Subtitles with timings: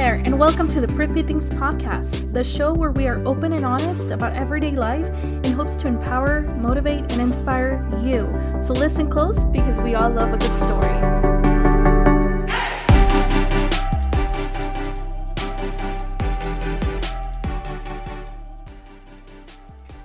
[0.00, 3.66] there, and welcome to the Prickly Things Podcast, the show where we are open and
[3.66, 8.32] honest about everyday life in hopes to empower, motivate, and inspire you.
[8.62, 10.96] So listen close because we all love a good story.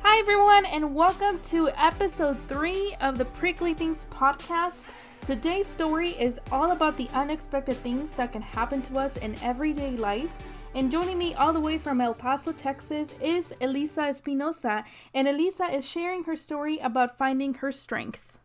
[0.01, 4.87] Hi, everyone, and welcome to episode three of the Prickly Things Podcast.
[5.25, 9.97] Today's story is all about the unexpected things that can happen to us in everyday
[9.97, 10.29] life.
[10.75, 14.83] And joining me all the way from El Paso, Texas is Elisa Espinosa.
[15.15, 18.37] And Elisa is sharing her story about finding her strength.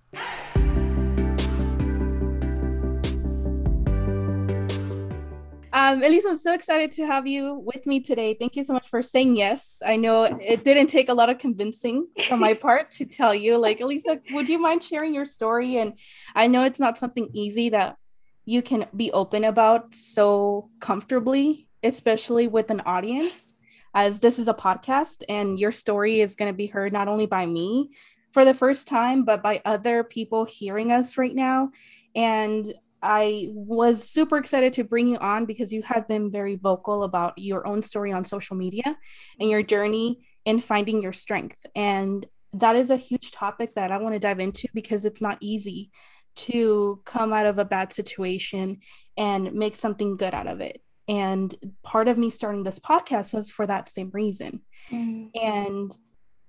[5.73, 8.35] Um, Elisa, I'm so excited to have you with me today.
[8.35, 9.81] Thank you so much for saying yes.
[9.87, 13.57] I know it didn't take a lot of convincing from my part to tell you.
[13.57, 15.77] Like, Elisa, would you mind sharing your story?
[15.79, 15.97] And
[16.35, 17.97] I know it's not something easy that
[18.45, 23.57] you can be open about so comfortably, especially with an audience,
[23.95, 27.27] as this is a podcast and your story is going to be heard not only
[27.27, 27.91] by me
[28.33, 31.71] for the first time, but by other people hearing us right now.
[32.17, 37.03] And I was super excited to bring you on because you have been very vocal
[37.03, 38.97] about your own story on social media
[39.39, 41.65] and your journey in finding your strength.
[41.75, 45.39] And that is a huge topic that I want to dive into because it's not
[45.41, 45.91] easy
[46.37, 48.79] to come out of a bad situation
[49.17, 50.81] and make something good out of it.
[51.09, 54.61] And part of me starting this podcast was for that same reason.
[54.91, 55.31] Mm.
[55.35, 55.97] And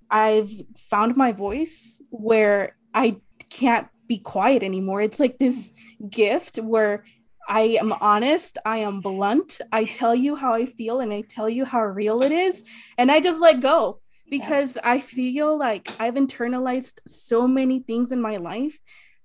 [0.09, 3.17] I've found my voice where I
[3.49, 4.99] can't be quiet anymore.
[5.01, 5.71] It's like this
[6.09, 7.05] gift where
[7.47, 11.49] I am honest, I am blunt, I tell you how I feel and I tell
[11.49, 12.63] you how real it is,
[12.97, 14.81] and I just let go because yeah.
[14.93, 18.77] I feel like I've internalized so many things in my life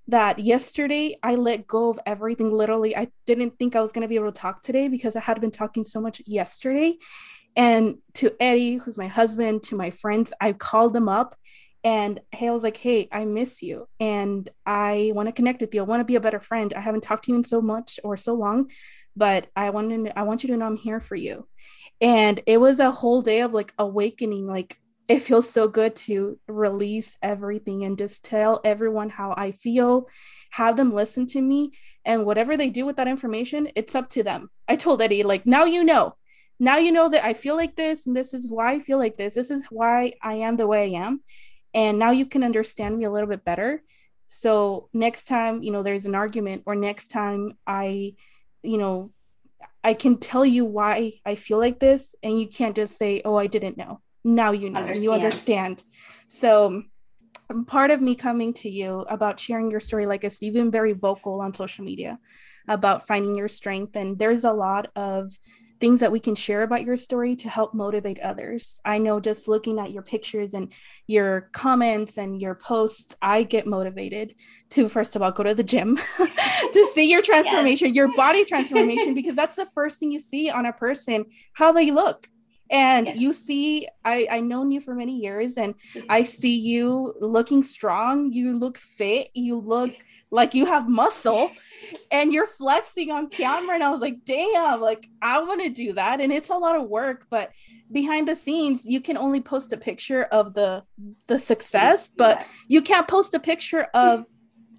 [0.06, 2.96] that yesterday I let go of everything literally.
[2.96, 5.40] I didn't think I was going to be able to talk today because I had
[5.40, 6.98] been talking so much yesterday.
[7.56, 11.34] And to Eddie, who's my husband, to my friends, I called them up
[11.86, 15.82] and was like, hey, I miss you and I want to connect with you.
[15.82, 16.74] I want to be a better friend.
[16.74, 18.72] I haven't talked to you in so much or so long,
[19.14, 21.46] but I want to I want you to know I'm here for you.
[22.00, 24.76] And it was a whole day of like awakening, like
[25.06, 30.08] it feels so good to release everything and just tell everyone how I feel,
[30.50, 31.70] have them listen to me,
[32.04, 34.50] and whatever they do with that information, it's up to them.
[34.66, 36.16] I told Eddie, like, now you know.
[36.58, 39.16] Now you know that I feel like this, and this is why I feel like
[39.16, 39.34] this.
[39.34, 41.20] This is why I am the way I am
[41.76, 43.82] and now you can understand me a little bit better.
[44.28, 48.14] So next time you know there's an argument or next time i
[48.62, 49.12] you know
[49.84, 53.37] i can tell you why i feel like this and you can't just say oh
[53.37, 54.00] i didn't know.
[54.25, 55.04] Now you know understand.
[55.04, 55.82] you understand.
[56.26, 56.82] so
[57.48, 60.54] um, part of me coming to you about sharing your story like i said you've
[60.54, 62.19] been very vocal on social media
[62.66, 65.31] about finding your strength and there's a lot of
[65.81, 68.81] things that we can share about your story to help motivate others.
[68.84, 70.72] I know just looking at your pictures and
[71.06, 74.34] your comments and your posts, I get motivated
[74.70, 77.97] to, first of all, go to the gym to see your transformation, yes.
[77.97, 81.91] your body transformation, because that's the first thing you see on a person, how they
[81.91, 82.28] look.
[82.71, 83.19] And yes.
[83.19, 85.75] you see, I, I known you for many years and
[86.09, 88.32] I see you looking strong.
[88.32, 89.31] You look fit.
[89.34, 89.93] You look
[90.31, 91.53] like you have muscle
[92.10, 93.75] and you're flexing on camera.
[93.75, 96.21] And i was like damn like i want to do that.
[96.21, 97.53] And it's a lot of work but
[97.93, 100.82] behind the scenes you can only post a picture of the
[101.28, 104.25] the success but you can't post a picture of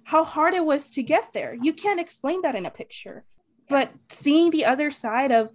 [0.08, 1.54] how hard it was to get there.
[1.60, 3.24] You can't explain that in a picture.
[3.68, 5.50] But seeing the other side of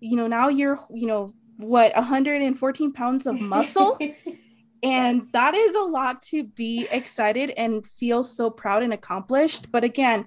[0.00, 3.98] you know now you're you know what 114 pounds of muscle
[4.82, 9.70] And that is a lot to be excited and feel so proud and accomplished.
[9.72, 10.26] But again,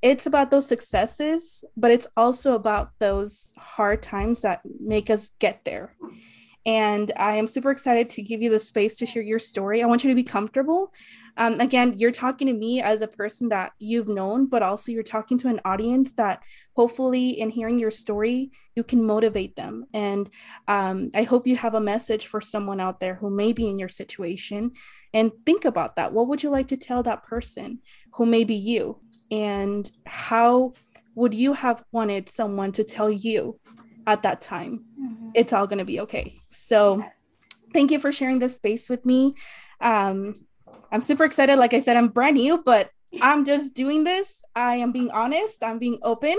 [0.00, 5.64] it's about those successes, but it's also about those hard times that make us get
[5.64, 5.94] there.
[6.64, 9.82] And I am super excited to give you the space to share your story.
[9.82, 10.92] I want you to be comfortable.
[11.36, 15.02] Um, again, you're talking to me as a person that you've known, but also you're
[15.02, 16.42] talking to an audience that
[16.76, 19.86] hopefully, in hearing your story, you can motivate them.
[19.92, 20.30] And
[20.68, 23.78] um, I hope you have a message for someone out there who may be in
[23.78, 24.72] your situation.
[25.14, 26.12] And think about that.
[26.12, 27.80] What would you like to tell that person
[28.14, 29.00] who may be you?
[29.30, 30.72] And how
[31.14, 33.58] would you have wanted someone to tell you
[34.06, 34.84] at that time?
[35.00, 35.30] Mm-hmm.
[35.34, 36.38] It's all going to be okay.
[36.50, 37.04] So,
[37.72, 39.34] thank you for sharing this space with me.
[39.80, 40.46] Um,
[40.90, 41.56] I'm super excited.
[41.56, 42.90] Like I said, I'm brand new, but
[43.20, 44.42] I'm just doing this.
[44.54, 46.36] I am being honest, I'm being open,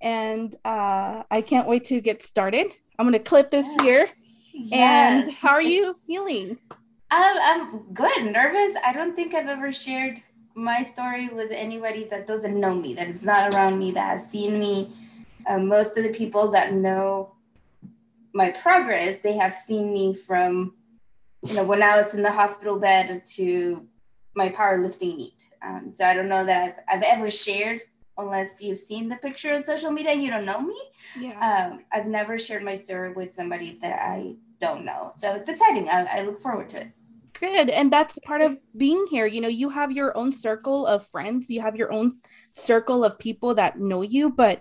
[0.00, 2.72] and uh, I can't wait to get started.
[2.98, 4.08] I'm going to clip this here.
[4.52, 5.26] Yes.
[5.26, 6.58] And how are you feeling?
[6.70, 6.78] Um,
[7.10, 8.26] I'm good.
[8.26, 8.76] Nervous.
[8.84, 10.22] I don't think I've ever shared
[10.54, 14.30] my story with anybody that doesn't know me, that it's not around me, that has
[14.30, 14.92] seen me
[15.46, 17.34] uh, most of the people that know
[18.34, 20.74] my progress, they have seen me from,
[21.42, 23.86] you know, when I was in the hospital bed to
[24.34, 25.44] my powerlifting meet.
[25.62, 27.82] Um, so I don't know that I've, I've, ever shared,
[28.18, 30.80] unless you've seen the picture on social media, you don't know me.
[31.18, 31.70] Yeah.
[31.70, 35.12] Um, I've never shared my story with somebody that I don't know.
[35.18, 35.88] So it's exciting.
[35.88, 36.88] I, I look forward to it.
[37.34, 37.70] Good.
[37.70, 39.26] And that's part of being here.
[39.26, 42.20] You know, you have your own circle of friends, you have your own
[42.52, 44.60] circle of people that know you, but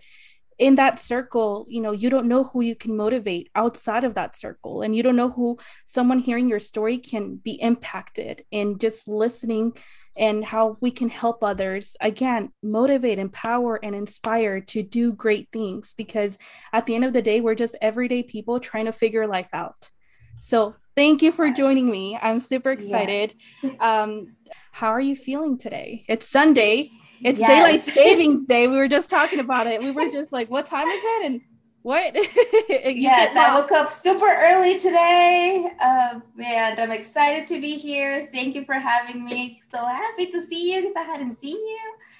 [0.62, 4.38] in that circle, you know, you don't know who you can motivate outside of that
[4.38, 4.84] circle.
[4.84, 9.74] And you don't know who someone hearing your story can be impacted in just listening
[10.16, 15.96] and how we can help others again motivate empower and inspire to do great things
[15.98, 16.38] because
[16.74, 19.90] at the end of the day we're just everyday people trying to figure life out
[20.36, 21.58] so thank you for yes.
[21.58, 23.74] joining me i'm super excited yes.
[23.80, 24.36] um
[24.74, 26.92] how are you feeling today it's sunday
[27.24, 27.50] it's yes.
[27.50, 30.88] daylight savings day we were just talking about it we were just like what time
[30.88, 31.42] is it and
[31.84, 32.14] what?
[32.70, 35.68] yes, I woke up super early today.
[35.82, 38.30] Um, and I'm excited to be here.
[38.32, 39.60] Thank you for having me.
[39.72, 41.80] So happy to see you because I hadn't seen you.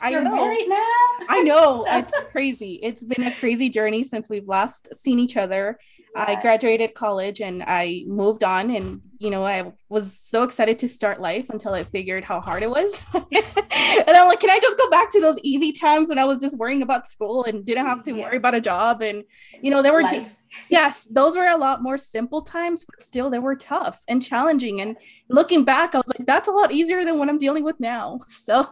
[0.10, 0.36] You're I know.
[0.36, 1.26] married now.
[1.30, 1.86] I know.
[1.90, 1.98] so.
[2.00, 2.80] It's crazy.
[2.82, 5.78] It's been a crazy journey since we've last seen each other.
[6.16, 10.88] I graduated college and I moved on and you know, I was so excited to
[10.88, 13.06] start life until I figured how hard it was.
[13.14, 16.42] and I'm like, can I just go back to those easy times when I was
[16.42, 18.24] just worrying about school and didn't have to yeah.
[18.24, 19.24] worry about a job and
[19.62, 20.38] you know, there were just
[20.70, 24.82] yes, those were a lot more simple times, but still they were tough and challenging.
[24.82, 24.98] And
[25.30, 28.20] looking back, I was like, that's a lot easier than what I'm dealing with now.
[28.42, 28.68] So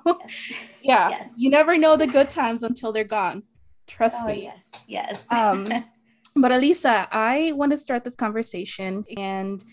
[0.81, 1.29] yeah, yes.
[1.35, 3.43] you never know the good times until they're gone.
[3.85, 4.43] Trust oh, me.
[4.43, 4.65] Yes.
[4.87, 5.23] Yes.
[5.29, 5.67] um
[6.35, 9.63] but Elisa, I want to start this conversation and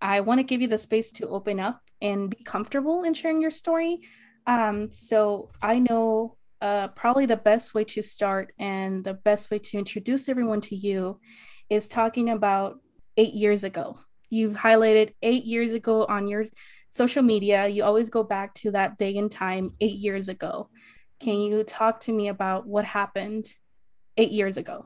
[0.00, 3.40] I want to give you the space to open up and be comfortable in sharing
[3.40, 4.00] your story.
[4.46, 9.58] Um, so I know uh, probably the best way to start and the best way
[9.58, 11.20] to introduce everyone to you
[11.70, 12.78] is talking about
[13.16, 13.98] eight years ago.
[14.30, 16.46] You've highlighted eight years ago on your
[16.90, 17.66] social media.
[17.68, 20.68] You always go back to that day and time eight years ago.
[21.20, 23.46] Can you talk to me about what happened
[24.16, 24.84] eight years ago?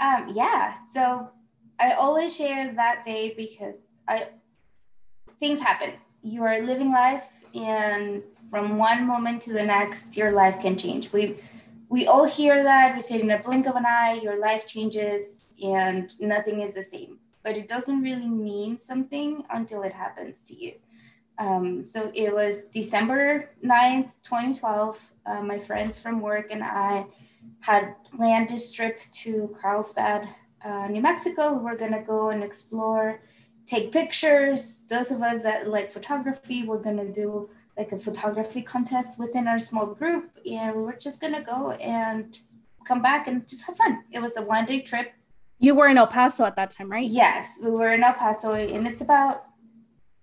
[0.00, 0.76] Um, yeah.
[0.92, 1.30] So
[1.78, 4.28] I always share that day because I
[5.38, 5.92] things happen.
[6.22, 11.12] You are living life, and from one moment to the next, your life can change.
[11.12, 11.36] We
[11.88, 12.94] we all hear that.
[12.94, 16.82] We say in a blink of an eye, your life changes, and nothing is the
[16.82, 17.18] same.
[17.42, 20.72] But it doesn't really mean something until it happens to you.
[21.38, 25.12] Um, so it was December 9th, 2012.
[25.26, 27.06] Uh, my friends from work and I
[27.64, 30.28] had planned this trip to Carlsbad,
[30.62, 31.54] uh, New Mexico.
[31.54, 33.22] We were gonna go and explore,
[33.64, 34.80] take pictures.
[34.88, 39.58] Those of us that like photography, we're gonna do like a photography contest within our
[39.58, 42.38] small group, and we were just gonna go and
[42.84, 44.04] come back and just have fun.
[44.12, 45.14] It was a one day trip.
[45.58, 47.08] You were in El Paso at that time, right?
[47.08, 49.46] Yes, we were in El Paso, and it's about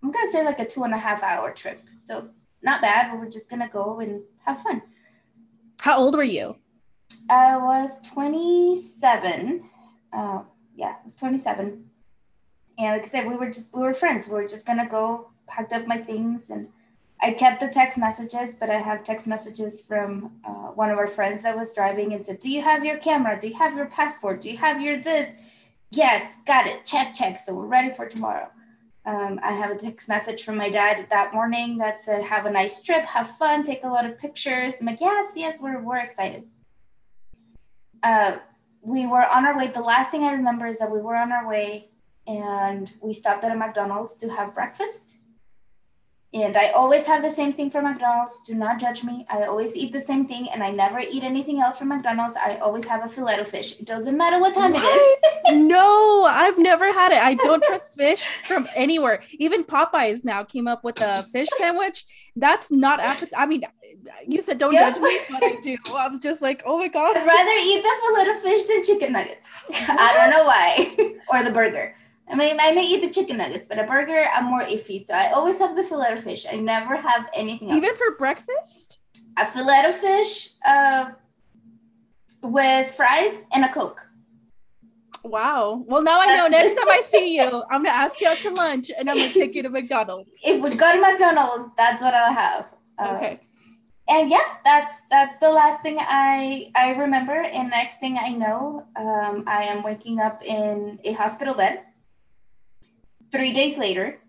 [0.03, 1.81] I'm gonna say like a two and a half hour trip.
[2.03, 2.29] So
[2.61, 4.83] not bad, but we're just gonna go and have fun.
[5.81, 6.60] How old were you?
[7.29, 9.63] I was 27.
[10.13, 10.41] Uh,
[10.75, 11.89] yeah, I was 27.
[12.77, 14.27] And like I said, we were just we were friends.
[14.27, 16.69] We were just gonna go, packed up my things, and
[17.21, 18.55] I kept the text messages.
[18.55, 22.25] But I have text messages from uh, one of our friends that was driving and
[22.25, 23.39] said, "Do you have your camera?
[23.39, 24.41] Do you have your passport?
[24.41, 25.29] Do you have your this?"
[25.91, 26.85] Yes, got it.
[26.85, 27.37] Check, check.
[27.37, 28.49] So we're ready for tomorrow.
[29.05, 32.51] Um, I have a text message from my dad that morning that said, "Have a
[32.51, 35.97] nice trip, have fun, take a lot of pictures." I'm like, "Yes, yes, we're we're
[35.97, 36.47] excited."
[38.03, 38.37] Uh,
[38.81, 39.67] we were on our way.
[39.67, 41.89] The last thing I remember is that we were on our way
[42.27, 45.15] and we stopped at a McDonald's to have breakfast.
[46.33, 48.39] And I always have the same thing for McDonald's.
[48.45, 49.25] Do not judge me.
[49.29, 52.37] I always eat the same thing and I never eat anything else from McDonald's.
[52.37, 53.77] I always have a filet of fish.
[53.77, 54.81] It doesn't matter what time what?
[54.81, 55.65] it is.
[55.65, 57.21] no, I've never had it.
[57.21, 59.21] I don't trust fish from anywhere.
[59.39, 62.05] Even Popeyes now came up with a fish sandwich.
[62.37, 63.37] That's not appetizing.
[63.37, 63.63] I mean,
[64.25, 65.77] you said don't judge me, but I do.
[65.93, 67.17] I'm just like, oh my God.
[67.17, 69.49] I'd rather eat the filet of fish than chicken nuggets.
[69.69, 71.15] I don't know why.
[71.29, 71.93] or the burger.
[72.31, 75.05] I mean, I may eat the chicken nuggets, but a burger, I'm more iffy.
[75.05, 76.45] So I always have the fillet of fish.
[76.49, 77.77] I never have anything else.
[77.77, 78.99] Even for breakfast?
[79.37, 81.11] A fillet of fish uh,
[82.41, 84.07] with fries and a Coke.
[85.25, 85.83] Wow.
[85.85, 86.47] Well, now I know.
[86.47, 89.33] Next time I see you, I'm gonna ask you out to lunch, and I'm gonna
[89.33, 90.29] take you to McDonald's.
[90.43, 92.65] If we go to McDonald's, that's what I'll have.
[92.97, 93.39] Uh, okay.
[94.09, 97.33] And yeah, that's that's the last thing I I remember.
[97.33, 101.83] And next thing I know, um, I am waking up in a hospital bed
[103.31, 104.19] three days later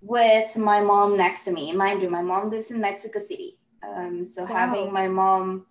[0.00, 1.72] with my mom next to me.
[1.72, 3.58] Mind you, my mom lives in Mexico City.
[3.86, 4.48] Um, so wow.
[4.48, 5.66] having my mom.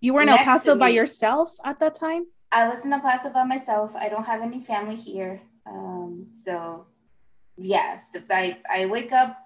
[0.00, 2.26] You were in El Paso by yourself at that time?
[2.50, 3.94] I was in El Paso by myself.
[3.96, 5.40] I don't have any family here.
[5.66, 6.86] Um, so,
[7.56, 9.38] yes, I, I wake up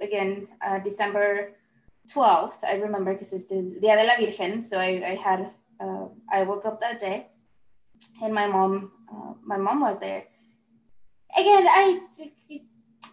[0.00, 1.52] again uh, December
[2.10, 2.64] 12th.
[2.64, 4.62] I remember because it's the Dia de la Virgen.
[4.62, 7.26] So I, I had, uh, I woke up that day
[8.22, 10.24] and my mom, uh, my mom was there.
[11.36, 12.00] Again, I,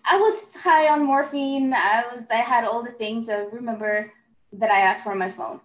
[0.09, 1.73] I was high on morphine.
[1.73, 3.29] I was, I had all the things.
[3.29, 4.11] I remember
[4.53, 5.59] that I asked for on my phone.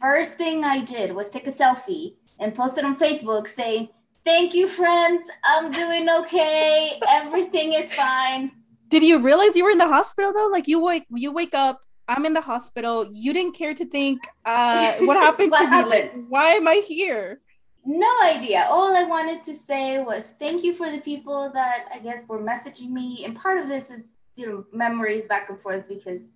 [0.00, 3.88] First thing I did was take a selfie and post it on Facebook saying,
[4.24, 5.28] Thank you, friends.
[5.44, 6.98] I'm doing okay.
[7.08, 8.52] Everything is fine.
[8.88, 10.48] Did you realize you were in the hospital though?
[10.50, 13.06] Like you wake you wake up, I'm in the hospital.
[13.12, 15.90] You didn't care to think, uh, what happened what to happened?
[15.90, 16.20] me?
[16.20, 17.40] Like, why am I here?
[17.84, 18.66] No idea.
[18.70, 22.40] All I wanted to say was thank you for the people that I guess were
[22.40, 23.24] messaging me.
[23.24, 24.02] And part of this is,
[24.36, 26.28] you know, memories back and forth because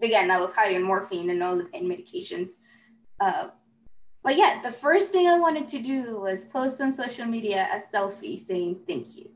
[0.00, 2.52] again, I was high on morphine and all the pain medications.
[3.20, 3.48] Uh,
[4.22, 7.96] but yeah, the first thing I wanted to do was post on social media a
[7.96, 9.30] selfie saying thank you.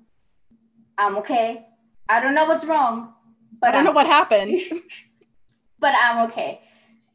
[0.98, 1.66] I'm okay.
[2.08, 3.14] I don't know what's wrong,
[3.60, 4.58] but I don't I'm know what happened.
[5.78, 6.60] but I'm okay.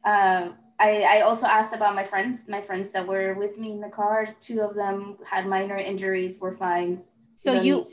[0.04, 3.80] Um, I, I also asked about my friends, my friends that were with me in
[3.80, 4.28] the car.
[4.40, 7.02] Two of them had minor injuries, were fine.
[7.34, 7.84] So you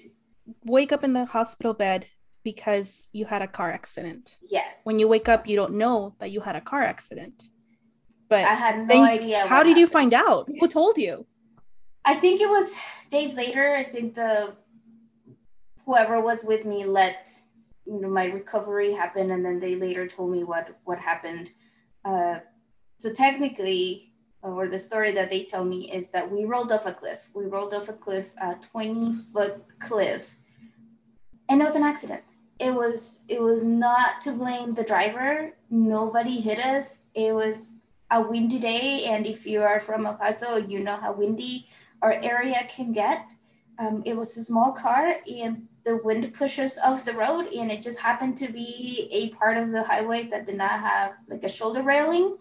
[0.63, 2.05] wake up in the hospital bed
[2.43, 4.37] because you had a car accident.
[4.47, 4.67] Yes.
[4.83, 7.43] When you wake up, you don't know that you had a car accident.
[8.29, 9.39] But I had no idea.
[9.47, 9.77] How did happened.
[9.77, 10.47] you find out?
[10.59, 11.25] Who told you?
[12.03, 12.75] I think it was
[13.09, 13.75] days later.
[13.75, 14.55] I think the
[15.85, 17.29] whoever was with me let
[17.85, 21.49] you know my recovery happen, and then they later told me what what happened.
[22.03, 22.39] Uh,
[23.05, 26.91] so technically, or the story that they tell me is that we rolled off a
[26.91, 27.29] cliff.
[27.35, 30.35] We rolled off a cliff, a twenty foot cliff,
[31.47, 32.23] and it was an accident.
[32.57, 35.53] It was it was not to blame the driver.
[35.69, 37.01] Nobody hit us.
[37.13, 37.73] It was
[38.09, 41.67] a windy day, and if you are from El Paso, you know how windy
[42.01, 43.29] our area can get.
[43.77, 47.83] Um, it was a small car, and the wind pushes off the road, and it
[47.83, 51.49] just happened to be a part of the highway that did not have like a
[51.49, 52.37] shoulder railing.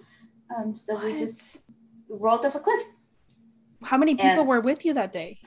[0.56, 1.04] Um, so what?
[1.04, 1.58] we just
[2.08, 2.82] rolled off a cliff.
[3.82, 5.40] How many people and were with you that day?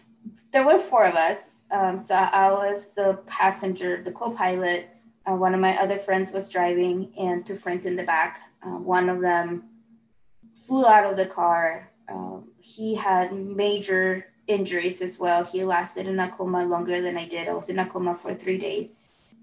[0.52, 1.64] There were four of us.
[1.72, 4.90] Um, so I was the passenger, the co-pilot.
[5.26, 8.40] Uh, one of my other friends was driving, and two friends in the back.
[8.64, 9.64] Uh, one of them
[10.54, 11.92] flew out of the car.
[12.10, 15.44] Um, he had major injuries as well.
[15.44, 17.50] He lasted in a coma longer than I did.
[17.50, 18.94] I was in a coma for three days.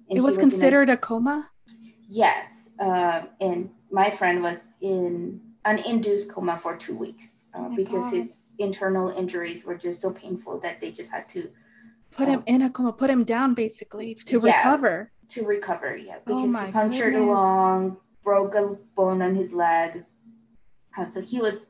[0.08, 1.50] it was, was considered a, a, coma?
[2.08, 2.48] Yes.
[2.78, 8.04] Um, and my friend was in an induced coma for two weeks uh, oh because
[8.04, 8.14] God.
[8.14, 11.48] his internal injuries were just so painful that they just had to
[12.10, 15.10] put him um, in a coma, put him down basically to yeah, recover.
[15.28, 17.30] To recover, yeah, oh because oh he punctured goodness.
[17.30, 20.04] a lung, broke a bone on his leg,
[20.98, 21.66] um, so he was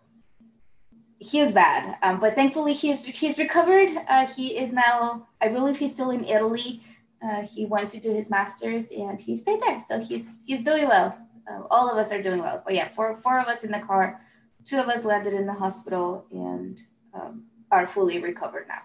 [1.18, 3.90] he was bad, um, but thankfully he's he's recovered.
[4.08, 6.80] Uh, he is now, I believe, he's still in Italy.
[7.22, 10.88] Uh, he went to do his masters and he stayed there, so he's he's doing
[10.88, 11.16] well.
[11.50, 12.62] Uh, all of us are doing well.
[12.64, 14.20] But yeah, four four of us in the car,
[14.64, 16.78] two of us landed in the hospital and
[17.12, 18.82] um, are fully recovered now.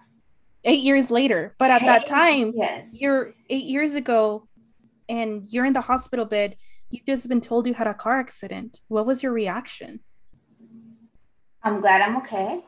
[0.66, 4.48] Eight years later, but at hey, that time, yes, you're eight years ago,
[5.08, 6.58] and you're in the hospital bed.
[6.90, 8.82] You've just been told you had a car accident.
[8.88, 10.00] What was your reaction?
[11.64, 12.64] I'm glad I'm okay.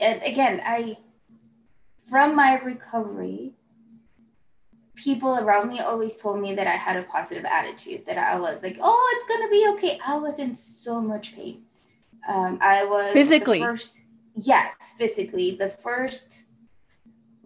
[0.00, 0.98] And again, I,
[2.08, 3.54] from my recovery,
[4.96, 8.62] people around me always told me that I had a positive attitude, that I was
[8.62, 10.00] like, oh, it's going to be okay.
[10.04, 11.62] I was in so much pain.
[12.26, 13.60] Um, I was physically.
[13.60, 14.00] First,
[14.34, 15.52] yes, physically.
[15.52, 16.44] The first,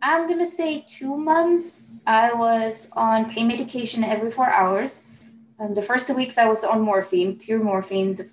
[0.01, 5.05] I'm going to say two months, I was on pain medication every four hours.
[5.59, 8.15] Um, the first two weeks, I was on morphine, pure morphine.
[8.15, 8.31] The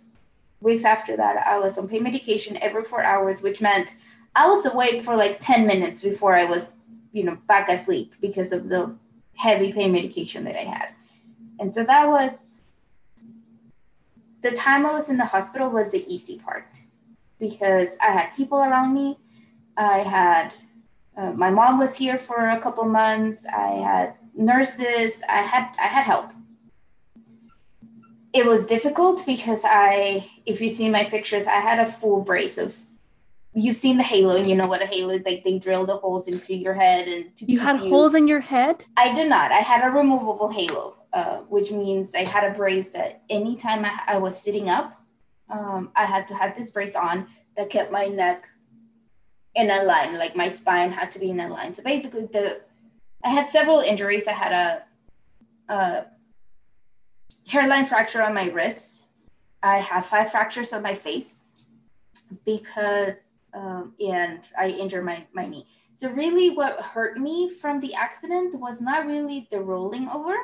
[0.62, 3.96] weeks after that, I was on pain medication every four hours, which meant
[4.36, 6.70] I was awake for like 10 minutes before I was,
[7.12, 8.96] you know, back asleep because of the
[9.38, 10.90] heavy pain medication that I had.
[11.60, 12.56] And so that was
[14.42, 16.80] the time I was in the hospital was the easy part
[17.40, 19.18] because I had people around me.
[19.76, 20.56] I had
[21.16, 23.46] uh, my mom was here for a couple months.
[23.46, 25.24] I had nurses.
[25.28, 26.32] I had I had help
[28.38, 32.58] it was difficult because I, if you see my pictures, I had a full brace
[32.58, 32.78] of.
[33.60, 35.44] You've seen the halo, and you know what a halo is like.
[35.44, 38.84] They drill the holes into your head, and you had you, holes in your head.
[38.96, 39.52] I did not.
[39.52, 44.00] I had a removable halo, uh, which means I had a brace that anytime I,
[44.06, 45.02] I was sitting up,
[45.50, 48.48] um, I had to have this brace on that kept my neck
[49.56, 50.20] in a line.
[50.20, 51.74] Like my spine had to be in a line.
[51.74, 52.62] So basically, the
[53.24, 54.28] I had several injuries.
[54.28, 56.06] I had a, a
[57.48, 59.06] hairline fracture on my wrist.
[59.64, 61.38] I have five fractures on my face
[62.46, 65.66] because um, and I injured my, my knee.
[65.96, 70.36] So really what hurt me from the accident was not really the rolling over,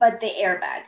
[0.00, 0.82] but the airbag.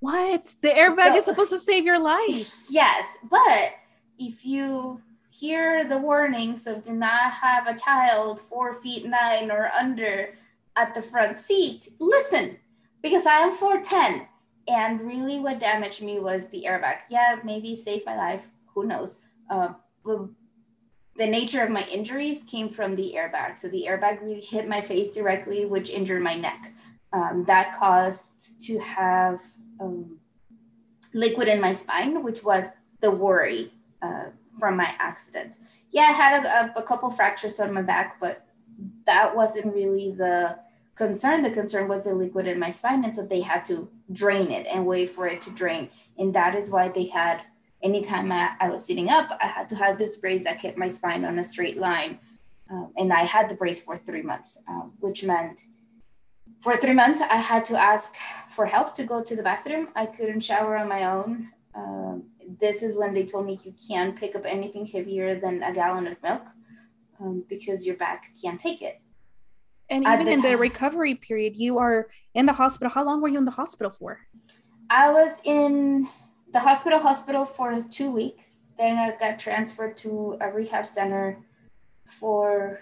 [0.00, 0.40] What?
[0.62, 2.52] The airbag so, is supposed to save your life.
[2.70, 3.74] Yes, but
[4.18, 5.00] if you
[5.30, 10.34] hear the warnings of do not have a child four feet nine or under
[10.76, 12.56] at the front seat, listen,
[13.02, 14.26] because I am 4'10.
[14.68, 16.98] And really, what damaged me was the airbag.
[17.08, 18.50] Yeah, maybe saved my life.
[18.74, 19.18] Who knows?
[19.48, 19.70] Uh,
[20.04, 23.58] the nature of my injuries came from the airbag.
[23.58, 26.72] So the airbag really hit my face directly, which injured my neck.
[27.12, 29.40] Um, that caused to have
[29.80, 30.18] um,
[31.12, 32.64] liquid in my spine, which was
[33.00, 34.26] the worry uh,
[34.58, 35.56] from my accident.
[35.90, 38.46] Yeah, I had a, a, a couple fractures on my back, but
[39.06, 40.58] that wasn't really the
[40.94, 41.42] concern.
[41.42, 43.04] The concern was the liquid in my spine.
[43.04, 45.90] And so they had to drain it and wait for it to drain.
[46.16, 47.42] And that is why they had,
[47.82, 50.88] anytime I, I was sitting up, I had to have this brace that kept my
[50.88, 52.18] spine on a straight line.
[52.70, 55.62] Um, and I had the brace for three months, um, which meant
[56.60, 58.14] for three months, I had to ask
[58.48, 59.88] for help to go to the bathroom.
[59.96, 61.48] I couldn't shower on my own.
[61.74, 62.24] Um,
[62.60, 66.06] this is when they told me you can't pick up anything heavier than a gallon
[66.06, 66.42] of milk
[67.20, 69.00] um, because your back can't take it.
[69.88, 70.50] And even the in time.
[70.52, 72.90] the recovery period, you are in the hospital.
[72.90, 74.20] How long were you in the hospital for?
[74.88, 76.08] I was in
[76.52, 78.58] the hospital hospital for two weeks.
[78.78, 81.38] Then I got transferred to a rehab center
[82.06, 82.80] for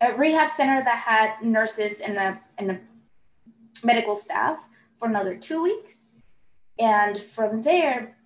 [0.00, 2.80] a rehab center that had nurses and a, and a
[3.84, 4.68] medical staff
[4.98, 6.02] for another two weeks.
[6.78, 8.16] And from there,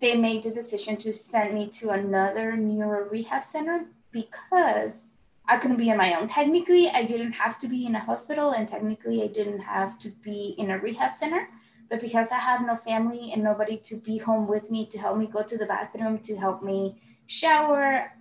[0.00, 5.04] they made the decision to send me to another neuro rehab center because
[5.46, 6.26] I couldn't be on my own.
[6.26, 10.10] Technically, I didn't have to be in a hospital, and technically, I didn't have to
[10.10, 11.48] be in a rehab center.
[11.88, 15.16] But because I have no family and nobody to be home with me to help
[15.16, 18.12] me go to the bathroom, to help me shower,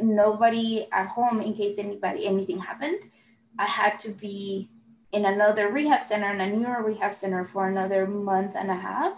[0.00, 2.98] nobody at home in case anybody anything happened.
[3.58, 4.68] I had to be
[5.12, 9.14] in another rehab center, in a neuro rehab center for another month and a half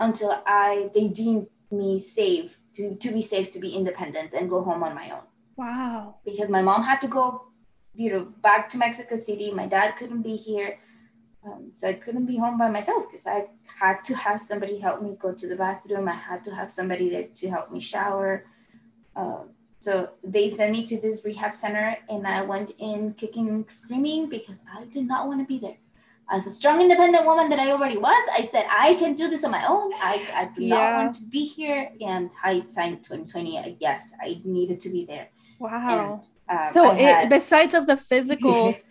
[0.00, 4.62] until I they deemed me safe to, to be safe to be independent and go
[4.62, 5.22] home on my own.
[5.56, 6.16] Wow.
[6.24, 7.46] Because my mom had to go,
[7.94, 9.52] you know, back to Mexico City.
[9.52, 10.78] My dad couldn't be here.
[11.46, 13.46] Um, so I couldn't be home by myself because I
[13.78, 16.08] had to have somebody help me go to the bathroom.
[16.08, 18.44] I had to have somebody there to help me shower.
[19.14, 23.70] Um, so they sent me to this rehab center and I went in kicking and
[23.70, 25.76] screaming because I did not want to be there.
[26.28, 29.44] As a strong, independent woman that I already was, I said, I can do this
[29.44, 29.92] on my own.
[29.94, 30.76] I, I do yeah.
[30.76, 31.92] not want to be here.
[32.00, 35.28] And hindsight 2020, yes, I needed to be there.
[35.60, 36.24] Wow.
[36.48, 37.24] And, um, so had...
[37.26, 38.74] it, besides of the physical,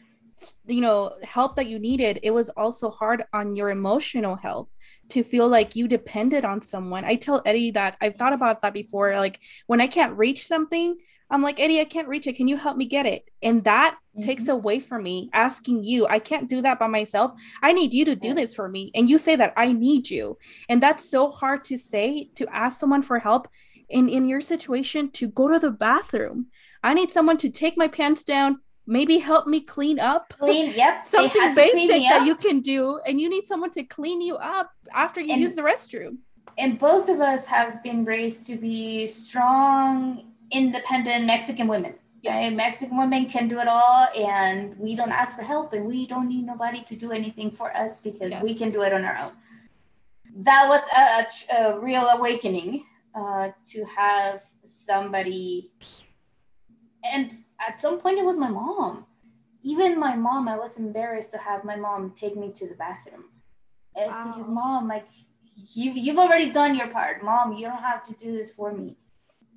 [0.66, 4.68] you know, help that you needed, it was also hard on your emotional health
[5.10, 7.06] to feel like you depended on someone.
[7.06, 9.16] I tell Eddie that I've thought about that before.
[9.18, 10.98] Like when I can't reach something,
[11.30, 12.36] I'm like, Eddie, I can't reach it.
[12.36, 13.24] Can you help me get it?
[13.42, 14.22] And that mm-hmm.
[14.22, 16.06] takes away from me asking you.
[16.08, 17.32] I can't do that by myself.
[17.64, 18.36] I need you to do yes.
[18.38, 18.92] this for me.
[18.94, 20.38] And you say that I need you.
[20.70, 23.48] And that's so hard to say to ask someone for help
[23.90, 26.48] in in your situation to go to the bathroom.
[26.84, 30.34] I need someone to take my pants down, maybe help me clean up.
[30.38, 31.04] Clean, yep.
[31.04, 35.22] Something basic that you can do, and you need someone to clean you up after
[35.22, 36.18] you and, use the restroom.
[36.58, 41.96] And both of us have been raised to be strong, independent Mexican women.
[42.22, 42.50] Yes.
[42.50, 42.54] Right?
[42.56, 46.28] Mexican women can do it all, and we don't ask for help, and we don't
[46.28, 48.42] need nobody to do anything for us because yes.
[48.42, 49.32] we can do it on our own.
[50.38, 55.72] That was a, a, a real awakening uh, to have somebody,
[57.14, 59.06] and at some point it was my mom.
[59.64, 63.26] Even my mom, I was embarrassed to have my mom take me to the bathroom.
[63.96, 64.26] Wow.
[64.26, 65.08] Because mom, like
[65.74, 67.24] you you've already done your part.
[67.24, 68.98] Mom, you don't have to do this for me.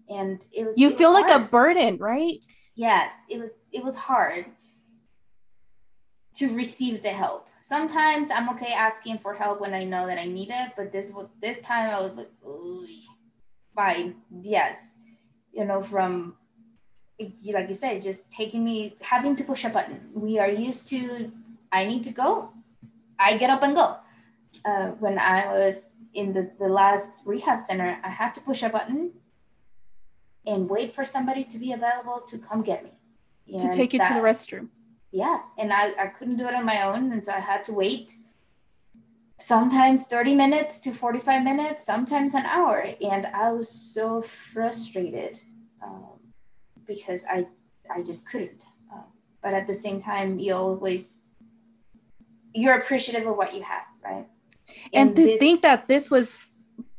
[0.08, 2.38] And it was You it feel was like a burden, right?
[2.74, 4.46] Yes, it was it was hard
[6.34, 7.48] to receive the help.
[7.60, 11.12] Sometimes I'm okay asking for help when I know that I need it, but this
[11.12, 12.30] was this time I was like,
[13.74, 14.78] fine, yes.
[15.52, 16.36] You know, from
[17.52, 20.00] like you said, just taking me having to push a button.
[20.14, 21.32] We are used to
[21.72, 22.50] I need to go,
[23.18, 23.96] I get up and go.
[24.64, 28.68] Uh, when I was in the, the last rehab center, I had to push a
[28.68, 29.12] button
[30.46, 32.90] and wait for somebody to be available to come get me.
[33.58, 34.68] To take you that, to the restroom.
[35.10, 35.40] Yeah.
[35.56, 37.12] And I, I couldn't do it on my own.
[37.12, 38.12] And so I had to wait
[39.38, 42.92] sometimes 30 minutes to 45 minutes, sometimes an hour.
[43.00, 45.40] And I was so frustrated.
[45.82, 46.17] Um,
[46.88, 47.46] because I
[47.94, 48.64] I just couldn't.
[48.92, 49.04] Um,
[49.42, 51.20] but at the same time, you always
[52.54, 54.26] you're appreciative of what you have, right?
[54.92, 56.34] And, and to this, think that this was,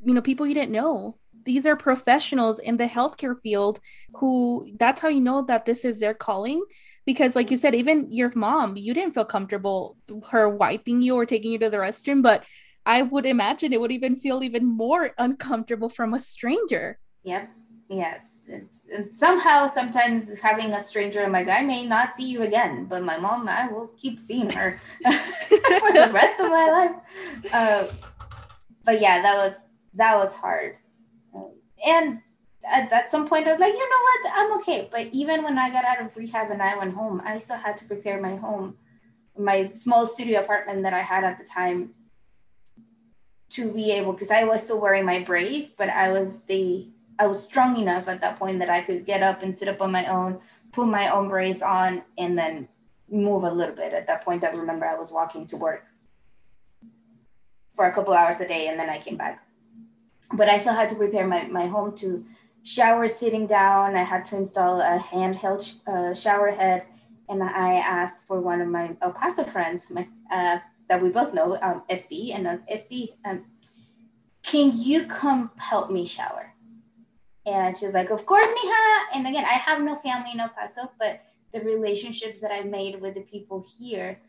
[0.05, 1.17] you know, people you didn't know.
[1.43, 3.79] these are professionals in the healthcare field
[4.15, 6.61] who that's how you know that this is their calling
[7.05, 9.97] because like you said even your mom you didn't feel comfortable
[10.29, 12.43] her wiping you or taking you to the restroom but
[12.85, 17.49] i would imagine it would even feel even more uncomfortable from a stranger yep
[17.89, 18.25] yes
[18.91, 23.03] and somehow sometimes having a stranger i'm like i may not see you again but
[23.03, 27.53] my mom i will keep seeing her for the rest of my life.
[27.53, 27.87] Uh,
[28.83, 29.55] but yeah that was
[29.93, 30.77] that was hard.
[31.85, 32.19] And
[32.67, 34.89] at, at some point I was like, you know what, I'm okay.
[34.91, 37.77] But even when I got out of rehab and I went home, I still had
[37.77, 38.75] to prepare my home,
[39.37, 41.91] my small studio apartment that I had at the time
[43.51, 46.87] to be able because I was still wearing my brace, but I was the
[47.19, 49.81] I was strong enough at that point that I could get up and sit up
[49.81, 50.39] on my own,
[50.71, 52.69] put my own brace on, and then
[53.11, 53.93] move a little bit.
[53.93, 55.83] At that point, I remember I was walking to work
[57.75, 59.43] for a couple hours a day, and then I came back.
[60.33, 62.23] But I still had to prepare my, my home to
[62.63, 63.97] shower sitting down.
[63.97, 66.85] I had to install a handheld uh, shower head,
[67.27, 71.33] and I asked for one of my El Paso friends, my uh, that we both
[71.33, 73.45] know, um, SB, and uh, SB, um,
[74.41, 76.53] can you come help me shower?
[77.49, 79.15] And she's like, of course, Mija.
[79.15, 83.01] And again, I have no family in El Paso, but the relationships that I made
[83.01, 84.19] with the people here.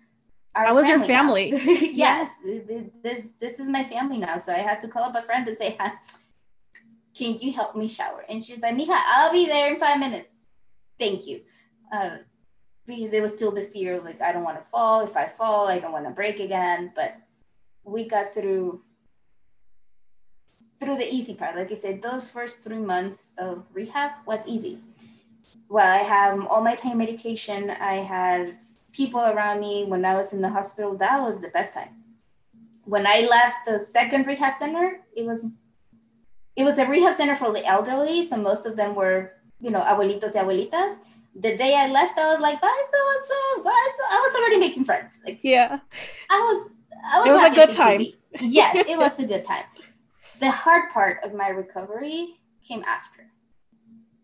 [0.55, 1.51] Are was your family?
[1.93, 2.33] yes,
[3.05, 4.37] this this is my family now.
[4.37, 5.79] So I had to call up a friend to say,
[7.15, 8.25] can you help me shower?
[8.29, 10.37] And she's like, Mija, I'll be there in five minutes.
[10.99, 11.43] Thank you.
[11.93, 12.17] Uh,
[12.87, 15.03] because it was still the fear like, I don't want to fall.
[15.03, 16.93] If I fall, I don't want to break again.
[16.97, 17.17] But
[17.85, 18.83] we got through
[20.81, 21.57] through the easy part.
[21.57, 24.79] Like I said, those first three months of rehab was easy.
[25.69, 27.71] Well, I have all my pain medication.
[27.71, 28.57] I had
[28.93, 30.97] people around me when I was in the hospital.
[30.97, 31.91] That was the best time.
[32.85, 35.47] When I left the second rehab center, it was
[36.57, 38.25] it was a rehab center for the elderly.
[38.25, 40.99] So most of them were, you know, abuelitos y abuelitas.
[41.37, 44.05] The day I left, I was like, bye, so and so, bye, so.
[44.11, 45.21] I was already making friends.
[45.25, 45.79] Like, yeah.
[46.29, 46.71] I was,
[47.09, 48.07] I was, it was a good time.
[48.41, 49.65] yes, it was a good time.
[50.41, 53.27] The hard part of my recovery came after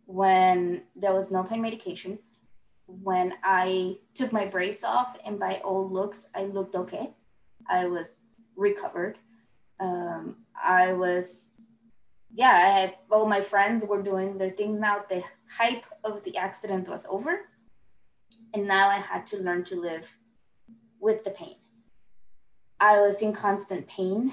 [0.07, 2.19] when there was no pain medication,
[2.87, 7.11] when I took my brace off, and by all looks, I looked okay.
[7.69, 8.17] I was
[8.57, 9.19] recovered.
[9.81, 11.51] Um, I was
[12.37, 15.05] yeah, I had all my friends were doing their thing now.
[15.09, 17.49] The hype of the accident was over.
[18.53, 20.17] And now I had to learn to live
[21.01, 21.57] with the pain.
[22.79, 24.33] I was in constant pain.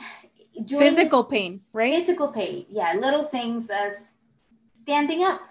[0.68, 1.94] Physical pain, right?
[1.94, 2.66] Physical pain.
[2.70, 4.14] Yeah, little things as
[4.74, 5.42] standing up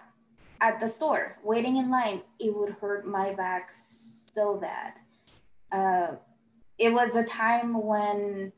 [0.61, 2.23] at the store, waiting in line.
[2.39, 4.93] It would hurt my back so bad.
[5.73, 6.17] Uh,
[6.79, 8.53] it was the time when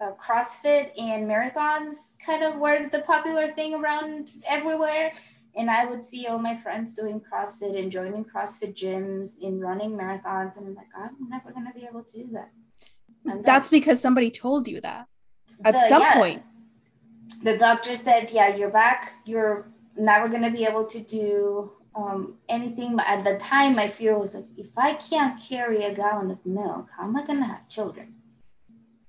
[0.00, 5.12] uh, CrossFit and marathons kind of were the popular thing around everywhere.
[5.56, 9.90] And I would see all my friends doing CrossFit and joining CrossFit gyms and running
[9.90, 10.56] marathons.
[10.56, 12.50] And I'm like, I'm never going to be able to do that.
[13.44, 15.06] That's because somebody told you that
[15.64, 16.42] at the, some yeah, point.
[17.42, 19.14] The doctor said, Yeah, you're back.
[19.24, 22.96] You're never going to be able to do um, anything.
[22.96, 26.44] But at the time, my fear was like, if I can't carry a gallon of
[26.44, 28.14] milk, how am I going to have children?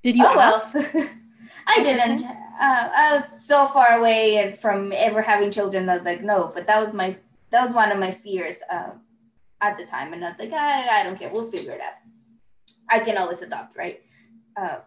[0.03, 0.75] Did you oh, ask?
[0.75, 1.09] Well.
[1.67, 2.23] I didn't.
[2.23, 5.89] Uh, I was so far away from ever having children.
[5.89, 6.51] I was like, no.
[6.53, 7.17] But that was my
[7.49, 8.91] that was one of my fears uh,
[9.61, 11.29] at the time, and I was like, I, I don't care.
[11.29, 11.93] We'll figure it out.
[12.89, 14.01] I can always adopt, right?
[14.57, 14.79] Uh,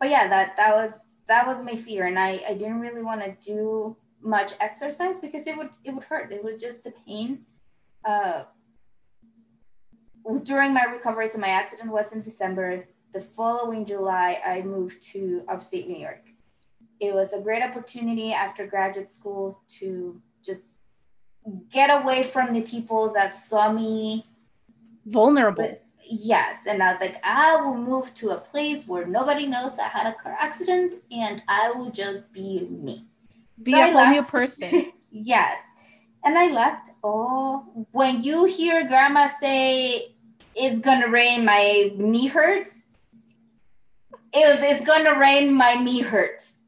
[0.00, 3.20] but yeah, that that was that was my fear, and I I didn't really want
[3.22, 6.32] to do much exercise because it would it would hurt.
[6.32, 7.46] It was just the pain.
[8.04, 8.44] Uh,
[10.42, 15.44] during my recovery, so my accident was in December the following July, I moved to
[15.48, 16.28] upstate New York.
[17.00, 20.60] It was a great opportunity after graduate school to just
[21.70, 24.26] get away from the people that saw me
[25.06, 25.62] vulnerable.
[25.62, 26.66] But yes.
[26.66, 30.06] And I was like, I will move to a place where nobody knows I had
[30.06, 33.06] a car accident and I will just be me.
[33.62, 34.92] Be so a whole new person.
[35.10, 35.60] yes.
[36.24, 36.90] And I left.
[37.02, 40.14] Oh, when you hear grandma say,
[40.54, 42.88] it's gonna rain, my knee hurts
[44.32, 46.60] it was it's gonna rain my knee hurts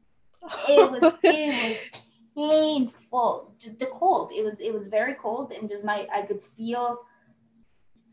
[0.67, 2.01] it was it was
[2.35, 6.41] painful just the cold it was it was very cold and just my i could
[6.41, 6.99] feel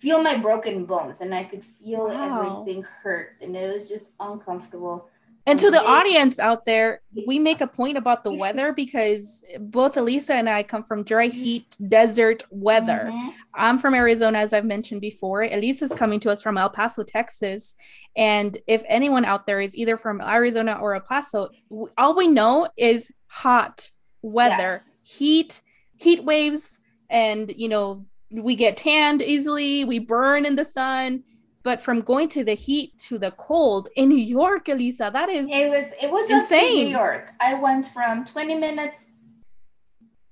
[0.01, 2.63] feel my broken bones and i could feel wow.
[2.65, 5.09] everything hurt and it was just uncomfortable
[5.47, 9.97] and to the audience out there, we make a point about the weather because both
[9.97, 13.09] Elisa and I come from dry heat desert weather.
[13.11, 13.29] Mm-hmm.
[13.55, 15.43] I'm from Arizona, as I've mentioned before.
[15.43, 17.75] Elisa's coming to us from El Paso, Texas.
[18.17, 21.49] And if anyone out there is either from Arizona or El Paso,
[21.97, 23.91] all we know is hot
[24.23, 25.17] weather, yes.
[25.19, 25.63] heat,
[25.97, 31.25] heat waves, and you know, we get tanned easily, we burn in the sun.
[31.63, 35.51] But from going to the heat to the cold in New York, Elisa, that is
[35.51, 36.87] it was it was insane.
[36.87, 37.33] New York.
[37.39, 39.09] I went from 20 minutes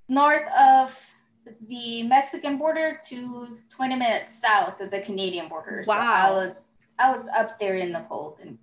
[0.08, 1.14] north of
[1.68, 5.84] the Mexican border to 20 minutes south of the Canadian border.
[5.86, 5.94] Wow.
[5.94, 6.54] So I was
[6.98, 8.58] I was up there in the cold and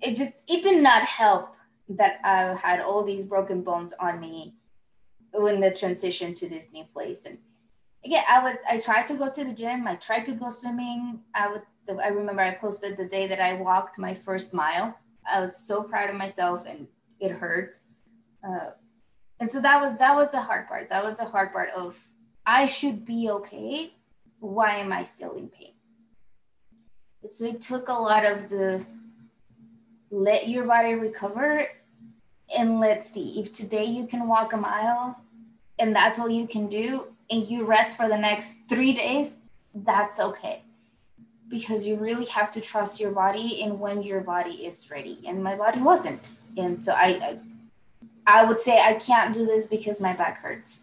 [0.00, 1.56] it just it did not help
[1.88, 4.54] that I had all these broken bones on me
[5.34, 7.24] in the transition to this new place.
[7.26, 7.38] And
[8.04, 9.86] again, I was I tried to go to the gym.
[9.86, 11.20] I tried to go swimming.
[11.34, 11.62] I would.
[12.02, 14.98] I remember I posted the day that I walked my first mile.
[15.30, 16.86] I was so proud of myself, and
[17.20, 17.78] it hurt.
[18.46, 18.70] Uh,
[19.40, 20.88] and so that was that was the hard part.
[20.90, 22.06] That was the hard part of
[22.46, 23.94] I should be okay.
[24.40, 25.72] Why am I still in pain?
[27.28, 28.84] So it took a lot of the
[30.10, 31.66] let your body recover
[32.56, 35.18] and let's see if today you can walk a mile
[35.78, 39.36] and that's all you can do and you rest for the next three days
[39.74, 40.62] that's okay.
[41.48, 45.18] Because you really have to trust your body and when your body is ready.
[45.26, 46.30] And my body wasn't.
[46.56, 47.38] And so i
[48.26, 50.80] i, I would say i can't do this because my back hurts.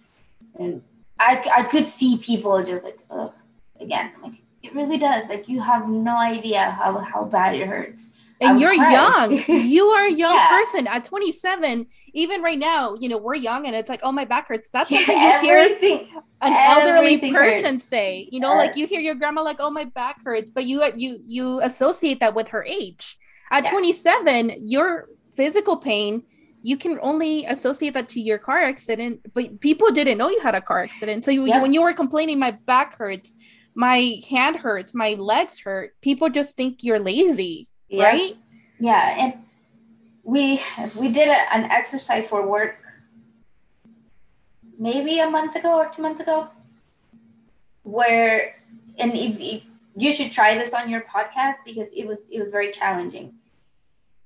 [0.59, 0.81] And
[1.19, 3.33] i, I could see people just like Ugh.
[3.79, 5.27] again like it really does.
[5.27, 8.09] Like you have no idea how, how bad it hurts
[8.41, 9.43] and you're young.
[9.71, 10.49] You are a young yeah.
[10.49, 10.87] person.
[10.87, 14.47] At 27 even right now you know we're young and it's like oh my back
[14.47, 14.69] hurts.
[14.69, 15.59] That's something you hear
[16.41, 17.85] an elderly person hurts.
[17.85, 18.27] say.
[18.31, 18.67] You know yes.
[18.67, 20.51] like you hear your grandma like oh my back hurts.
[20.51, 23.17] But you you you associate that with her age.
[23.51, 23.71] At yeah.
[23.71, 26.23] 27 your physical pain
[26.63, 30.55] you can only associate that to your car accident but people didn't know you had
[30.55, 31.25] a car accident.
[31.25, 33.33] So you, when you were complaining my back hurts
[33.73, 38.03] my hand hurts my legs hurt people just think you're lazy yeah.
[38.03, 38.37] right?
[38.79, 39.33] Yeah, and
[40.23, 40.61] we
[40.95, 42.77] we did a, an exercise for work
[44.77, 46.49] maybe a month ago or two months ago
[47.83, 48.55] where
[48.97, 49.63] and if, if
[49.95, 53.33] you should try this on your podcast because it was it was very challenging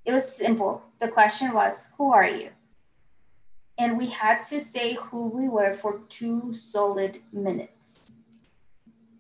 [0.06, 2.50] it was simple the question was who are you
[3.78, 8.12] and we had to say who we were for two solid minutes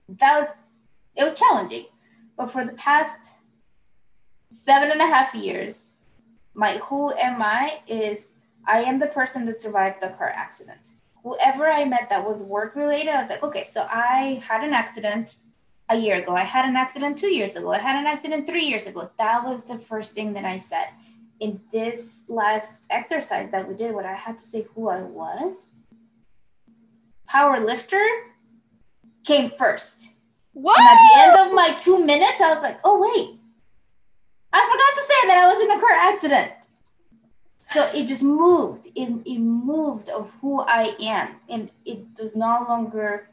[0.08, 0.50] that was
[1.16, 1.86] it was challenging
[2.38, 3.36] but for the past
[4.50, 5.88] seven and a half years,
[6.54, 8.30] my who am I is
[8.68, 10.90] I am the person that survived the car accident.
[11.24, 14.74] Whoever I met that was work related, I was like, okay, so I had an
[14.74, 15.36] accident
[15.90, 16.34] a year ago.
[16.34, 17.72] I had an accident two years ago.
[17.72, 19.10] I had an accident three years ago.
[19.18, 20.88] That was the first thing that I said.
[21.40, 25.70] In this last exercise that we did, what I had to say who I was,
[27.28, 28.04] power lifter
[29.26, 30.12] came first.
[30.54, 30.80] What?
[30.80, 33.40] And at the end of my two minutes, I was like, oh, wait,
[34.56, 36.52] I forgot to say that I was in a car accident.
[37.72, 38.88] So it just moved.
[38.96, 41.36] It, it moved of who I am.
[41.50, 43.30] And it does no longer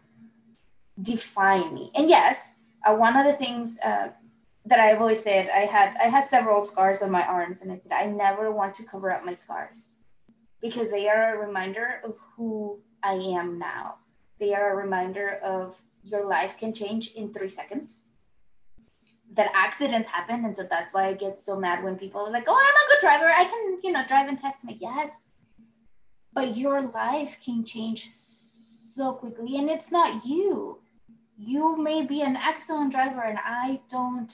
[1.00, 1.92] define me.
[1.94, 2.50] And yes,
[2.84, 4.08] uh, one of the things uh,
[4.66, 7.76] that I've always said, I had I had several scars on my arms, and I
[7.76, 9.88] said I never want to cover up my scars
[10.60, 13.96] because they are a reminder of who I am now.
[14.38, 17.98] They are a reminder of your life can change in three seconds
[19.34, 22.44] that accidents happen and so that's why i get so mad when people are like
[22.46, 23.32] oh i'm a good driver.
[23.32, 24.64] I can you know drive and text.
[24.64, 25.10] Me yes.
[26.34, 30.78] But your life can change so quickly and it's not you.
[31.38, 34.32] You may be an excellent driver and i don't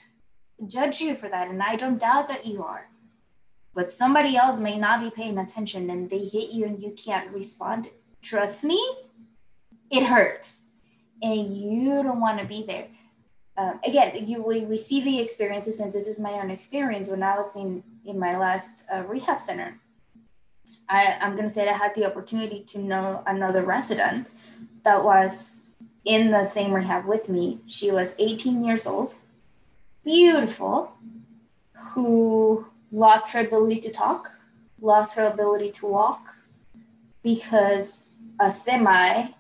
[0.67, 2.89] judge you for that and i don't doubt that you are.
[3.75, 7.33] But somebody else may not be paying attention and they hit you and you can't
[7.33, 7.89] respond.
[8.23, 8.81] Trust me
[9.91, 10.61] it hurts
[11.23, 12.89] and you don't want to be there
[13.59, 17.09] um, again, you we, we see the experiences, and this is my own experience.
[17.09, 19.81] When I was in in my last uh, rehab center,
[20.89, 24.31] I, I'm gonna say that I had the opportunity to know another resident
[24.85, 25.65] that was
[26.05, 27.59] in the same rehab with me.
[27.67, 29.17] She was 18 years old,
[30.05, 30.93] beautiful,
[31.73, 34.31] who lost her ability to talk,
[34.81, 36.37] lost her ability to walk
[37.25, 39.31] because a semi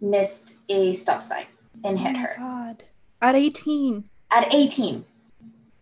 [0.00, 1.46] missed a stop sign
[1.82, 2.34] and hit oh her.
[2.38, 2.84] God.
[3.20, 4.08] At 18.
[4.30, 5.04] At 18.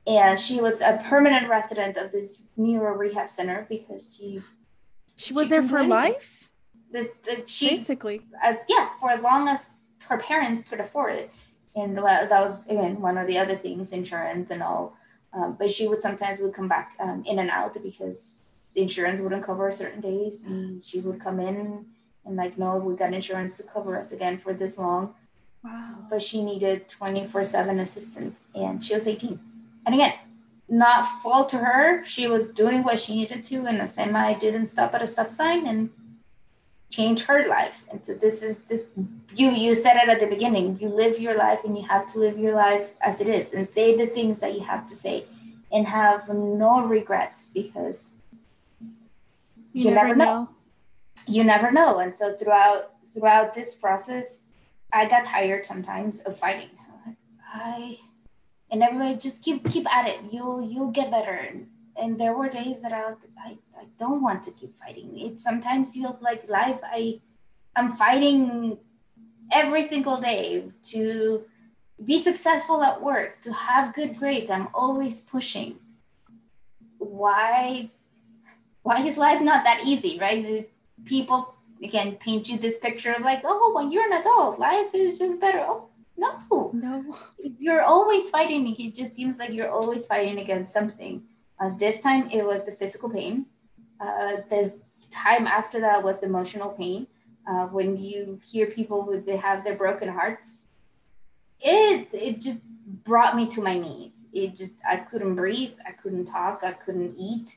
[0.06, 4.42] And she was a permanent resident of this neuro rehab center because she
[5.16, 6.50] she was she there for life.
[6.92, 9.72] The, the, she basically as, yeah for as long as
[10.08, 11.34] her parents could afford it,
[11.74, 14.96] and that was again one of the other things insurance and all.
[15.32, 18.36] Um, but she would sometimes would come back um, in and out because
[18.74, 21.86] the insurance wouldn't cover certain days, and she would come in
[22.24, 25.14] and like no, we got insurance to cover us again for this long.
[25.64, 25.94] Wow.
[26.11, 29.40] But she needed 24 7 assistance and she was 18.
[29.87, 30.14] And again,
[30.68, 32.05] not fault to her.
[32.05, 35.31] She was doing what she needed to, and the semi didn't stop at a stop
[35.31, 35.90] sign, and
[36.90, 37.85] change her life.
[37.90, 38.87] And so this is this
[39.35, 40.79] you you said it at the beginning.
[40.81, 43.68] You live your life and you have to live your life as it is and
[43.68, 45.24] say the things that you have to say
[45.72, 48.09] and have no regrets because
[49.72, 50.24] you, you never, never know.
[50.24, 50.48] know.
[51.27, 51.98] You never know.
[51.98, 54.42] And so throughout throughout this process,
[54.94, 56.70] I got tired sometimes of fighting.
[57.52, 57.98] I
[58.70, 60.20] and everybody just keep keep at it.
[60.30, 61.33] You'll you'll get better.
[61.33, 65.18] And, and there were days that I, I I don't want to keep fighting.
[65.18, 66.80] It sometimes feels like life.
[66.85, 67.20] I
[67.76, 68.78] I'm fighting
[69.52, 71.44] every single day to
[72.04, 74.50] be successful at work, to have good grades.
[74.50, 75.78] I'm always pushing.
[76.98, 77.90] Why
[78.83, 80.68] why is life not that easy, right?
[81.04, 85.18] People again paint you this picture of like, oh, when you're an adult, life is
[85.18, 85.60] just better.
[85.60, 86.38] Oh, no,
[86.72, 87.16] no,
[87.58, 88.74] you're always fighting.
[88.78, 91.22] It just seems like you're always fighting against something.
[91.60, 93.46] Uh, this time it was the physical pain.
[94.00, 94.74] Uh, the
[95.10, 97.06] time after that was emotional pain.
[97.48, 100.58] Uh, when you hear people who they have their broken hearts,
[101.60, 102.60] it it just
[103.04, 104.26] brought me to my knees.
[104.32, 107.56] It just I couldn't breathe, I couldn't talk, I couldn't eat.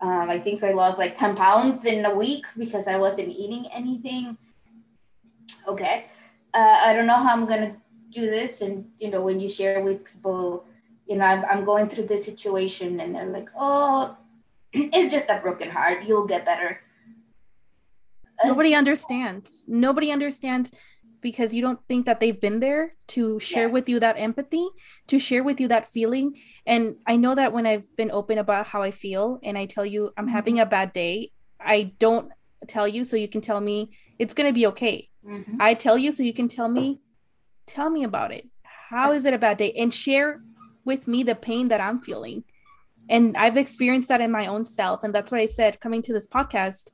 [0.00, 3.66] Um, I think I lost like 10 pounds in a week because I wasn't eating
[3.72, 4.38] anything.
[5.66, 6.06] Okay.
[6.54, 7.76] Uh, I don't know how I'm going to
[8.10, 8.60] do this.
[8.62, 10.64] And, you know, when you share with people,
[11.06, 14.16] you know, I'm, I'm going through this situation and they're like, oh,
[14.72, 16.04] it's just a broken heart.
[16.04, 16.80] You'll get better.
[18.44, 19.64] Nobody understands.
[19.68, 20.70] Nobody understands
[21.20, 23.72] because you don't think that they've been there to share yes.
[23.72, 24.66] with you that empathy,
[25.08, 26.34] to share with you that feeling.
[26.66, 29.86] And I know that when I've been open about how I feel and I tell
[29.86, 30.34] you I'm mm-hmm.
[30.34, 32.30] having a bad day, I don't
[32.66, 35.08] tell you so you can tell me it's going to be okay.
[35.26, 35.56] Mm-hmm.
[35.60, 37.00] I tell you so you can tell me,
[37.66, 38.48] tell me about it.
[38.90, 39.72] How is it a bad day?
[39.72, 40.42] And share
[40.84, 42.44] with me the pain that I'm feeling.
[43.08, 45.02] And I've experienced that in my own self.
[45.02, 46.90] And that's why I said coming to this podcast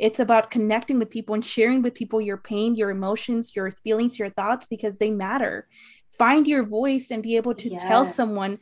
[0.00, 4.18] it's about connecting with people and sharing with people your pain, your emotions, your feelings,
[4.18, 5.68] your thoughts, because they matter.
[6.18, 7.82] Find your voice and be able to yes.
[7.82, 8.58] tell someone,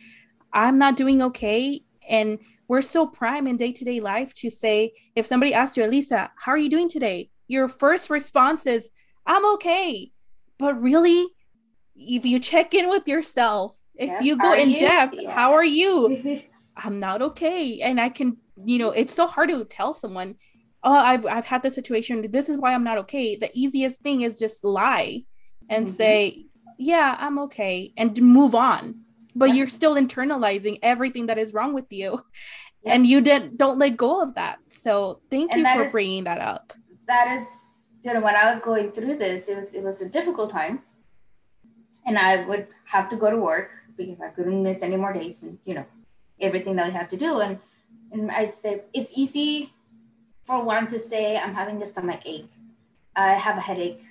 [0.53, 1.83] I'm not doing okay.
[2.09, 5.85] And we're so prime in day to day life to say, if somebody asks you,
[5.85, 7.31] Elisa, how are you doing today?
[7.47, 8.91] Your first response is,
[9.25, 10.11] I'm okay.
[10.59, 11.25] But really,
[11.95, 14.21] if you check in with yourself, if yeah.
[14.23, 14.81] you go in you?
[14.81, 15.33] depth, yeah.
[15.33, 16.43] how are you?
[16.77, 17.81] I'm not okay.
[17.81, 20.35] And I can, you know, it's so hard to tell someone
[20.89, 24.23] oh I've, I've had this situation this is why i'm not okay the easiest thing
[24.23, 25.25] is just lie
[25.69, 25.95] and mm-hmm.
[25.95, 26.47] say
[26.79, 29.01] yeah i'm okay and move on
[29.35, 29.55] but yeah.
[29.57, 32.21] you're still internalizing everything that is wrong with you
[32.83, 32.93] yeah.
[32.93, 36.25] and you didn't don't let go of that so thank and you for is, bringing
[36.25, 36.73] that up
[37.07, 37.47] that is
[38.03, 40.81] you know when i was going through this it was it was a difficult time
[42.07, 45.43] and i would have to go to work because i couldn't miss any more days
[45.43, 45.85] and you know
[46.41, 47.59] everything that we have to do and
[48.13, 49.73] and i'd say it's easy
[50.49, 52.51] for one to say, I'm having a stomach ache,
[53.15, 54.03] I have a headache.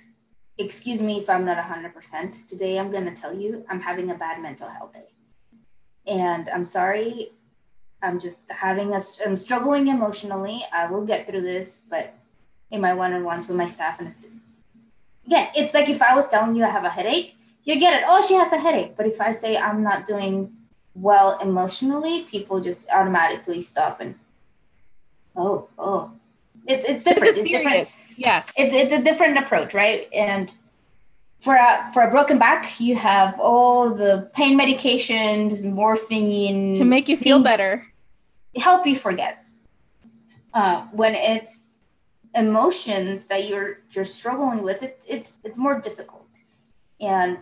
[0.56, 2.46] Excuse me if I'm not 100%.
[2.46, 5.10] Today, I'm going to tell you I'm having a bad mental health day.
[6.06, 7.32] And I'm sorry.
[8.04, 10.64] I'm just having a, I'm struggling emotionally.
[10.72, 12.14] I will get through this, but
[12.70, 14.14] in my one on ones with my staff, and
[15.26, 18.04] again, it's like if I was telling you I have a headache, you get it.
[18.06, 18.96] Oh, she has a headache.
[18.96, 20.52] But if I say I'm not doing
[20.94, 24.14] well emotionally, people just automatically stop and,
[25.34, 26.12] oh, oh,
[26.68, 27.36] it's it's different.
[27.38, 27.92] It's different.
[28.16, 28.52] Yes.
[28.56, 30.08] It's it's a different approach, right?
[30.12, 30.52] And
[31.40, 37.08] for a for a broken back, you have all the pain medications, morphine to make
[37.08, 37.86] you feel better,
[38.56, 39.44] help you forget.
[40.52, 41.68] Uh, when it's
[42.34, 46.26] emotions that you're you're struggling with, it, it's it's more difficult.
[47.00, 47.38] And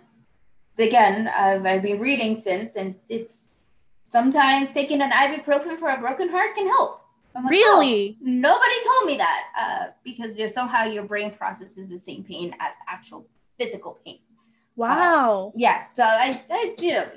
[0.79, 3.39] again, I've, I've been reading since, and it's
[4.07, 7.06] sometimes taking an ibuprofen for a broken heart can help
[7.43, 8.17] like, really?
[8.21, 12.55] Oh, nobody told me that uh, because there's somehow your brain processes the same pain
[12.61, 13.27] as actual
[13.59, 14.19] physical pain.
[14.77, 15.49] Wow.
[15.49, 15.85] Uh, yeah.
[15.95, 17.09] So I, I, you know,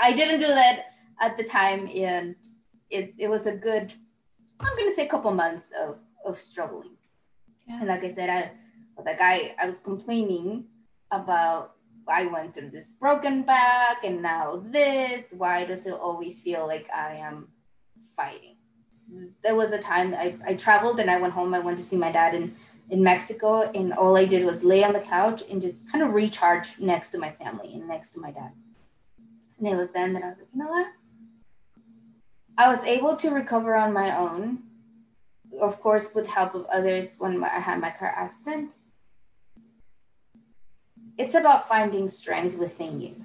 [0.00, 0.86] I didn't do that
[1.20, 2.36] at the time, and
[2.90, 3.92] it, it was a good,
[4.60, 6.96] I'm gonna say, a couple months of of struggling.
[7.66, 7.78] Yeah.
[7.78, 10.66] And like I said, I like I I was complaining
[11.10, 11.74] about
[12.06, 15.24] I went through this broken back and now this.
[15.32, 17.48] Why does it always feel like I am
[18.16, 18.57] fighting?
[19.42, 21.54] There was a time I, I traveled and I went home.
[21.54, 22.54] I went to see my dad in,
[22.90, 26.12] in Mexico, and all I did was lay on the couch and just kind of
[26.12, 28.52] recharge next to my family and next to my dad.
[29.58, 30.88] And it was then that I was like, you know what?
[32.56, 34.58] I was able to recover on my own,
[35.60, 38.72] of course, with help of others when I had my car accident.
[41.16, 43.24] It's about finding strength within you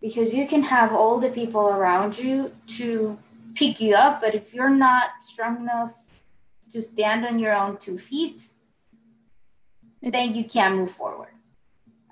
[0.00, 3.18] because you can have all the people around you to
[3.56, 4.20] pick you up.
[4.20, 6.08] But if you're not strong enough
[6.70, 8.48] to stand on your own two feet,
[10.02, 11.30] then you can't move forward.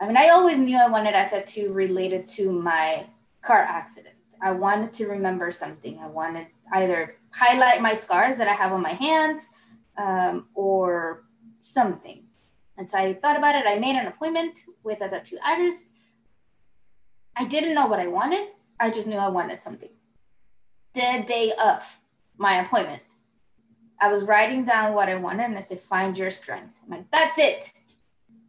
[0.01, 3.07] I mean, I always knew I wanted a tattoo related to my
[3.43, 4.17] car accident.
[4.41, 5.99] I wanted to remember something.
[5.99, 9.43] I wanted either highlight my scars that I have on my hands
[9.97, 11.25] um, or
[11.61, 12.25] something.
[12.77, 13.65] And so I thought about it.
[13.67, 15.87] I made an appointment with a tattoo artist.
[17.37, 18.49] I didn't know what I wanted.
[18.81, 19.94] I just knew I wanted something.
[20.95, 21.99] The day of
[22.37, 23.03] my appointment,
[24.01, 26.79] I was writing down what I wanted and I said, find your strength.
[26.85, 27.73] I'm like, that's it.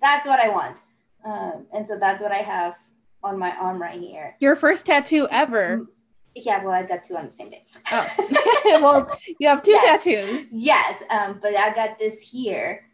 [0.02, 0.80] That's what I want.
[1.24, 2.78] Um, and so that's what I have
[3.24, 4.36] on my arm right here.
[4.40, 5.88] Your first tattoo ever.
[6.36, 7.64] Yeah, well, I got two on the same day.
[7.92, 8.10] Oh.
[8.82, 10.04] well, you have two yes.
[10.04, 10.50] tattoos.
[10.52, 12.86] Yes, um, but I got this here.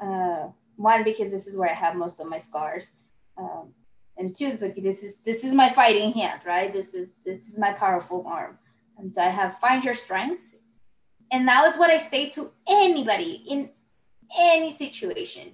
[0.00, 2.92] Uh, one because this is where I have most of my scars,
[3.38, 3.72] um,
[4.18, 6.72] and two because this is this is my fighting hand, right?
[6.72, 8.58] This is this is my powerful arm,
[8.98, 10.54] and so I have find your strength,
[11.30, 13.70] and that is what I say to anybody in
[14.38, 15.52] any situation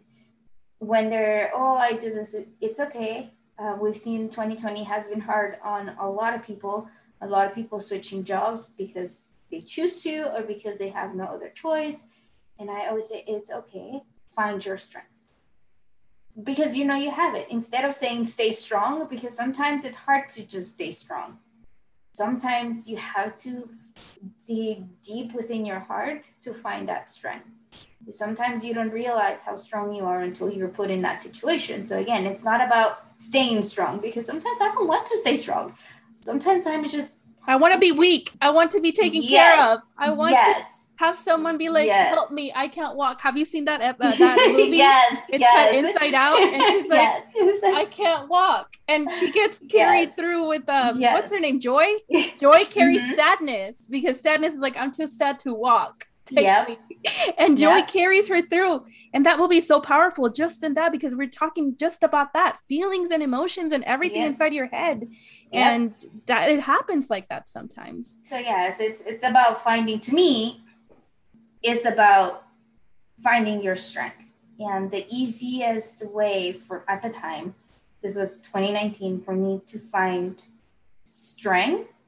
[0.82, 3.32] when they're oh I do this, it's okay.
[3.58, 6.88] Uh, we've seen 2020 has been hard on a lot of people
[7.20, 11.24] a lot of people switching jobs because they choose to or because they have no
[11.24, 12.02] other choice.
[12.58, 14.02] And I always say, it's okay,
[14.34, 15.08] find your strength.
[16.42, 17.46] Because you know you have it.
[17.48, 21.38] Instead of saying stay strong, because sometimes it's hard to just stay strong.
[22.12, 23.68] Sometimes you have to
[24.46, 27.46] dig deep within your heart to find that strength.
[28.10, 31.86] Sometimes you don't realize how strong you are until you're put in that situation.
[31.86, 35.72] So, again, it's not about staying strong because sometimes I don't want to stay strong
[36.24, 37.14] sometimes I'm just
[37.46, 38.30] I want to be weak.
[38.40, 39.56] I want to be taken yes.
[39.56, 39.80] care of.
[39.98, 40.58] I want yes.
[40.58, 40.64] to
[41.02, 42.14] have someone be like, yes.
[42.14, 42.52] "Help me!
[42.54, 44.76] I can't walk." Have you seen that uh, that movie?
[44.76, 45.74] yes, it's yes.
[45.74, 46.88] Inside Out, and she's
[47.62, 50.14] like, "I can't walk," and she gets carried yes.
[50.14, 51.60] through with um, what's her name?
[51.60, 51.86] Joy.
[52.40, 53.14] Joy carries mm-hmm.
[53.14, 56.78] sadness because sadness is like, "I'm too sad to walk." Yep.
[57.36, 57.88] And Joy yep.
[57.88, 58.84] carries her through.
[59.12, 62.58] And that movie is so powerful just in that because we're talking just about that
[62.68, 65.08] feelings and emotions and everything inside your head.
[65.52, 65.94] And
[66.26, 68.18] that it happens like that sometimes.
[68.26, 70.62] So yes, it's it's about finding to me,
[71.62, 72.44] it's about
[73.18, 74.30] finding your strength.
[74.58, 77.54] And the easiest way for at the time,
[78.02, 80.42] this was 2019, for me to find
[81.04, 82.04] strength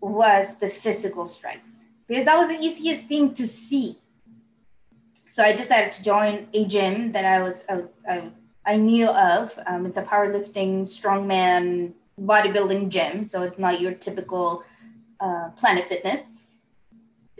[0.00, 3.96] was the physical strength because that was the easiest thing to see.
[5.26, 8.30] So I decided to join a gym that I was uh, I,
[8.66, 9.58] I knew of.
[9.66, 13.26] Um, it's a powerlifting, strongman, bodybuilding gym.
[13.26, 14.64] So it's not your typical
[15.20, 16.20] uh, Planet Fitness.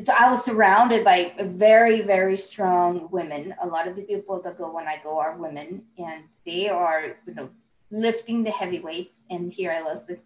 [0.03, 3.55] So I was surrounded by very, very strong women.
[3.63, 7.17] A lot of the people that go when I go are women, and they are,
[7.27, 7.51] you know,
[7.91, 9.21] lifting the heavy weights.
[9.31, 10.05] And here I was.
[10.05, 10.19] The,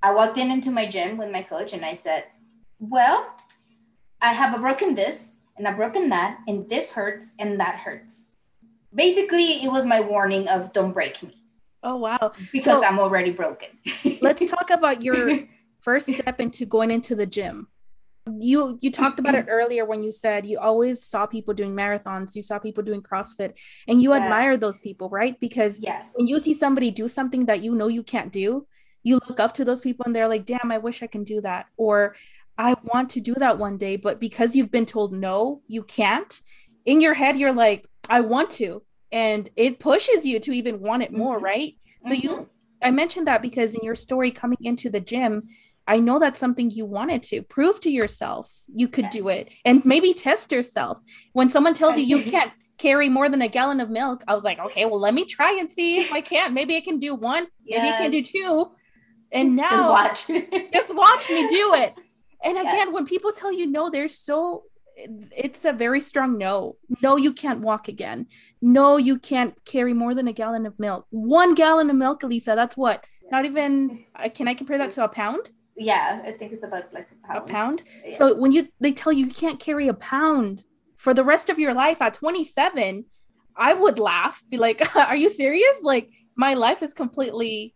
[0.00, 2.24] I walked in into my gym with my coach, and I said,
[2.78, 3.34] "Well,
[4.20, 8.26] I have a broken this and a broken that, and this hurts and that hurts.
[8.94, 11.36] Basically, it was my warning of don't break me.
[11.82, 12.32] Oh wow.
[12.52, 13.68] Because so, I'm already broken.
[14.22, 15.40] let's talk about your
[15.80, 17.68] first step into going into the gym.
[18.26, 22.34] You you talked about it earlier when you said you always saw people doing marathons,
[22.34, 24.22] you saw people doing CrossFit, and you yes.
[24.22, 25.38] admire those people, right?
[25.40, 26.06] Because yes.
[26.14, 28.66] when you see somebody do something that you know you can't do,
[29.04, 31.40] you look up to those people and they're like, damn, I wish I can do
[31.42, 31.66] that.
[31.76, 32.16] Or
[32.58, 36.40] I want to do that one day, but because you've been told no, you can't,
[36.84, 38.82] in your head, you're like, I want to.
[39.12, 41.44] And it pushes you to even want it more, mm-hmm.
[41.44, 41.74] right?
[42.02, 42.26] So mm-hmm.
[42.26, 42.48] you,
[42.82, 45.48] I mentioned that because in your story coming into the gym,
[45.86, 49.12] I know that's something you wanted to prove to yourself you could yes.
[49.12, 51.00] do it and maybe test yourself.
[51.32, 54.44] When someone tells you you can't carry more than a gallon of milk, I was
[54.44, 56.54] like, okay, well, let me try and see if I can.
[56.54, 57.82] Maybe I can do one, yes.
[57.82, 58.72] maybe I can do two.
[59.32, 61.94] And now just watch, just watch me do it.
[62.42, 62.92] And again, yes.
[62.92, 64.64] when people tell you no, they're so
[64.96, 66.76] it's a very strong no.
[67.02, 68.26] No, you can't walk again.
[68.62, 71.06] No, you can't carry more than a gallon of milk.
[71.10, 73.04] One gallon of milk, Elisa, that's what?
[73.30, 74.04] Not even
[74.34, 75.50] can I compare that to a pound?
[75.76, 77.50] Yeah, I think it's about like a pound.
[77.50, 77.82] A pound?
[78.04, 78.16] Yeah.
[78.16, 80.64] So when you they tell you you can't carry a pound
[80.96, 83.04] for the rest of your life at 27,
[83.56, 85.82] I would laugh, be like, "Are you serious?
[85.82, 87.74] Like my life is completely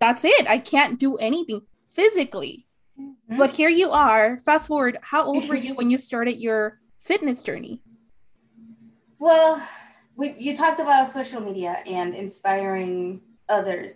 [0.00, 0.46] that's it.
[0.48, 1.62] I can't do anything
[1.92, 2.66] physically."
[2.98, 3.38] Mm-hmm.
[3.38, 4.38] But here you are.
[4.40, 7.80] Fast forward, how old were you when you started your fitness journey?
[9.18, 9.66] Well,
[10.16, 13.94] we, you talked about social media and inspiring others.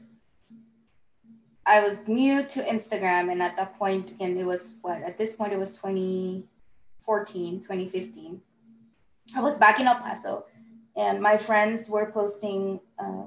[1.69, 5.35] I was new to Instagram, and at that point, and it was what at this
[5.37, 8.41] point it was 2014, 2015.
[9.37, 10.47] I was back in El Paso,
[10.97, 13.27] and my friends were posting uh,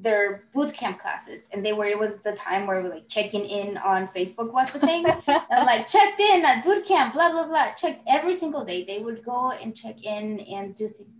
[0.00, 3.44] their boot camp classes and they were it was the time where we like checking
[3.44, 7.44] in on facebook was the thing and like checked in at boot camp blah blah
[7.44, 11.10] blah checked every single day they would go and check in and do things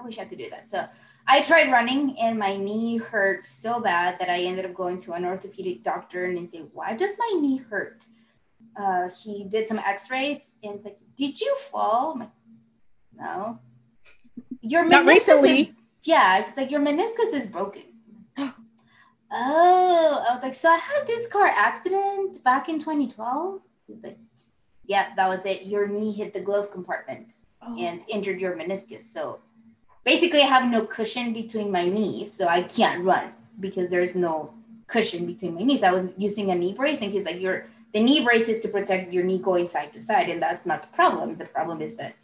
[0.00, 0.70] I wish I could do that.
[0.70, 0.86] So
[1.26, 5.12] I tried running and my knee hurt so bad that I ended up going to
[5.12, 8.04] an orthopedic doctor and say, why does my knee hurt?
[8.76, 12.18] Uh, he did some x-rays and like, did you fall?
[12.18, 12.30] Like,
[13.16, 13.58] no.
[14.60, 15.60] Your Not recently.
[15.60, 15.68] Is,
[16.02, 17.82] yeah, it's like your meniscus is broken.
[18.38, 18.52] oh,
[19.30, 23.60] I was like, so I had this car accident back in 2012.
[24.02, 24.18] Like,
[24.84, 25.66] yeah, that was it.
[25.66, 27.76] Your knee hit the glove compartment oh.
[27.78, 29.02] and injured your meniscus.
[29.02, 29.40] So
[30.04, 34.54] basically, I have no cushion between my knees, so I can't run because there's no
[34.86, 35.82] cushion between my knees.
[35.82, 38.68] I was using a knee brace, and he's like, "Your the knee brace is to
[38.68, 41.36] protect your knee going side to side, and that's not the problem.
[41.36, 42.14] The problem is that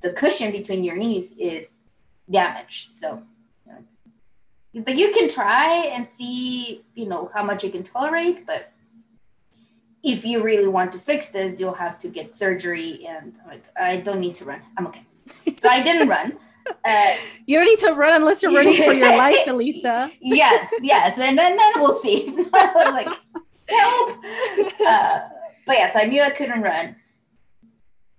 [0.00, 1.84] the cushion between your knees is
[2.30, 2.94] damaged.
[2.94, 3.22] So,
[3.66, 8.46] you know, like you can try and see, you know, how much you can tolerate,
[8.46, 8.72] but
[10.02, 13.06] if you really want to fix this, you'll have to get surgery.
[13.06, 14.60] And like, I don't need to run.
[14.76, 15.04] I'm okay.
[15.60, 16.38] So I didn't run.
[16.84, 17.14] Uh,
[17.46, 20.10] you don't need to run unless you're running for your life, Elisa.
[20.20, 22.28] yes, yes, and then, then we'll see.
[22.52, 23.06] like,
[23.68, 24.18] help.
[24.84, 25.20] Uh,
[25.64, 26.96] but yes, I knew I couldn't run.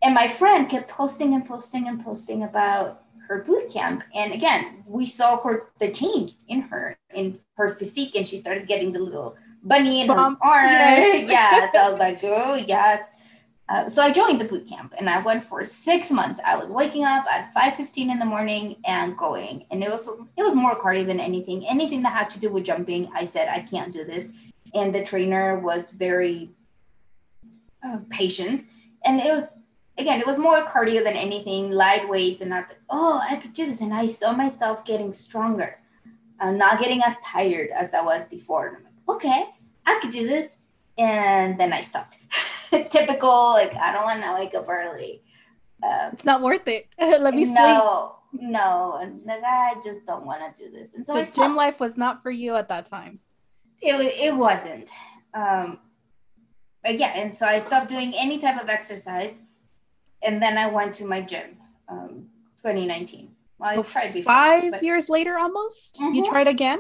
[0.02, 4.04] And my friend kept posting and posting and posting about her boot camp.
[4.16, 8.68] And again, we saw her the change in her, in her physique, and she started
[8.68, 10.40] getting the little bunny in Bump.
[10.42, 10.68] her arm.
[10.68, 11.30] Yes.
[11.30, 11.72] yeah.
[11.72, 13.04] So I was like, oh yeah.
[13.74, 16.40] Uh, so I joined the boot camp and I went for six months.
[16.46, 20.08] I was waking up at 5:15 in the morning and going, and it was
[20.38, 21.68] it was more cardio than anything.
[21.68, 24.30] Anything that had to do with jumping, I said I can't do this.
[24.76, 26.52] And the trainer was very
[27.84, 28.64] uh, patient,
[29.06, 29.48] and it was
[29.98, 33.66] again it was more cardio than anything, light weights, and not oh I could do
[33.66, 33.82] this.
[33.82, 35.80] And I saw myself getting stronger,
[36.40, 38.68] uh, not getting as tired as I was before.
[38.68, 39.46] And I'm like, okay,
[39.88, 40.58] I could do this.
[40.98, 42.20] And then I stopped.
[42.72, 45.22] Typical, like, I don't want to wake up early.
[45.84, 46.88] Um, it's not worth it.
[47.00, 48.42] Let me no, sleep.
[48.42, 49.20] No, no.
[49.26, 50.94] Like, I just don't want to do this.
[50.94, 53.20] And so the gym life was not for you at that time.
[53.82, 54.90] It, it wasn't.
[55.34, 55.80] Um,
[56.84, 59.42] but yeah, and so I stopped doing any type of exercise.
[60.26, 61.58] And then I went to my gym,
[61.90, 62.28] um,
[62.58, 63.32] 2019.
[63.58, 65.96] Well, I tried before, Five years later, almost?
[65.96, 66.14] Mm-hmm.
[66.16, 66.80] You tried again?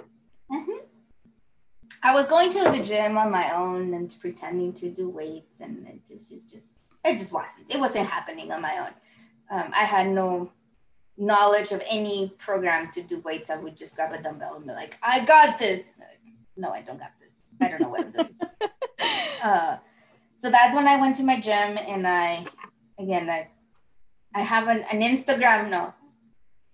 [2.04, 5.88] I was going to the gym on my own and pretending to do weights, and
[5.88, 6.66] it just, just, just
[7.06, 7.74] it just wasn't.
[7.74, 8.94] It wasn't happening on my own.
[9.50, 10.52] Um, I had no
[11.18, 13.50] knowledge of any program to do weights.
[13.50, 16.20] I would just grab a dumbbell and be like, "I got this." Like,
[16.58, 17.32] no, I don't got this.
[17.62, 18.36] I don't know what I'm doing.
[19.44, 19.78] uh,
[20.40, 22.46] so that's when I went to my gym, and I,
[23.00, 23.48] again, I,
[24.36, 25.94] I have an, an Instagram, no,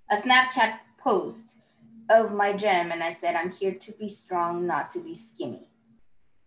[0.09, 1.59] a Snapchat post
[2.10, 5.70] of my gym and I said, I'm here to be strong, not to be skinny.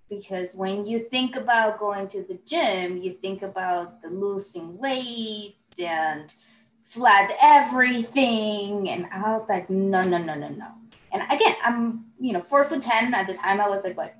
[0.08, 5.56] Because when you think about going to the gym, you think about the losing weight
[5.82, 6.34] and
[6.82, 8.90] flat everything.
[8.90, 10.66] And I was like, no, no, no, no, no.
[11.12, 13.14] And again, I'm, you know, four foot 10.
[13.14, 14.14] At the time, I was like, what,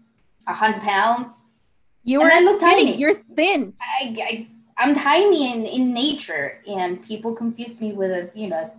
[0.44, 1.42] 100 pounds?
[2.04, 2.58] You were skinny.
[2.58, 2.96] Tiny.
[2.96, 3.74] You're thin.
[3.80, 6.60] I, I, I'm tiny in, in nature.
[6.66, 8.70] And people confuse me with a, you know,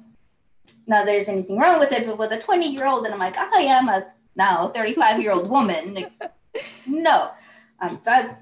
[0.87, 3.37] not there's anything wrong with it, but with a 20 year old, and I'm like,
[3.37, 4.05] I am a
[4.35, 5.93] now 35 year old woman.
[5.93, 6.11] Like,
[6.85, 7.31] no.
[7.79, 8.35] Um, so I,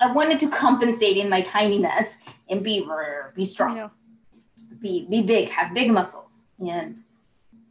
[0.00, 2.08] I wanted to compensate in my tininess
[2.48, 2.86] and be
[3.34, 3.90] be strong,
[4.80, 7.02] be be big, have big muscles, and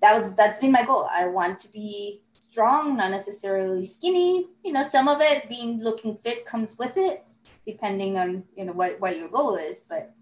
[0.01, 1.07] that was that's been my goal.
[1.11, 4.47] I want to be strong, not necessarily skinny.
[4.64, 7.24] You know, some of it being looking fit comes with it,
[7.68, 9.84] depending on you know what what your goal is.
[9.88, 10.14] But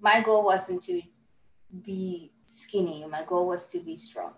[0.00, 1.02] my goal wasn't to
[1.82, 3.04] be skinny.
[3.10, 4.34] My goal was to be strong.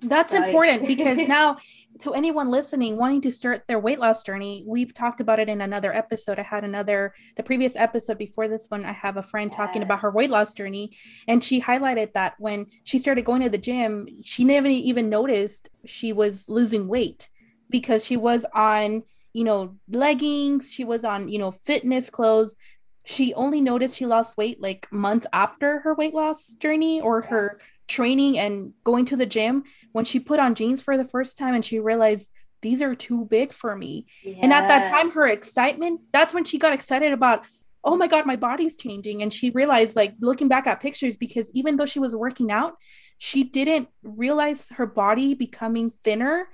[0.00, 1.58] That's so important I- because now
[2.00, 5.60] to anyone listening wanting to start their weight loss journey, we've talked about it in
[5.60, 6.38] another episode.
[6.38, 8.84] I had another the previous episode before this one.
[8.84, 9.56] I have a friend yes.
[9.56, 10.96] talking about her weight loss journey,
[11.28, 15.68] and she highlighted that when she started going to the gym, she never even noticed
[15.84, 17.28] she was losing weight
[17.68, 19.02] because she was on
[19.32, 22.56] you know leggings, she was on you know fitness clothes,
[23.04, 27.58] she only noticed she lost weight like months after her weight loss journey or her
[27.88, 31.54] training and going to the gym when she put on jeans for the first time
[31.54, 32.30] and she realized
[32.62, 34.06] these are too big for me.
[34.22, 34.38] Yes.
[34.40, 37.44] And at that time, her excitement, that's when she got excited about,
[37.84, 39.20] oh my God, my body's changing.
[39.20, 42.74] And she realized, like, looking back at pictures, because even though she was working out,
[43.18, 46.48] she didn't realize her body becoming thinner.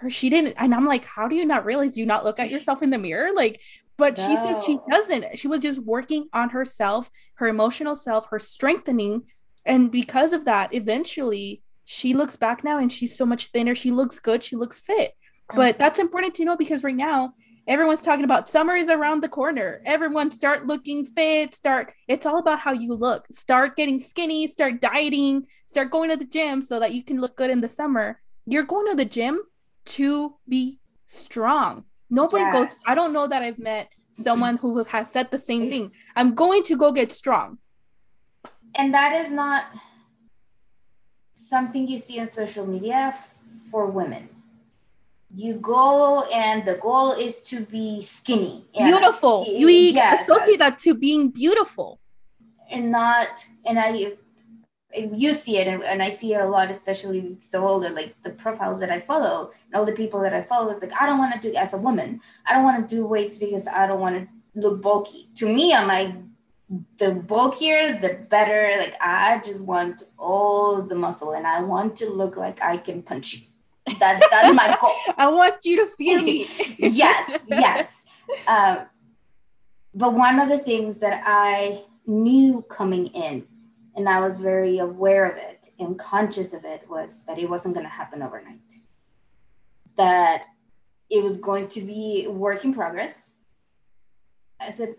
[0.00, 0.56] Her, she didn't.
[0.58, 2.98] And I'm like, how do you not realize you not look at yourself in the
[2.98, 3.30] mirror?
[3.32, 3.60] Like,
[3.96, 4.26] but no.
[4.26, 5.38] she says she doesn't.
[5.38, 9.22] She was just working on herself, her emotional self, her strengthening.
[9.64, 13.74] And because of that, eventually she looks back now and she's so much thinner.
[13.74, 14.42] She looks good.
[14.42, 15.12] She looks fit.
[15.54, 17.34] But that's important to know because right now,
[17.66, 19.82] everyone's talking about summer is around the corner.
[19.84, 23.26] Everyone start looking fit, start it's all about how you look.
[23.30, 27.36] Start getting skinny, start dieting, start going to the gym so that you can look
[27.36, 28.20] good in the summer.
[28.46, 29.40] You're going to the gym
[29.86, 31.84] to be strong.
[32.14, 32.52] Nobody yes.
[32.54, 35.90] goes I don't know that I've met someone who has said the same thing.
[36.14, 37.58] I'm going to go get strong.
[38.76, 39.64] And that is not
[41.34, 43.14] something you see on social media
[43.70, 44.28] for women
[45.36, 50.94] you go and the goal is to be skinny beautiful you yes, associate that to
[50.94, 51.98] being beautiful
[52.70, 54.12] and not and i
[55.12, 57.60] you see it and, and i see it a lot especially the
[57.94, 61.06] like the profiles that i follow and all the people that i follow like i
[61.06, 63.86] don't want to do as a woman i don't want to do weights because i
[63.86, 64.28] don't want to
[64.60, 66.14] look bulky to me i'm like
[66.98, 72.08] the bulkier the better like i just want all the muscle and i want to
[72.08, 73.40] look like i can punch you
[73.98, 74.90] that, that's my goal.
[75.16, 76.48] I want you to feel me.
[76.78, 78.02] yes, yes.
[78.48, 78.86] Um,
[79.94, 83.46] but one of the things that I knew coming in,
[83.96, 87.74] and I was very aware of it and conscious of it, was that it wasn't
[87.74, 88.60] going to happen overnight.
[89.96, 90.44] That
[91.10, 93.30] it was going to be work in progress.
[94.60, 94.96] I said,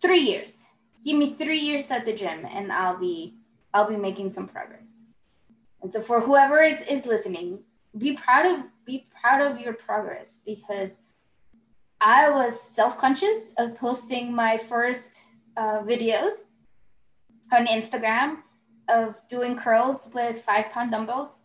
[0.00, 0.64] three years.
[1.04, 3.34] Give me three years at the gym, and I'll be
[3.74, 4.88] I'll be making some progress.
[5.82, 7.60] And so, for whoever is, is listening,
[7.96, 10.96] be proud of be proud of your progress because
[12.00, 15.22] I was self-conscious of posting my first
[15.56, 16.44] uh, videos
[17.52, 18.38] on Instagram
[18.88, 21.40] of doing curls with five pound dumbbells,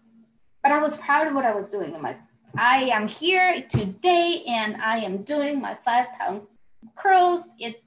[0.61, 1.95] but I was proud of what I was doing.
[1.95, 2.19] I'm like,
[2.55, 6.41] I am here today and I am doing my five pound
[6.95, 7.43] curls.
[7.59, 7.83] It,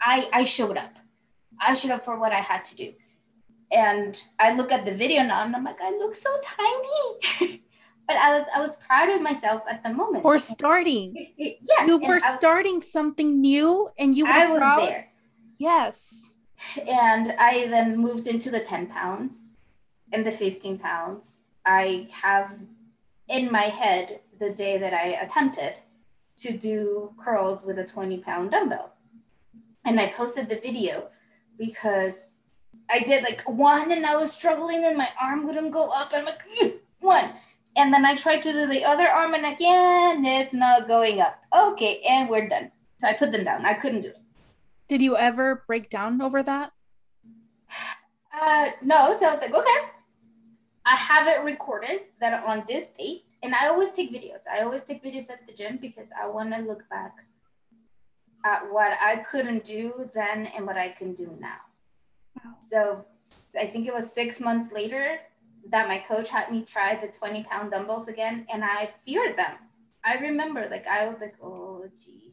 [0.00, 0.94] I, I showed up.
[1.60, 2.92] I showed up for what I had to do.
[3.72, 7.62] And I look at the video now and I'm like, I look so tiny.
[8.06, 10.22] but I was I was proud of myself at the moment.
[10.22, 11.32] For starting.
[11.36, 11.86] yeah.
[11.86, 14.88] You were was, starting something new and you were I was proud.
[14.88, 15.08] there.
[15.58, 16.25] Yes.
[16.88, 19.48] And I then moved into the 10 pounds
[20.12, 21.38] and the 15 pounds.
[21.64, 22.58] I have
[23.28, 25.74] in my head the day that I attempted
[26.38, 28.92] to do curls with a 20 pound dumbbell.
[29.84, 31.08] And I posted the video
[31.58, 32.30] because
[32.90, 36.10] I did like one and I was struggling and my arm wouldn't go up.
[36.12, 36.42] I'm like,
[37.00, 37.32] one
[37.76, 41.38] and then I tried to do the other arm and again, it's not going up.
[41.54, 42.72] Okay, and we're done.
[42.98, 43.66] So I put them down.
[43.66, 44.18] I couldn't do it.
[44.88, 46.72] Did you ever break down over that?
[48.32, 49.16] Uh, no.
[49.18, 49.90] So I was like, okay,
[50.84, 54.42] I have it recorded that on this date, and I always take videos.
[54.50, 57.14] I always take videos at the gym because I want to look back
[58.44, 61.58] at what I couldn't do then and what I can do now.
[62.44, 62.54] Wow.
[62.60, 63.04] So
[63.58, 65.18] I think it was six months later
[65.70, 69.56] that my coach had me try the 20 pound dumbbells again and I feared them.
[70.04, 72.25] I remember like I was like, oh gee.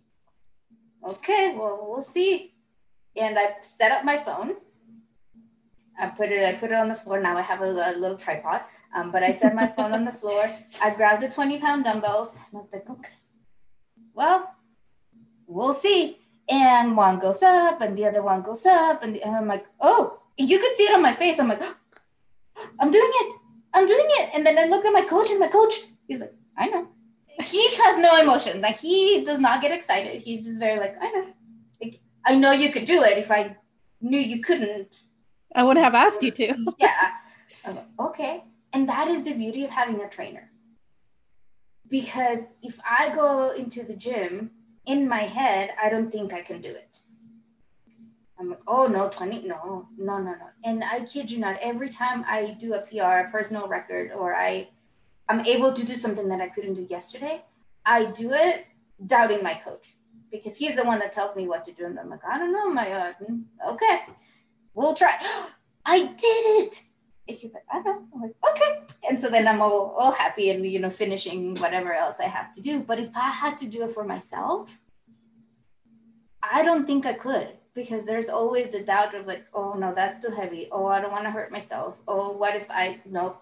[1.05, 2.53] Okay, well we'll see.
[3.15, 4.55] And I set up my phone.
[5.99, 7.19] I put it, I put it on the floor.
[7.19, 8.61] Now I have a, a little tripod.
[8.95, 10.49] Um, but I set my phone on the floor.
[10.81, 12.35] I grabbed the 20 pound dumbbells.
[12.35, 13.13] And I was like, okay.
[14.13, 14.55] Well,
[15.47, 16.19] we'll see.
[16.49, 19.03] And one goes up and the other one goes up.
[19.03, 21.39] And, the, and I'm like, oh, you could see it on my face.
[21.39, 21.75] I'm like, oh,
[22.79, 23.33] I'm doing it.
[23.73, 24.31] I'm doing it.
[24.35, 25.73] And then I look at my coach and my coach,
[26.07, 26.87] he's like, I know.
[27.45, 28.61] He has no emotion.
[28.61, 30.21] Like he does not get excited.
[30.21, 31.25] He's just very like, I know.
[31.81, 33.17] Like, I know you could do it.
[33.17, 33.57] If I
[34.01, 35.03] knew you couldn't,
[35.55, 36.73] I wouldn't have asked you to.
[36.77, 37.11] yeah.
[37.65, 38.43] Like, okay.
[38.71, 40.51] And that is the beauty of having a trainer.
[41.89, 44.51] Because if I go into the gym
[44.85, 46.99] in my head, I don't think I can do it.
[48.39, 50.49] I'm like, oh no, 20, no, no, no, no.
[50.63, 54.33] And I kid you not, every time I do a PR, a personal record, or
[54.33, 54.69] I
[55.29, 57.43] I'm able to do something that I couldn't do yesterday,
[57.85, 58.65] I do it
[59.05, 59.93] doubting my coach
[60.31, 61.85] because he's the one that tells me what to do.
[61.85, 63.13] And I'm like, I don't know, my uh,
[63.71, 64.01] okay,
[64.73, 65.17] we'll try.
[65.85, 66.83] I did it.
[67.27, 68.03] And he's like, I know.
[68.13, 68.81] I'm like, okay.
[69.09, 72.53] And so then I'm all, all happy and you know finishing whatever else I have
[72.53, 72.81] to do.
[72.81, 74.79] But if I had to do it for myself,
[76.41, 80.19] I don't think I could because there's always the doubt of like, oh no, that's
[80.19, 80.67] too heavy.
[80.71, 81.99] Oh, I don't want to hurt myself.
[82.07, 83.37] Oh, what if I no?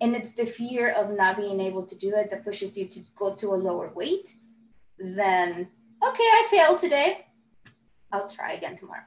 [0.00, 3.00] And it's the fear of not being able to do it that pushes you to
[3.14, 4.34] go to a lower weight.
[4.98, 5.68] Then
[6.06, 7.26] okay, I failed today.
[8.12, 9.04] I'll try again tomorrow.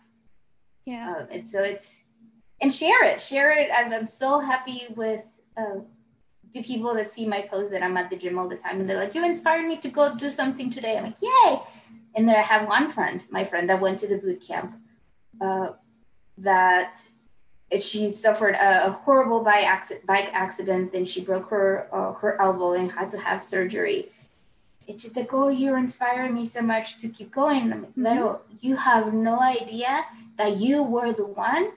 [0.86, 1.16] Yeah.
[1.18, 2.00] Um, and so it's
[2.62, 3.70] and share it, share it.
[3.74, 5.24] I'm, I'm so happy with.
[5.56, 5.82] Uh,
[6.54, 8.90] the people that see my posts that I'm at the gym all the time and
[8.90, 10.98] they're like, You inspired me to go do something today.
[10.98, 11.60] I'm like, Yay.
[12.16, 14.76] And then I have one friend, my friend that went to the boot camp,
[15.40, 15.70] uh,
[16.40, 17.02] that
[17.78, 20.92] she suffered a, a horrible bike accident, bike accident.
[20.92, 24.10] Then she broke her uh, her elbow and had to have surgery.
[24.88, 27.70] it's just like, oh, you're inspiring me so much to keep going.
[27.70, 28.36] Mm-hmm.
[28.60, 30.06] you have no idea
[30.38, 31.74] that you were the one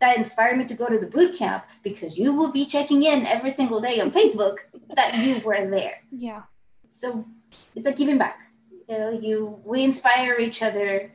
[0.00, 3.24] that inspired me to go to the boot camp because you will be checking in
[3.26, 4.58] every single day on Facebook
[4.94, 6.02] that you were there.
[6.10, 6.42] Yeah.
[6.90, 7.24] So
[7.74, 8.40] it's like giving back.
[8.88, 11.12] You know, you we inspire each other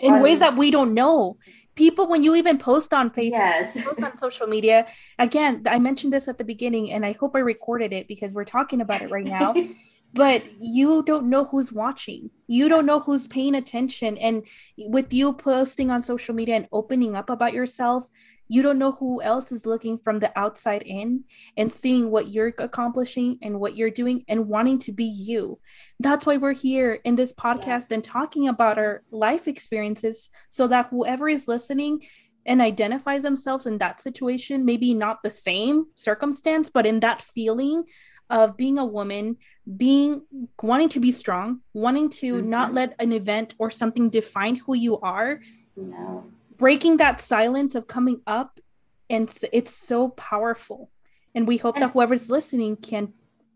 [0.00, 1.36] in ways that we don't know.
[1.74, 3.84] People, when you even post on Facebook, yes.
[3.84, 4.86] post on social media,
[5.18, 8.44] again, I mentioned this at the beginning, and I hope I recorded it because we're
[8.44, 9.54] talking about it right now.
[10.12, 14.44] but you don't know who's watching you don't know who's paying attention and
[14.76, 18.08] with you posting on social media and opening up about yourself
[18.50, 21.22] you don't know who else is looking from the outside in
[21.56, 25.58] and seeing what you're accomplishing and what you're doing and wanting to be you
[26.00, 30.88] that's why we're here in this podcast and talking about our life experiences so that
[30.90, 32.00] whoever is listening
[32.44, 37.84] and identifies themselves in that situation maybe not the same circumstance but in that feeling
[38.30, 39.36] of being a woman,
[39.76, 40.22] being
[40.62, 42.48] wanting to be strong, wanting to mm-hmm.
[42.48, 45.40] not let an event or something define who you are.
[45.76, 46.24] No.
[46.60, 48.60] Breaking that silence of coming up
[49.08, 50.90] and it's so powerful.
[51.34, 53.14] And we hope and, that whoever's listening can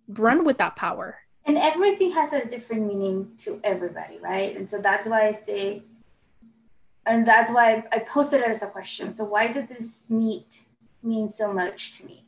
[0.08, 1.18] run with that power.
[1.44, 4.56] And everything has a different meaning to everybody, right?
[4.56, 5.84] And so that's why I say
[7.06, 9.12] and that's why I posted it as a question.
[9.12, 10.64] So why does this meet
[11.02, 12.24] mean so much to me?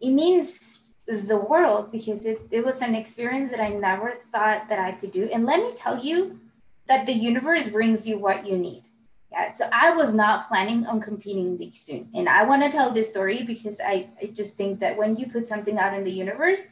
[0.00, 4.78] It means the world because it, it was an experience that I never thought that
[4.78, 5.28] I could do.
[5.32, 6.40] And let me tell you
[6.86, 8.84] that the universe brings you what you need.
[9.30, 9.52] Yeah.
[9.52, 12.08] So I was not planning on competing this soon.
[12.14, 15.26] And I want to tell this story because I, I just think that when you
[15.26, 16.62] put something out in the universe,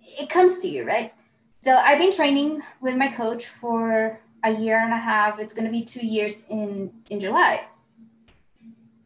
[0.00, 1.14] it comes to you, right?
[1.60, 5.38] So I've been training with my coach for a year and a half.
[5.38, 7.64] It's going to be two years in in July.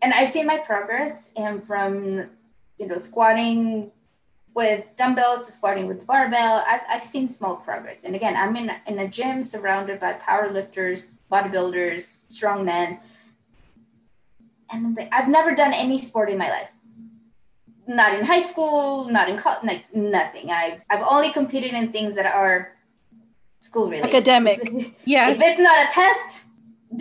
[0.03, 2.31] And I've seen my progress and from
[2.79, 3.93] you know squatting
[4.55, 8.05] with dumbbells to squatting with the barbell, I've, I've seen small progress.
[8.05, 12.99] And again, I'm in, in a gym surrounded by power lifters, bodybuilders, strong men.
[14.71, 16.71] And I've never done any sport in my life.
[17.87, 20.51] Not in high school, not in college, like nothing.
[20.51, 22.73] I've, I've only competed in things that are
[23.61, 24.09] school related.
[24.09, 24.95] Academic.
[25.05, 25.37] yes.
[25.37, 26.45] If it's not a test,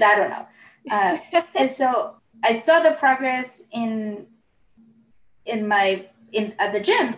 [0.02, 0.48] I don't know.
[0.90, 4.28] Uh, and so I saw the progress in
[5.46, 7.16] in my in at the gym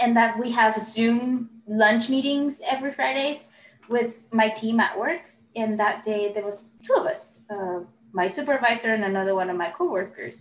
[0.00, 3.44] and that we have Zoom lunch meetings every Fridays
[3.88, 5.22] with my team at work.
[5.54, 7.80] And that day there was two of us, uh,
[8.12, 10.38] my supervisor and another one of my coworkers.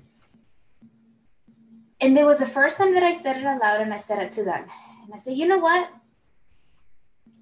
[2.02, 4.32] And it was the first time that I said it aloud and I said it
[4.34, 4.66] to them.
[5.04, 5.90] And I said, you know what?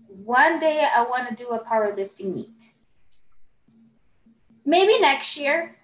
[0.07, 2.71] One day I want to do a powerlifting meet.
[4.65, 5.75] Maybe next year,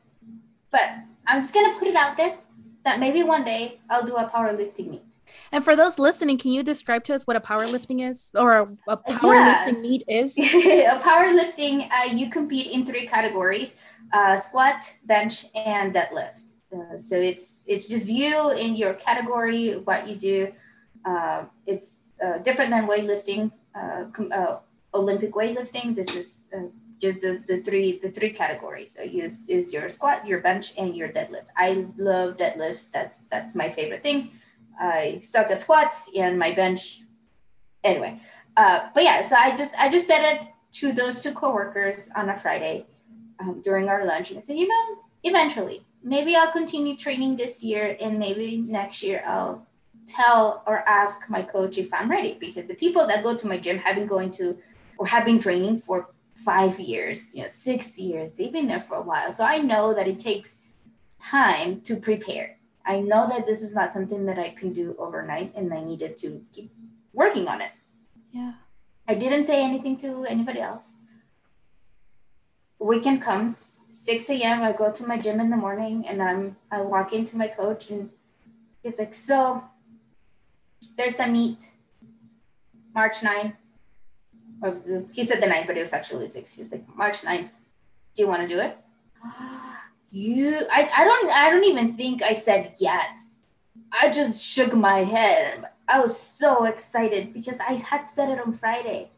[0.71, 0.81] but
[1.27, 2.37] I'm just going to put it out there
[2.83, 5.03] that maybe one day I'll do a powerlifting meet.
[5.51, 8.63] And for those listening, can you describe to us what a powerlifting is or a,
[8.87, 9.81] a powerlifting yes.
[9.81, 10.37] meet is?
[10.37, 13.75] a powerlifting, uh, you compete in three categories:
[14.13, 16.41] uh, squat, bench, and deadlift.
[16.73, 20.51] Uh, so it's it's just you in your category, what you do.
[21.05, 24.57] Uh, it's uh, different than weightlifting, uh,
[24.93, 25.95] Olympic weightlifting.
[25.95, 26.39] This is
[27.03, 28.95] just the, the three the three categories.
[28.95, 31.49] So use is your squat, your bench, and your deadlift.
[31.57, 32.89] I love deadlifts.
[32.91, 34.31] That's that's my favorite thing.
[34.79, 37.01] I suck at squats and my bench.
[37.83, 38.19] Anyway,
[38.57, 40.41] uh, but yeah, so I just I just said it
[40.73, 42.85] to those two coworkers on a Friday
[43.39, 47.63] um, during our lunch, and I said, you know, eventually, maybe I'll continue training this
[47.63, 49.67] year, and maybe next year I'll
[50.07, 53.57] tell or ask my coach if I'm ready, because the people that go to my
[53.57, 54.57] gym have been going to
[54.97, 58.31] or have been training for five years, you know, six years.
[58.31, 60.57] They've been there for a while, so I know that it takes
[61.21, 65.53] time to prepare I know that this is not something that I can do overnight
[65.55, 66.71] and I needed to keep
[67.13, 67.71] working on it.
[68.31, 68.53] Yeah.
[69.07, 70.89] I didn't say anything to anybody else.
[72.79, 74.61] Weekend comes, 6 a.m.
[74.63, 77.89] I go to my gym in the morning and I'm I walk into my coach
[77.89, 78.09] and
[78.81, 79.63] he's like, so
[80.97, 81.71] there's a meet
[82.93, 83.55] March 9th.
[84.61, 84.77] Or
[85.11, 86.55] he said the 9th, but it was actually 6.
[86.55, 87.49] He's like, March 9th.
[88.15, 88.77] Do you want to do it?
[90.13, 93.11] You I, I don't I don't even think I said yes.
[93.91, 95.65] I just shook my head.
[95.87, 99.09] I was so excited because I had said it on Friday.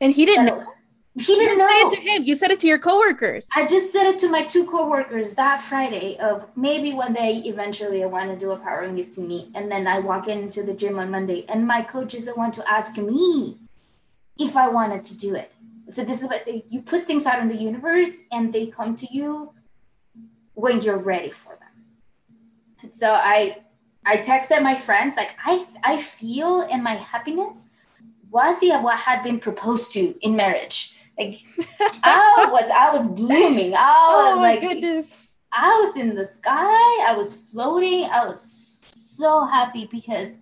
[0.00, 0.66] And he didn't know.
[1.14, 1.68] He didn't know.
[1.68, 2.24] Say it to him.
[2.24, 3.46] You said it to your coworkers.
[3.54, 8.02] I just said it to my two coworkers that Friday of maybe one day eventually
[8.02, 9.48] I want to do a powerlifting meet.
[9.54, 12.50] And then I walk into the gym on Monday and my coach is the one
[12.52, 13.58] to ask me
[14.38, 15.52] if I wanted to do it.
[15.90, 18.96] So this is what they, you put things out in the universe and they come
[18.96, 19.52] to you
[20.62, 22.92] when you're ready for them.
[22.92, 23.56] So I
[24.06, 27.68] I texted my friends like I I feel in my happiness
[28.30, 30.96] was the what had been proposed to in marriage.
[31.18, 31.34] Like
[31.80, 33.74] oh, I was I was blooming.
[33.74, 35.36] I Oh was my like goodness.
[35.52, 37.08] I was in the sky.
[37.10, 38.04] I was floating.
[38.04, 40.38] I was so happy because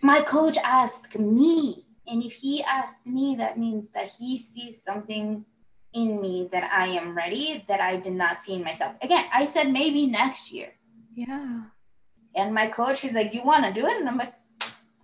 [0.00, 1.84] my coach asked me.
[2.06, 5.44] And if he asked me, that means that he sees something
[5.92, 8.94] in me that I am ready that I did not see in myself.
[9.02, 10.72] Again, I said maybe next year.
[11.14, 11.62] Yeah.
[12.36, 13.98] And my coach, he's like, You want to do it?
[13.98, 14.34] And I'm like,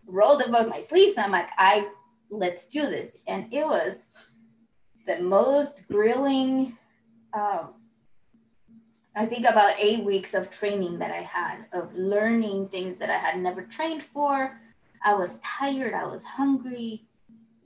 [0.06, 1.16] rolled above my sleeves.
[1.16, 1.88] And I'm like, I
[2.30, 3.16] let's do this.
[3.26, 4.06] And it was
[5.06, 6.76] the most grilling
[7.34, 7.74] um,
[9.18, 13.16] I think about eight weeks of training that I had, of learning things that I
[13.16, 14.60] had never trained for.
[15.02, 17.05] I was tired, I was hungry.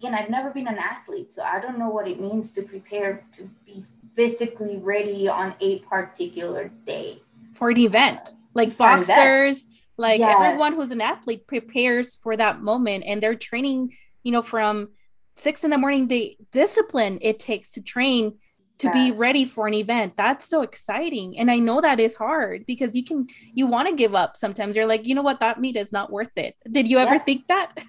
[0.00, 3.26] Again, I've never been an athlete, so I don't know what it means to prepare
[3.32, 3.84] to be
[4.14, 7.20] physically ready on a particular day.
[7.52, 8.32] For an event.
[8.54, 9.08] Like For an event.
[9.08, 9.66] boxers,
[9.98, 10.40] like Yes.
[10.40, 13.92] everyone who's an athlete prepares for that moment and they're training,
[14.22, 14.88] you know, from
[15.36, 18.38] six in the morning, the discipline it takes to train
[18.78, 20.16] to be ready for an event.
[20.16, 21.38] That's so exciting.
[21.38, 24.76] And I know that is hard because you can you want to give up sometimes.
[24.76, 26.54] You're like, you know what, that meet is not worth it.
[26.70, 27.22] Did you ever Yeah.
[27.22, 27.84] think that?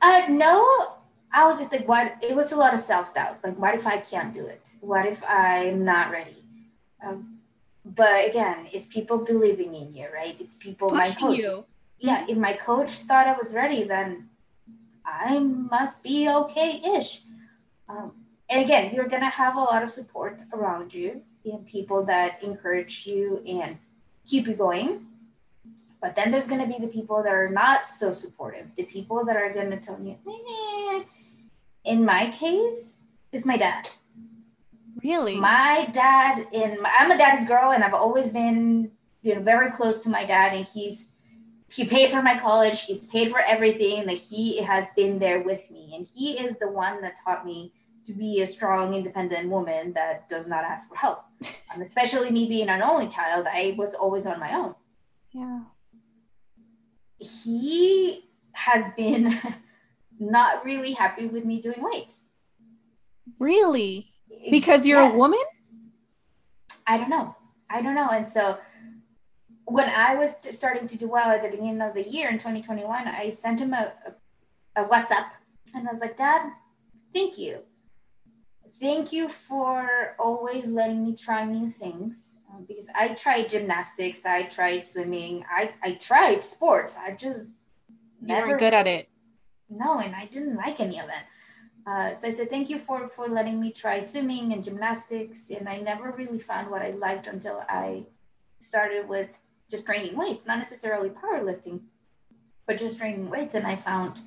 [0.00, 0.93] Uh, no,
[1.34, 2.14] I was just like, what?
[2.22, 3.38] It was a lot of self doubt.
[3.42, 4.64] Like, what if I can't do it?
[4.80, 6.44] What if I'm not ready?
[7.04, 7.40] Um,
[7.84, 10.36] but again, it's people believing in you, right?
[10.38, 11.38] It's people, my Pushing coach.
[11.38, 11.64] you.
[11.98, 14.28] Yeah, if my coach thought I was ready, then
[15.04, 17.22] I must be okay ish.
[17.88, 18.12] Um,
[18.48, 22.42] and again, you're going to have a lot of support around you and people that
[22.42, 23.78] encourage you and
[24.24, 25.06] keep you going.
[26.00, 29.24] But then there's going to be the people that are not so supportive, the people
[29.24, 31.04] that are going to tell you, "Eh."
[31.84, 33.00] In my case,
[33.32, 33.88] it's my dad.
[35.02, 35.36] Really?
[35.36, 38.90] My dad, and I'm a daddy's girl, and I've always been,
[39.22, 41.10] you know, very close to my dad, and he's
[41.68, 44.06] he paid for my college, he's paid for everything.
[44.06, 47.72] Like he has been there with me, and he is the one that taught me
[48.06, 51.24] to be a strong, independent woman that does not ask for help.
[51.72, 54.76] And especially me being an only child, I was always on my own.
[55.32, 55.62] yeah.
[57.18, 59.36] He has been
[60.18, 62.16] not really happy with me doing weights
[63.38, 64.12] Really?
[64.50, 65.14] Because you're Yes.
[65.14, 65.40] a woman?
[66.86, 67.34] I don't know.
[67.70, 68.08] I don't know.
[68.08, 68.58] And so
[69.64, 73.08] when I was starting to do well at the beginning of the year in 2021,
[73.08, 73.92] I sent him a,
[74.76, 75.30] a, WhatsApp
[75.74, 76.52] and I was like, Dad,
[77.14, 77.60] thank you.
[78.80, 82.34] Thank you for always letting me try new things.
[82.52, 86.98] Um, because I tried gymnastics, I tried swimming, I, I tried sports.
[86.98, 87.52] I just
[88.20, 89.08] You never were good at it.
[89.74, 91.24] No and i didn't like any of it.
[91.86, 95.68] Uh, so i said thank you for for letting me try swimming and gymnastics and
[95.68, 98.04] i never really found what i liked until i
[98.60, 101.80] started with just training weights not necessarily powerlifting
[102.66, 104.18] but just training weights and i found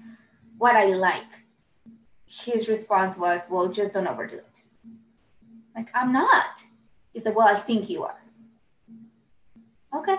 [0.57, 1.33] what i like.
[2.25, 4.61] His response was well just don't overdo it.
[5.75, 6.63] Like i'm not.
[7.13, 8.21] He said well i think you are.
[9.95, 10.17] Okay.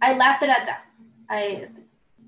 [0.00, 0.82] I laughed at that.
[1.28, 1.68] I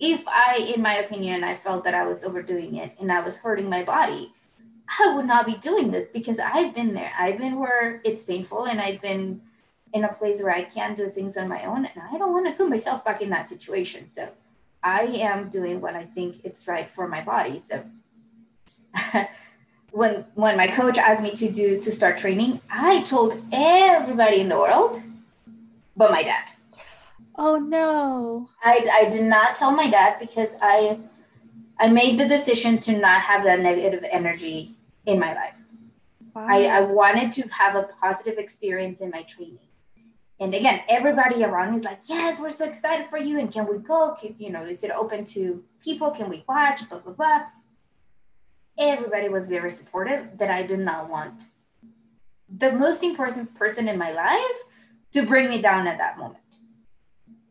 [0.00, 3.38] if I, in my opinion, I felt that I was overdoing it and I was
[3.38, 4.32] hurting my body,
[4.98, 7.12] I would not be doing this because I've been there.
[7.18, 9.42] I've been where it's painful and I've been
[9.92, 12.46] in a place where I can't do things on my own and I don't want
[12.46, 14.10] to put myself back in that situation.
[14.14, 14.30] So
[14.82, 17.58] I am doing what I think it's right for my body.
[17.60, 17.84] So
[19.92, 24.48] when when my coach asked me to do to start training, I told everybody in
[24.48, 25.02] the world
[26.00, 26.50] but my dad.
[27.42, 28.50] Oh no.
[28.62, 31.00] I, I did not tell my dad because I
[31.78, 34.76] I made the decision to not have that negative energy
[35.06, 35.58] in my life.
[36.36, 39.70] I, I wanted to have a positive experience in my training.
[40.38, 43.38] And again, everybody around me is like, yes, we're so excited for you.
[43.38, 44.14] And can we go?
[44.20, 46.10] Can, you know, is it open to people?
[46.10, 46.86] Can we watch?
[46.90, 47.42] Blah, blah, blah.
[48.78, 51.44] Everybody was very supportive that I did not want
[52.54, 54.58] the most important person in my life
[55.12, 56.39] to bring me down at that moment.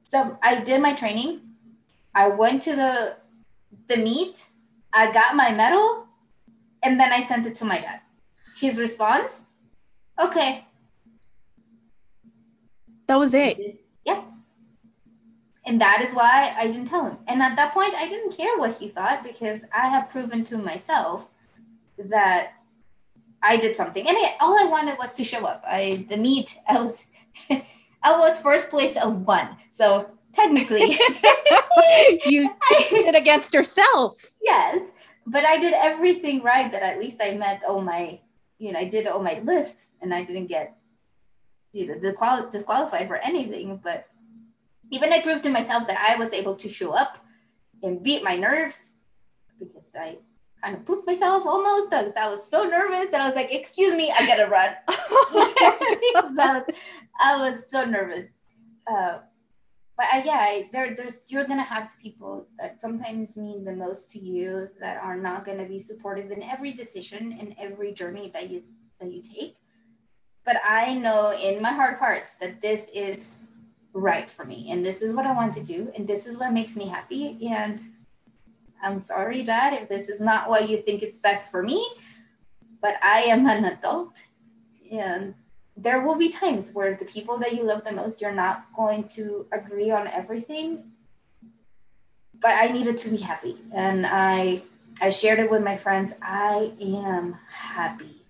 [0.10, 1.42] So I did my training.
[2.14, 3.18] I went to the
[3.88, 4.48] the meet.
[4.92, 6.08] I got my medal,
[6.84, 8.02] and then I sent it to my dad.
[8.58, 9.46] His response,
[10.22, 10.66] okay.
[13.06, 13.80] that was it.
[14.04, 14.22] Yeah.
[15.66, 17.18] And that is why I didn't tell him.
[17.28, 20.58] And at that point, I didn't care what he thought because I have proven to
[20.58, 21.30] myself
[21.98, 22.54] that
[23.42, 24.08] I did something.
[24.08, 25.64] And again, all I wanted was to show up.
[25.68, 27.06] I the meet, I was
[27.50, 29.58] I was first place of one.
[29.80, 30.82] So technically
[32.34, 32.52] you
[32.92, 34.14] did it against yourself.
[34.44, 34.78] yes
[35.26, 38.20] but i did everything right that at least i met all my
[38.60, 40.76] you know i did all my lifts and i didn't get
[41.72, 44.06] you know disqual- disqualified for anything but
[44.92, 47.18] even i proved to myself that i was able to show up
[47.82, 48.98] and beat my nerves
[49.60, 50.16] because i
[50.64, 53.96] kind of pooped myself almost because I was so nervous that I was like, "Excuse
[53.96, 54.72] me, I gotta run."
[57.22, 58.26] I was so nervous.
[58.86, 59.20] Uh,
[60.00, 64.10] but uh, I, yeah, there, there's you're gonna have people that sometimes mean the most
[64.12, 68.50] to you that are not gonna be supportive in every decision and every journey that
[68.50, 68.64] you
[69.02, 69.58] that you take.
[70.46, 73.40] But I know in my heart of hearts that this is
[73.92, 76.54] right for me and this is what I want to do and this is what
[76.54, 77.82] makes me happy and
[78.82, 81.86] I'm sorry, Dad, if this is not what you think it's best for me,
[82.82, 84.24] but I am an adult.
[84.90, 85.34] And
[85.82, 89.08] there will be times where the people that you love the most, you're not going
[89.10, 90.92] to agree on everything.
[92.40, 93.58] But I needed to be happy.
[93.74, 94.64] And I
[95.02, 96.14] I shared it with my friends.
[96.22, 98.26] I am happy.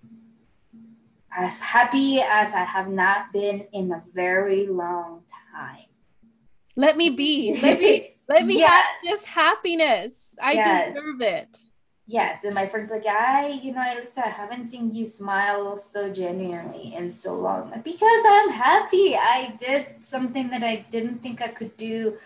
[1.36, 5.22] As happy as I have not been in a very long
[5.54, 5.86] time.
[6.76, 7.58] Let me be.
[7.62, 8.70] Let me let me yes.
[8.70, 10.36] have this happiness.
[10.40, 10.88] I yes.
[10.88, 11.58] deserve it.
[12.10, 12.42] Yes.
[12.42, 17.08] And my friend's like, I, you know, I haven't seen you smile so genuinely in
[17.08, 17.70] so long.
[17.84, 19.14] Because I'm happy.
[19.14, 22.18] I did something that I didn't think I could do.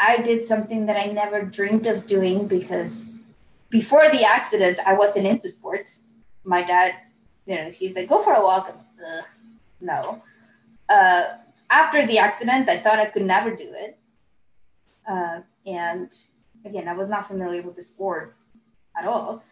[0.00, 3.12] I did something that I never dreamed of doing because
[3.68, 6.02] before the accident, I wasn't into sports.
[6.42, 6.96] My dad,
[7.46, 8.76] you know, he's like, go for a walk.
[8.98, 9.24] Ugh,
[9.80, 10.20] no.
[10.88, 11.36] Uh,
[11.70, 13.96] after the accident, I thought I could never do it.
[15.08, 16.12] Uh, and
[16.64, 18.34] again, I was not familiar with the sport
[19.00, 19.42] at all.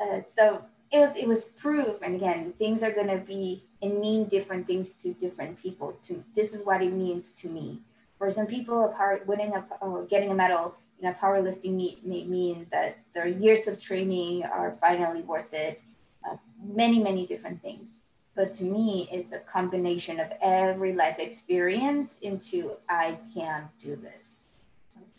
[0.00, 2.02] Uh, so it was it was proof.
[2.02, 5.98] And again, things are gonna be and mean different things to different people.
[6.04, 7.80] To this is what it means to me.
[8.18, 12.06] For some people, a power, winning a or getting a medal in a powerlifting meet
[12.06, 15.80] may mean that their years of training are finally worth it.
[16.24, 17.96] Uh, many many different things.
[18.34, 24.31] But to me, it's a combination of every life experience into I can do this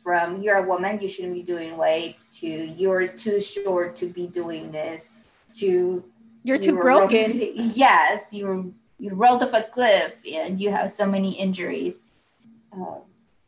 [0.04, 4.28] from you're a woman, you shouldn't be doing weights, to you're too short to be
[4.28, 5.10] doing this,
[5.54, 6.04] to
[6.44, 7.40] you're too you broken.
[7.56, 11.96] yes, you you rolled off a cliff and you have so many injuries.
[12.72, 13.00] Uh,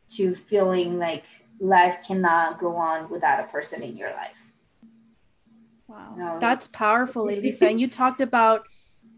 [0.08, 1.24] to feeling like
[1.58, 4.52] life cannot go on without a person in your life.
[5.88, 7.68] Wow, no, that's powerful, Elisa.
[7.68, 8.66] and you talked about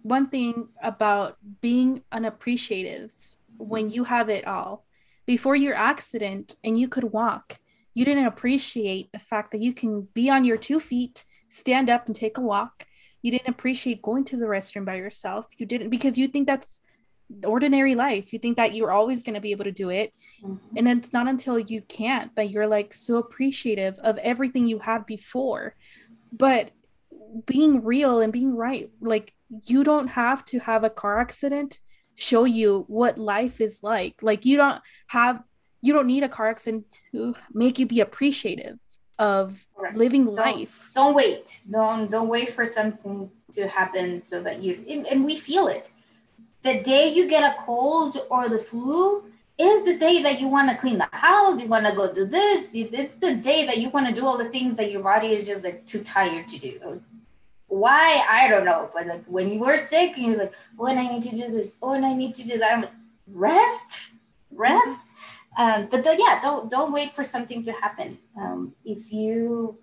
[0.03, 3.13] one thing about being unappreciative
[3.59, 4.85] when you have it all
[5.29, 7.59] before your accident and you could walk.
[7.93, 12.07] You didn't appreciate the fact that you can be on your two feet, stand up
[12.07, 12.87] and take a walk.
[13.21, 15.45] You didn't appreciate going to the restroom by yourself.
[15.59, 16.81] You didn't because you think that's
[17.45, 18.33] ordinary life.
[18.33, 20.15] You think that you're always going to be able to do it.
[20.43, 20.77] Mm-hmm.
[20.79, 25.05] And it's not until you can't that you're like so appreciative of everything you had
[25.05, 25.75] before.
[26.33, 26.71] But
[27.45, 29.35] being real and being right, like
[29.67, 31.81] you don't have to have a car accident
[32.19, 34.17] show you what life is like.
[34.23, 35.43] Like you don't have
[35.81, 38.79] you don't need a car accident to make you be appreciative
[39.19, 39.95] of right.
[39.95, 40.91] living don't, life.
[40.95, 41.61] Don't wait.
[41.71, 45.91] Don't don't wait for something to happen so that you and, and we feel it.
[46.63, 49.25] The day you get a cold or the flu
[49.57, 52.25] is the day that you want to clean the house, you want to go do
[52.25, 52.71] this.
[52.75, 55.47] It's the day that you want to do all the things that your body is
[55.47, 57.03] just like too tired to do
[57.69, 60.99] why I don't know, but like when you were sick, and you're like, oh, and
[60.99, 62.73] I need to do this, oh, and I need to do that.
[62.73, 62.91] I'm like,
[63.29, 64.11] rest,
[64.51, 64.99] rest.
[65.57, 68.19] Um, but the, yeah, don't don't wait for something to happen.
[68.37, 69.79] Um, if you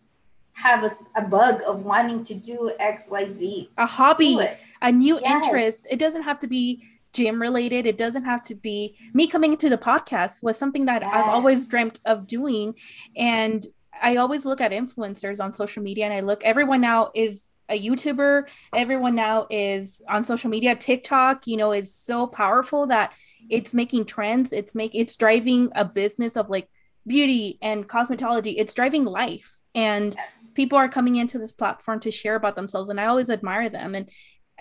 [0.53, 4.39] have a, a bug of wanting to do X, Y, Z, a hobby,
[4.81, 5.45] a new yes.
[5.45, 6.83] interest, it doesn't have to be
[7.13, 7.85] gym related.
[7.85, 11.13] It doesn't have to be me coming into the podcast was something that yes.
[11.13, 12.75] I've always dreamt of doing,
[13.15, 13.65] and
[14.01, 16.43] I always look at influencers on social media, and I look.
[16.43, 18.43] Everyone now is a YouTuber.
[18.73, 20.75] Everyone now is on social media.
[20.75, 23.13] TikTok, you know, is so powerful that
[23.49, 24.53] it's making trends.
[24.53, 26.69] It's make it's driving a business of like
[27.07, 28.55] beauty and cosmetology.
[28.57, 29.61] It's driving life.
[29.73, 30.15] And
[30.53, 32.89] people are coming into this platform to share about themselves.
[32.89, 33.95] And I always admire them.
[33.95, 34.09] And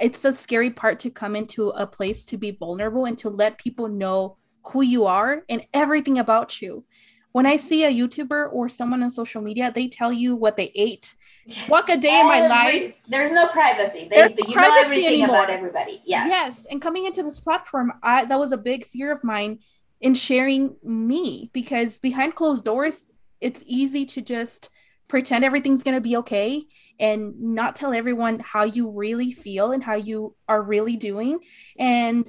[0.01, 3.59] it's a scary part to come into a place to be vulnerable and to let
[3.59, 4.37] people know
[4.67, 6.85] who you are and everything about you.
[7.33, 10.73] When I see a YouTuber or someone on social media, they tell you what they
[10.75, 11.15] ate,
[11.69, 12.95] walk a day Every, in my life.
[13.09, 14.09] There's no privacy.
[14.11, 15.29] They, you privacy know everything anymore.
[15.29, 16.03] about everybody.
[16.05, 16.27] Yeah.
[16.27, 16.67] Yes.
[16.71, 19.61] And coming into this platform, I that was a big fear of mine
[20.01, 23.07] in sharing me because behind closed doors,
[23.41, 24.71] it's easy to just
[25.09, 26.63] pretend everything's going to be okay
[26.99, 31.39] and not tell everyone how you really feel and how you are really doing.
[31.79, 32.29] And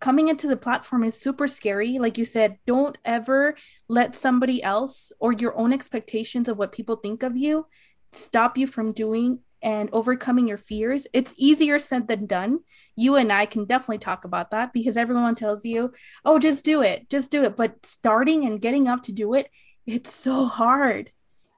[0.00, 1.98] coming into the platform is super scary.
[1.98, 3.56] Like you said, don't ever
[3.88, 7.66] let somebody else or your own expectations of what people think of you
[8.12, 11.06] stop you from doing and overcoming your fears.
[11.12, 12.60] It's easier said than done.
[12.96, 15.92] You and I can definitely talk about that because everyone tells you,
[16.24, 17.56] oh, just do it, just do it.
[17.56, 19.50] But starting and getting up to do it,
[19.86, 21.10] it's so hard.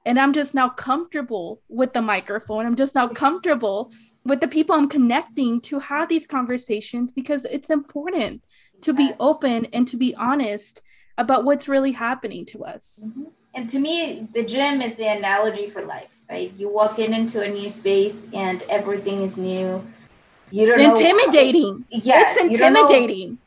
[0.05, 2.65] and I'm just now comfortable with the microphone.
[2.65, 3.91] I'm just now comfortable
[4.25, 8.45] with the people I'm connecting to have these conversations because it's important
[8.81, 10.81] to be open and to be honest
[11.17, 13.05] about what's really happening to us.
[13.11, 13.23] Mm-hmm.
[13.55, 16.51] And to me, the gym is the analogy for life, right?
[16.57, 19.83] You walk in into a new space and everything is new.
[20.51, 21.79] You don't intimidating.
[21.79, 23.39] Know how, yes, it's intimidating.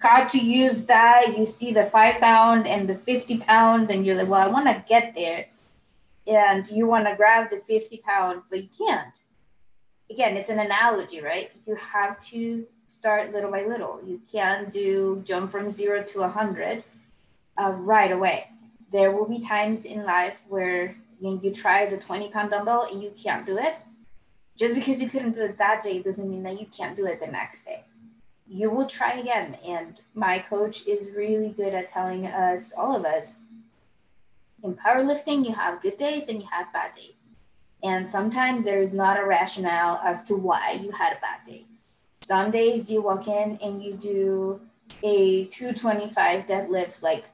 [0.00, 1.36] How to use that.
[1.36, 4.68] You see the five pound and the 50 pound, and you're like, well, I want
[4.68, 5.46] to get there.
[6.26, 9.14] And you want to grab the 50 pound, but you can't.
[10.10, 11.50] Again, it's an analogy, right?
[11.66, 14.00] You have to start little by little.
[14.06, 16.82] You can't do jump from zero to a 100
[17.58, 18.48] uh, right away.
[18.90, 20.96] There will be times in life where
[21.26, 23.76] you, you try the 20 pound dumbbell and you can't do it.
[24.56, 27.20] Just because you couldn't do it that day doesn't mean that you can't do it
[27.20, 27.84] the next day.
[28.46, 29.56] You will try again.
[29.66, 33.34] And my coach is really good at telling us, all of us,
[34.62, 37.12] in powerlifting, you have good days and you have bad days.
[37.82, 41.66] And sometimes there is not a rationale as to why you had a bad day.
[42.22, 44.60] Some days you walk in and you do
[45.02, 47.26] a 225 deadlift like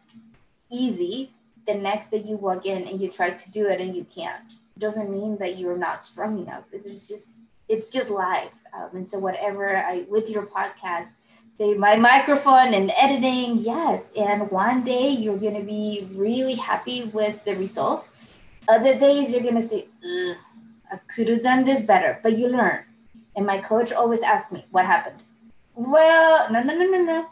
[0.72, 1.30] easy.
[1.67, 4.43] The next day you walk in and you try to do it and you can't.
[4.79, 6.65] Doesn't mean that you're not strong enough.
[6.73, 7.31] It's just
[7.69, 8.55] it's just life.
[8.75, 11.11] Um, and so whatever I with your podcast,
[11.59, 14.03] say my microphone and editing, yes.
[14.17, 18.09] And one day you're gonna be really happy with the result.
[18.69, 19.87] Other days you're gonna say,
[20.93, 22.85] I could have done this better, but you learn
[23.37, 25.23] and my coach always asks me, What happened?
[25.75, 27.27] Well, no, no, no, no, no.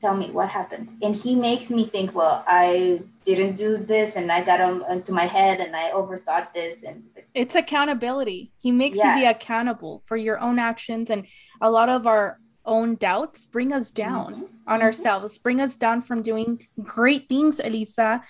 [0.00, 0.98] Tell me what happened.
[1.02, 5.12] And he makes me think, Well, I didn't do this and I got him into
[5.12, 6.82] my head and I overthought this.
[6.82, 7.04] And
[7.34, 8.52] it's accountability.
[8.58, 9.18] He makes yes.
[9.18, 11.10] you be accountable for your own actions.
[11.10, 11.26] And
[11.60, 14.44] a lot of our own doubts bring us down mm-hmm.
[14.66, 14.82] on mm-hmm.
[14.82, 18.22] ourselves, bring us down from doing great things, Elisa.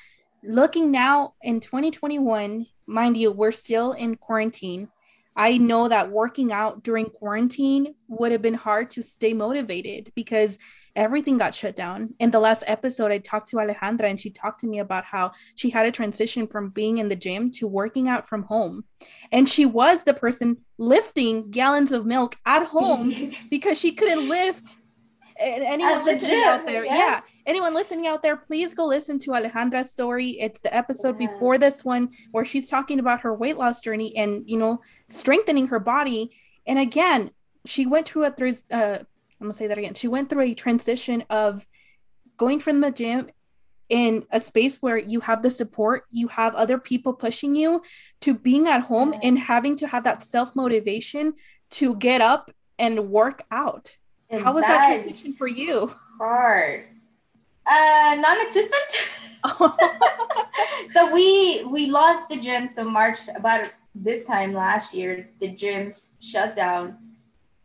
[0.42, 4.88] Looking now in 2021, mind you, we're still in quarantine
[5.36, 10.58] I know that working out during quarantine would have been hard to stay motivated because
[10.96, 12.14] everything got shut down.
[12.18, 15.32] In the last episode, I talked to Alejandra and she talked to me about how
[15.54, 18.84] she had a transition from being in the gym to working out from home.
[19.32, 23.12] And she was the person lifting gallons of milk at home
[23.50, 24.76] because she couldn't lift.
[25.38, 26.96] anyone listening out there, yes.
[26.96, 30.30] yeah anyone listening out there, please go listen to Alejandra's story.
[30.40, 31.28] It's the episode yeah.
[31.28, 35.68] before this one where she's talking about her weight loss journey and, you know, strengthening
[35.68, 36.30] her body.
[36.66, 37.30] And again,
[37.66, 38.98] she went through a, uh,
[39.40, 39.94] I'm gonna say that again.
[39.94, 41.66] She went through a transition of
[42.36, 43.30] going from the gym
[43.88, 47.82] in a space where you have the support, you have other people pushing you,
[48.20, 49.20] to being at home yeah.
[49.24, 51.34] and having to have that self motivation
[51.70, 53.96] to get up and work out.
[54.28, 55.92] And How was that transition for you?
[56.18, 56.86] Hard
[57.70, 59.10] uh, non-existent.
[60.92, 62.66] so we we lost the gym.
[62.66, 66.98] So March about this time last year, the gyms shut down,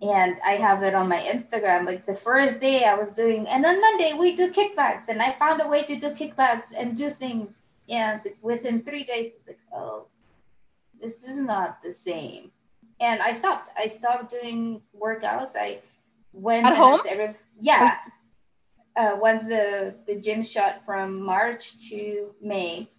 [0.02, 1.86] and I have it on my Instagram.
[1.86, 5.32] Like the first day I was doing, and on Monday we do kickbacks, and I
[5.32, 7.50] found a way to do kickbacks and do things.
[7.88, 10.08] And within three days, like oh,
[11.02, 12.52] this is not the same.
[13.00, 13.70] And I stopped.
[13.78, 15.56] I stopped doing workouts.
[15.56, 15.80] I
[16.34, 17.00] went at home.
[17.10, 17.98] Every, yeah,
[18.96, 22.90] uh, once the the gym shut from March to May,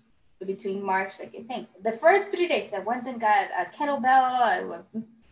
[0.44, 4.70] between March, like I think the first three days, I went and got a kettlebell,
[4.74, 4.84] a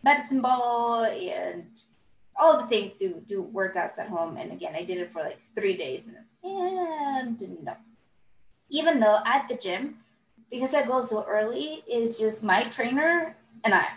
[0.05, 1.65] medicine ball, and
[2.37, 4.37] all the things to do workouts at home.
[4.37, 6.03] And again, I did it for like three days,
[6.43, 7.75] and, and no,
[8.69, 9.97] even though at the gym,
[10.49, 13.87] because I go so early, it's just my trainer and I.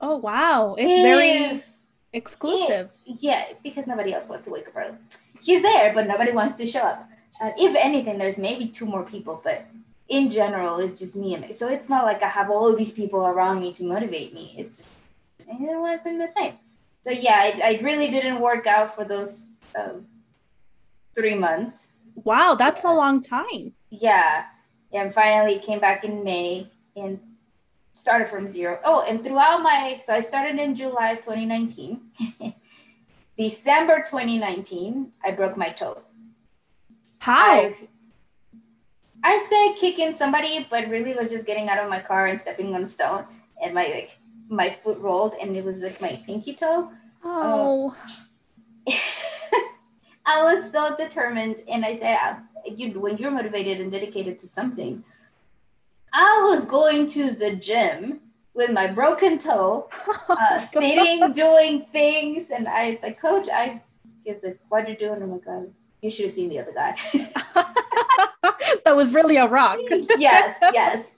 [0.00, 0.74] Oh wow!
[0.76, 1.62] It's very
[2.12, 2.90] exclusive.
[3.06, 4.98] If, yeah, because nobody else wants to wake up early
[5.44, 7.08] he's there, but nobody wants to show up.
[7.40, 9.66] Uh, if anything, there's maybe two more people, but
[10.08, 11.52] in general, it's just me and me.
[11.52, 14.54] So it's not like I have all these people around me to motivate me.
[14.56, 14.93] It's
[15.40, 16.54] it wasn't the same.
[17.02, 20.06] So yeah, I, I really didn't work out for those um,
[21.14, 21.92] three months.
[22.14, 22.92] Wow, that's yeah.
[22.92, 23.72] a long time.
[23.90, 24.46] Yeah,
[24.92, 27.20] and finally came back in May and
[27.92, 28.78] started from zero.
[28.84, 32.00] Oh, and throughout my so I started in July of 2019.
[33.36, 36.02] December 2019, I broke my toe.
[37.18, 37.34] How?
[37.34, 37.74] I,
[39.24, 42.74] I said kicking somebody, but really was just getting out of my car and stepping
[42.74, 43.24] on a stone,
[43.62, 46.90] and my like my foot rolled, and it was like my pinky toe.
[47.24, 47.96] Oh.
[48.86, 48.92] Uh,
[50.26, 54.48] I was so determined, and I said, uh, you, when you're motivated and dedicated to
[54.48, 55.04] something,
[56.12, 58.20] I was going to the gym
[58.54, 59.88] with my broken toe,
[60.28, 62.50] uh, sitting, doing things.
[62.50, 63.82] And I, the coach, I,
[64.24, 65.12] he's like, what'd you do?
[65.12, 66.96] And I'm like, oh, you should have seen the other guy.
[68.84, 69.78] that was really a rock.
[70.18, 71.16] yes, yes.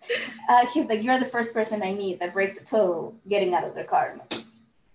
[0.48, 3.64] Uh, he's like, you're the first person I meet that breaks a toe getting out
[3.64, 4.18] of their car.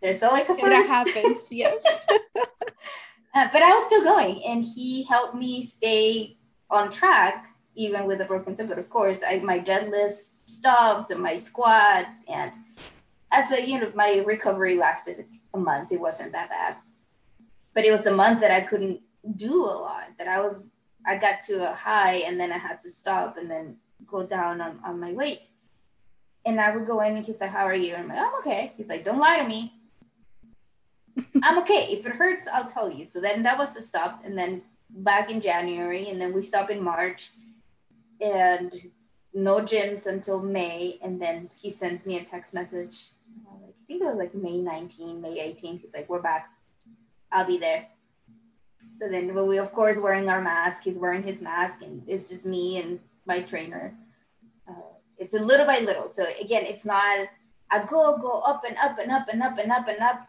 [0.01, 0.63] There's always a first.
[0.63, 2.07] That happens, yes.
[2.07, 6.37] uh, but I was still going, and he helped me stay
[6.69, 8.67] on track even with a broken toe.
[8.67, 12.51] But of course, I, my deadlifts stopped, and my squats, and
[13.31, 15.91] as a you know, my recovery lasted a month.
[15.91, 16.77] It wasn't that bad,
[17.73, 19.01] but it was the month that I couldn't
[19.35, 20.07] do a lot.
[20.17, 20.63] That I was,
[21.05, 24.61] I got to a high, and then I had to stop, and then go down
[24.61, 25.47] on, on my weight.
[26.45, 28.35] And I would go in, and he's like, "How are you?" And I'm like, "I'm
[28.39, 29.73] okay." He's like, "Don't lie to me."
[31.43, 31.87] I'm okay.
[31.89, 33.05] If it hurts, I'll tell you.
[33.05, 36.69] So then that was the stop, and then back in January, and then we stop
[36.69, 37.31] in March,
[38.19, 38.73] and
[39.33, 43.11] no gyms until May, and then he sends me a text message.
[43.47, 45.79] I think it was like May 19, May 18.
[45.79, 46.49] He's like, "We're back.
[47.31, 47.87] I'll be there."
[49.01, 50.83] So then we of course wearing our mask.
[50.83, 53.95] He's wearing his mask, and it's just me and my trainer.
[54.69, 56.07] Uh, it's a little by little.
[56.07, 57.27] So again, it's not
[57.71, 60.27] I go go up and up and up and up and up and up.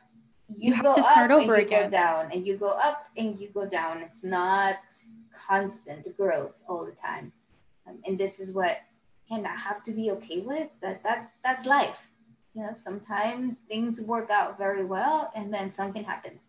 [0.48, 1.84] You, you go to start over and you again.
[1.84, 3.98] go down, and you go up and you go down.
[3.98, 4.78] It's not
[5.46, 7.30] constant growth all the time,
[7.86, 8.78] um, and this is what
[9.30, 10.70] and I have to be okay with.
[10.80, 12.08] That that's that's life.
[12.54, 16.46] You know, sometimes things work out very well, and then something happens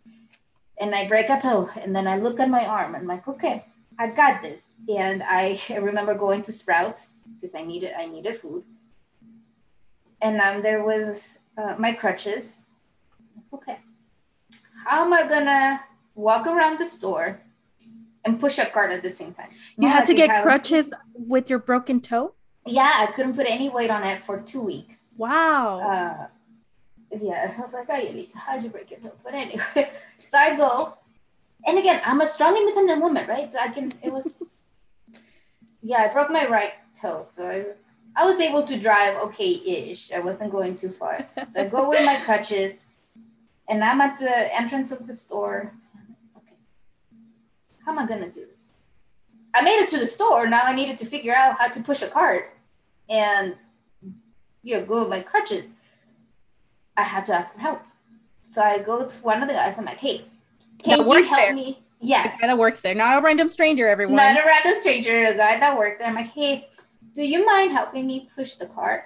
[0.80, 1.70] and I break a toe.
[1.82, 3.66] And then I look at my arm and I'm like, okay,
[3.98, 4.70] I got this.
[4.90, 8.64] And I remember going to Sprouts because I needed I needed food.
[10.22, 12.62] And I'm there with uh, my crutches.
[13.54, 13.78] Okay,
[14.86, 15.84] how am I gonna
[16.16, 17.41] walk around the store
[18.26, 19.50] and push a cart at the same time?
[19.78, 22.34] You had to get crutches with your broken toe.
[22.66, 25.08] Yeah, I couldn't put any weight on it for two weeks.
[25.18, 25.82] Wow.
[25.82, 26.28] Uh,
[27.22, 29.12] yeah, I was like, oh, Elisa, how'd you break your toe?
[29.24, 29.64] But anyway,
[30.34, 30.97] so I go,
[31.68, 33.51] and again, I'm a strong, independent woman, right?
[33.51, 34.41] So I can, it was,
[35.84, 37.22] yeah, I broke my right toe.
[37.22, 37.65] So I,
[38.19, 39.61] I was able to drive okay
[39.91, 40.11] ish.
[40.11, 41.23] I wasn't going too far.
[41.51, 42.84] So I go with my crutches,
[43.69, 45.72] and I'm at the entrance of the store.
[46.35, 46.55] Okay,
[47.85, 48.64] how am I going to do this?
[49.53, 50.47] I made it to the store.
[50.47, 52.57] Now I needed to figure out how to push a cart
[53.07, 53.55] and,
[54.64, 55.65] you know, go with my crutches
[56.97, 57.81] I had to ask for help.
[58.53, 59.80] So I go to one of the guys.
[59.80, 60.25] I'm like, hey,
[60.84, 61.55] can that you help there.
[61.55, 61.80] me?
[61.99, 62.21] Yeah.
[62.23, 64.15] The guy that works there, not a random stranger, everyone.
[64.15, 66.07] Not a random stranger, a guy that works there.
[66.07, 66.69] I'm like, hey,
[67.15, 69.05] do you mind helping me push the cart?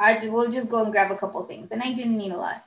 [0.00, 1.70] I do, will just go and grab a couple things.
[1.70, 2.64] And I didn't need a lot.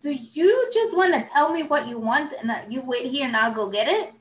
[0.00, 3.36] do you just want to tell me what you want and you wait here and
[3.36, 4.12] I'll go get it?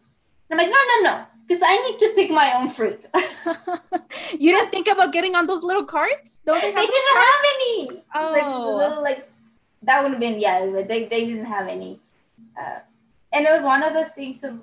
[0.49, 3.05] And I'm like, no, no, no because I need to pick my own fruit.
[4.39, 6.41] you didn't think about getting on those little carts?
[6.45, 7.27] Don't they, they didn't carts?
[7.27, 8.03] have any.
[8.13, 8.31] Oh.
[8.31, 9.28] Like, little, like
[9.83, 11.99] that would have been yeah, but they, they didn't have any.
[12.59, 12.79] Uh,
[13.31, 14.59] and it was one of those things of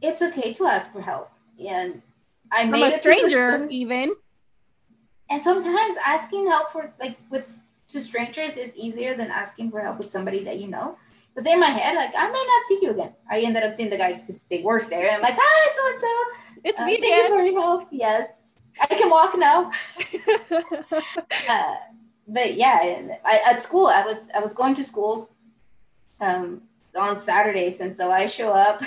[0.00, 1.30] it's okay to ask for help.
[1.58, 2.02] And
[2.50, 4.14] I From made a stranger even.
[5.30, 7.54] And sometimes asking help for like with
[7.88, 10.96] to strangers is easier than asking for help with somebody that you know.
[11.34, 13.12] But in my head, like I may not see you again.
[13.30, 15.10] I ended up seeing the guy because they work there.
[15.10, 16.60] I'm like, hi, so and so.
[16.64, 17.00] It's uh, me.
[17.00, 17.88] Thank you for your help.
[17.90, 18.28] Yes,
[18.80, 19.70] I can walk now.
[21.48, 21.76] uh,
[22.26, 25.28] but yeah, I, at school, I was I was going to school
[26.20, 26.62] um,
[26.96, 28.82] on Saturdays, and so I show up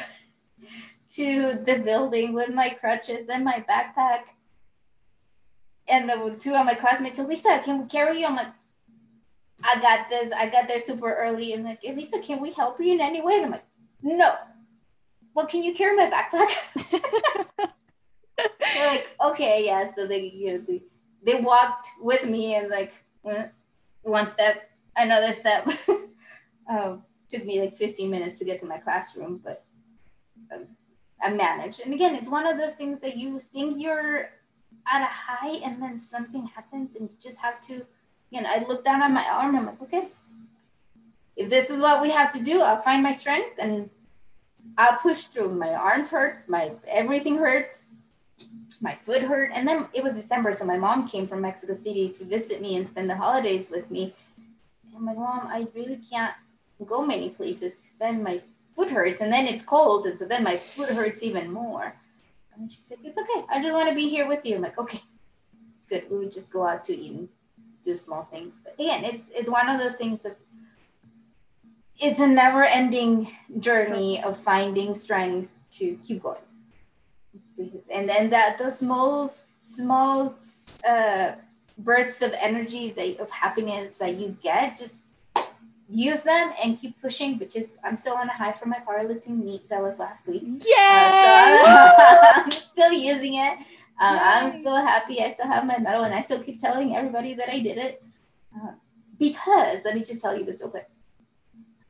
[1.12, 4.22] to the building with my crutches and my backpack.
[5.90, 8.28] And the two of my classmates, Lisa, can we carry you?
[8.28, 8.52] I'm like,
[9.64, 10.34] I got this.
[10.34, 13.36] I got there super early and like, Elisa, can we help you in any way?
[13.36, 13.66] And I'm like,
[14.02, 14.36] no.
[15.34, 16.92] Well, can you carry my backpack?
[18.38, 19.90] They're like, okay, yeah.
[19.96, 20.82] So they, you know, they,
[21.24, 22.94] they walked with me and like
[24.04, 25.68] one step, another step.
[26.70, 29.66] um, took me like 15 minutes to get to my classroom, but
[30.54, 30.68] um,
[31.22, 31.82] I managed.
[31.82, 34.30] And again, it's one of those things that you think you're
[34.91, 37.86] at a high and then something happens and you just have to
[38.30, 39.56] you know, I look down on my arm.
[39.56, 40.10] I'm like, okay,
[41.36, 43.90] if this is what we have to do, I'll find my strength and
[44.78, 45.54] I'll push through.
[45.54, 47.87] My arms hurt, my everything hurts,
[48.82, 49.52] my foot hurt.
[49.54, 52.76] And then it was December, so my mom came from Mexico City to visit me
[52.76, 54.14] and spend the holidays with me.
[54.96, 56.36] And my mom, I really can't
[56.86, 58.42] go many places because then my
[58.76, 60.06] foot hurts and then it's cold.
[60.06, 61.96] And so then my foot hurts even more.
[62.56, 63.46] And she's like, it's okay.
[63.50, 64.56] I just want to be here with you.
[64.56, 65.02] I'm like, okay,
[65.90, 66.10] good.
[66.10, 67.30] We would just go out to eat and
[67.84, 68.56] do small things.
[68.64, 70.38] But again, it's it's one of those things that
[72.00, 76.47] it's a never ending journey of finding strength to keep going.
[77.92, 79.30] And then that those small
[79.62, 80.36] small
[80.88, 81.34] uh,
[81.78, 84.94] bursts of energy that of happiness that you get just
[85.90, 89.44] use them and keep pushing, which is I'm still on a high from my powerlifting
[89.44, 90.44] meet that was last week.
[90.66, 91.56] Yeah.
[91.64, 93.58] Uh, so I'm still using it.
[94.00, 95.22] Um, I'm still happy.
[95.24, 98.04] I still have my medal, and I still keep telling everybody that I did it.
[98.56, 98.74] Uh,
[99.18, 100.88] because let me just tell you this real quick.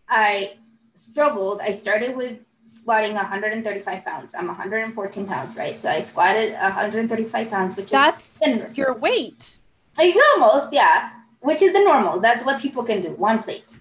[0.07, 0.53] I
[0.95, 1.59] struggled.
[1.61, 4.35] I started with squatting 135 pounds.
[4.35, 5.81] I'm 114 pounds, right?
[5.81, 9.57] So I squatted 135 pounds, which that's is your weight.
[9.97, 11.11] Like almost, yeah.
[11.39, 12.19] Which is the normal.
[12.19, 13.11] That's what people can do.
[13.11, 13.77] One plate.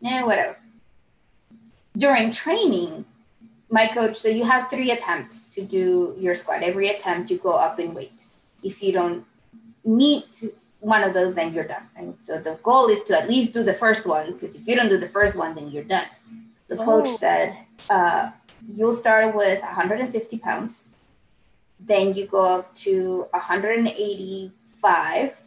[0.00, 0.56] Yeah, whatever.
[1.96, 3.04] During training,
[3.68, 6.62] my coach so you have three attempts to do your squat.
[6.62, 8.22] Every attempt you go up in weight.
[8.62, 9.24] If you don't
[9.84, 10.44] meet
[10.78, 11.82] one of those, then you're done.
[11.98, 12.22] Right?
[12.22, 14.88] So the goal is to at least do the first one because if you don't
[14.88, 16.06] do the first one, then you're done.
[16.70, 17.16] The coach oh.
[17.16, 17.56] said
[17.90, 18.30] uh,
[18.74, 20.84] you'll start with 150 pounds,
[21.80, 25.42] then you go up to 185,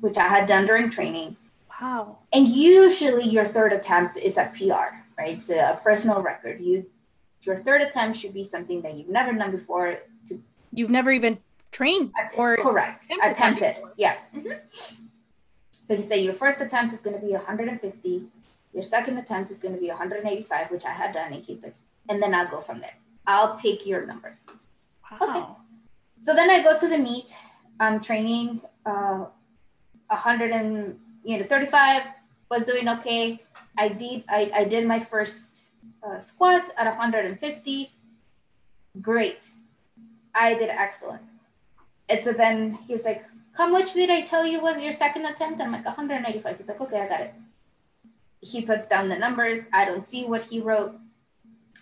[0.00, 1.36] which I had done during training.
[1.80, 2.18] Wow.
[2.32, 5.42] And usually your third attempt is a PR, right?
[5.42, 6.60] So a personal record.
[6.60, 6.84] You
[7.42, 10.00] your third attempt should be something that you've never done before.
[10.26, 10.38] To
[10.72, 11.38] you've never even
[11.70, 13.30] trained att- or correct attempted.
[13.30, 13.76] attempted.
[13.96, 14.16] Yeah.
[14.34, 14.52] Mm-hmm.
[15.86, 18.28] So you say your first attempt is going to be 150
[18.72, 21.74] your second attempt is going to be 185, which I had done, and he's like,
[22.08, 22.94] and then I'll go from there.
[23.26, 24.40] I'll pick your numbers.
[25.10, 25.18] Wow.
[25.22, 25.44] Okay.
[26.20, 27.36] So then I go to the meet.
[27.80, 29.26] I'm training uh,
[30.08, 32.02] 100 and you know 35
[32.50, 33.40] was doing okay.
[33.76, 35.68] I did I, I did my first
[36.02, 37.90] uh, squat at 150.
[39.00, 39.50] Great.
[40.34, 41.22] I did excellent.
[42.08, 45.60] And so then he's like, how much did I tell you was your second attempt?
[45.60, 46.56] I'm like 185.
[46.56, 47.34] He's like, okay, I got it
[48.40, 49.60] he puts down the numbers.
[49.72, 50.94] I don't see what he wrote.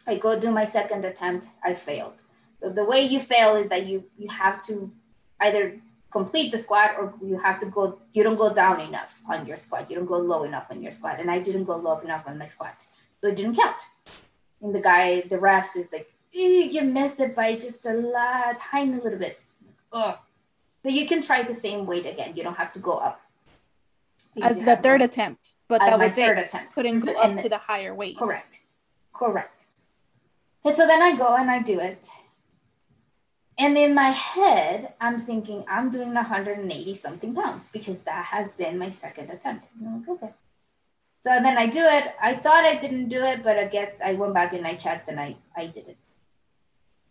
[0.06, 1.48] I go do my second attempt.
[1.62, 2.14] I failed.
[2.60, 4.90] So the way you fail is that you you have to
[5.40, 5.78] either
[6.10, 9.56] complete the squat or you have to go you don't go down enough on your
[9.56, 9.90] squat.
[9.90, 11.20] You don't go low enough on your squat.
[11.20, 12.82] And I didn't go low enough on my squat.
[13.22, 13.76] So it didn't count.
[14.62, 18.58] And the guy, the refs is like, eh, you missed it by just a lot,
[18.58, 19.40] tiny little bit.
[19.92, 20.16] Ugh.
[20.84, 22.36] So you can try the same weight again.
[22.36, 23.20] You don't have to go up.
[24.40, 25.52] As the third attempt.
[25.68, 26.46] But that my was third it.
[26.46, 26.74] attempt.
[26.74, 28.18] Couldn't go up to the higher weight.
[28.18, 28.60] Correct.
[29.12, 29.64] Correct.
[30.64, 32.08] And so then I go and I do it.
[33.58, 38.78] And in my head, I'm thinking I'm doing 180 something pounds because that has been
[38.78, 39.66] my second attempt.
[39.78, 40.32] And I'm like, okay.
[41.22, 42.14] So then I do it.
[42.20, 45.08] I thought I didn't do it, but I guess I went back and I checked
[45.08, 45.96] and I, I did it.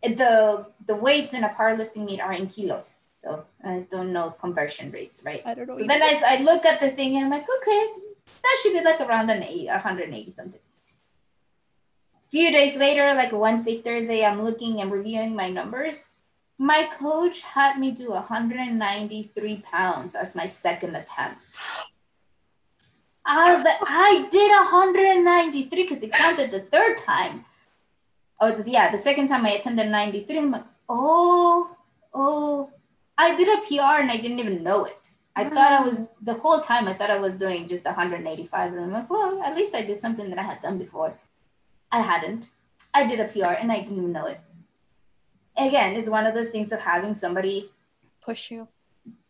[0.02, 0.18] it.
[0.18, 2.94] The the weights in a powerlifting meet are in kilos.
[3.22, 5.42] So I don't know conversion rates, right?
[5.46, 5.78] I don't know.
[5.78, 6.00] So either.
[6.00, 7.88] then I, I look at the thing and I'm like, okay,
[8.26, 10.60] that should be like around an 80, 180 something.
[12.16, 16.10] A few days later, like Wednesday, Thursday, I'm looking and reviewing my numbers.
[16.58, 21.42] My coach had me do 193 pounds as my second attempt.
[23.26, 27.46] I was like, I did 193 because it counted the third time.
[28.40, 30.38] Oh, yeah, the second time I attended 93.
[30.38, 31.76] I'm like, oh,
[32.14, 32.70] oh,
[33.18, 35.10] I did a PR and I didn't even know it.
[35.36, 36.88] I thought I was the whole time.
[36.88, 40.00] I thought I was doing just 185, and I'm like, well, at least I did
[40.00, 41.14] something that I had done before.
[41.92, 42.48] I hadn't.
[42.94, 44.40] I did a PR, and I didn't even know it.
[45.58, 47.70] Again, it's one of those things of having somebody
[48.22, 48.68] push you,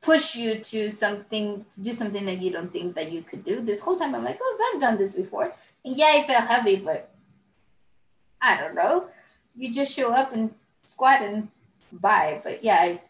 [0.02, 3.62] push you to something to do something that you don't think that you could do.
[3.62, 5.54] This whole time, I'm like, oh, I've done this before,
[5.84, 7.10] and yeah, I felt heavy, but
[8.40, 9.08] I don't know.
[9.56, 10.54] You just show up and
[10.84, 11.50] squat and
[11.92, 12.42] bye.
[12.44, 13.02] But yeah, I,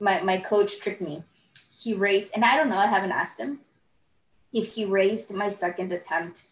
[0.00, 1.22] my my coach tricked me
[1.78, 3.60] he raised, and I don't know, I haven't asked him
[4.52, 6.44] if he raised my second attempt,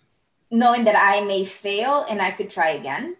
[0.50, 3.16] knowing that I may fail and I could try again.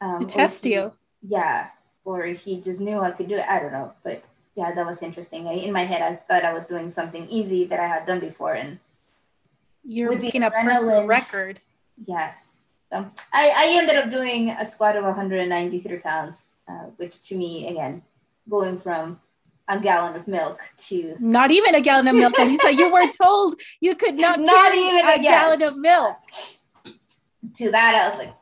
[0.00, 0.92] Um, to test he, you.
[1.26, 1.68] Yeah.
[2.04, 3.44] Or if he just knew I could do it.
[3.48, 3.92] I don't know.
[4.02, 4.24] But
[4.54, 5.46] yeah, that was interesting.
[5.46, 8.20] I, in my head, I thought I was doing something easy that I had done
[8.20, 8.54] before.
[8.54, 8.78] And
[9.84, 11.60] you're making a personal record.
[12.06, 12.52] Yes.
[12.90, 17.68] So I, I ended up doing a squat of 193 pounds, uh, which to me,
[17.68, 18.02] again,
[18.48, 19.20] going from
[19.70, 22.36] a gallon of milk to not even a gallon of milk.
[22.36, 25.78] Lisa, you said you were told you could not, not even a, a gallon of
[25.78, 26.16] milk.
[27.56, 28.34] To that, I was like,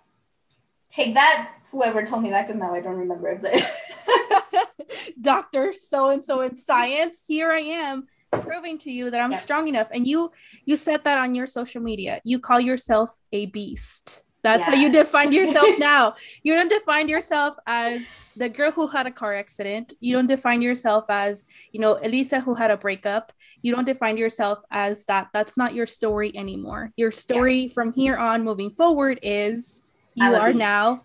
[0.89, 1.53] take that.
[1.71, 3.43] Whoever told me that, because now I don't remember it.
[3.43, 4.69] But
[5.21, 9.69] Doctor so and so in science, here I am proving to you that I'm strong
[9.69, 9.89] enough.
[9.91, 10.33] And you
[10.65, 12.23] you said that on your social media.
[12.25, 14.23] You call yourself a beast.
[14.49, 14.75] That's yes.
[14.75, 16.15] how you define yourself now.
[16.43, 19.93] you don't define yourself as the girl who had a car accident.
[20.01, 23.31] You don't define yourself as, you know, Elisa who had a breakup.
[23.61, 25.29] You don't define yourself as that.
[25.35, 26.93] That's not your story anymore.
[26.97, 27.73] Your story yeah.
[27.75, 29.83] from here on moving forward is
[30.15, 30.59] you are beast.
[30.59, 31.05] now.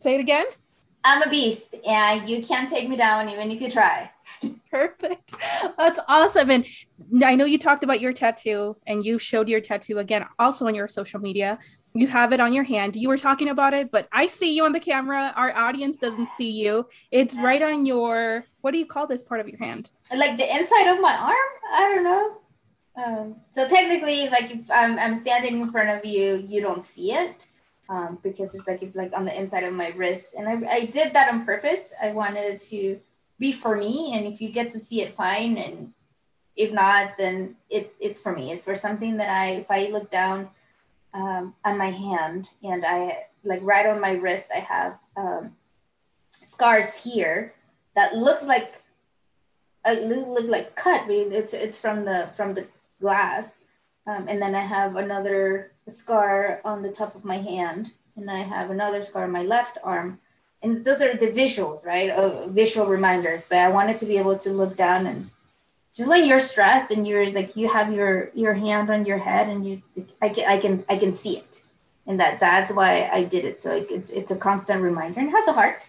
[0.00, 0.46] Say it again.
[1.04, 4.10] I'm a beast and you can't take me down even if you try.
[4.70, 5.34] Perfect.
[5.76, 6.50] That's awesome.
[6.50, 6.66] And
[7.24, 10.74] I know you talked about your tattoo and you showed your tattoo again also on
[10.74, 11.58] your social media.
[11.92, 12.94] You have it on your hand.
[12.94, 15.32] You were talking about it, but I see you on the camera.
[15.36, 16.86] Our audience doesn't see you.
[17.10, 19.90] It's right on your what do you call this part of your hand?
[20.14, 21.36] Like the inside of my arm?
[21.72, 22.36] I don't know.
[22.96, 27.12] Um, so technically, like if I'm, I'm standing in front of you, you don't see
[27.12, 27.46] it
[27.88, 30.28] um, because it's like if like on the inside of my wrist.
[30.36, 31.92] And I, I did that on purpose.
[32.02, 33.00] I wanted to
[33.40, 35.56] be for me, and if you get to see it, fine.
[35.56, 35.92] And
[36.54, 38.52] if not, then it's it's for me.
[38.52, 40.50] It's for something that I if I look down
[41.14, 45.56] um, on my hand and I like right on my wrist, I have um,
[46.30, 47.54] scars here
[47.96, 48.82] that looks like
[49.84, 51.02] a look, look like cut.
[51.02, 52.68] I mean, it's it's from the from the
[53.00, 53.56] glass,
[54.06, 58.40] um, and then I have another scar on the top of my hand, and I
[58.40, 60.20] have another scar on my left arm.
[60.62, 62.10] And those are the visuals, right?
[62.10, 63.48] Uh, visual reminders.
[63.48, 65.30] But I wanted to be able to look down and
[65.94, 69.48] just when you're stressed and you're like you have your your hand on your head
[69.48, 69.82] and you
[70.22, 71.62] I can I can I can see it,
[72.06, 73.60] and that that's why I did it.
[73.60, 75.88] So it's it's a constant reminder and it has a heart.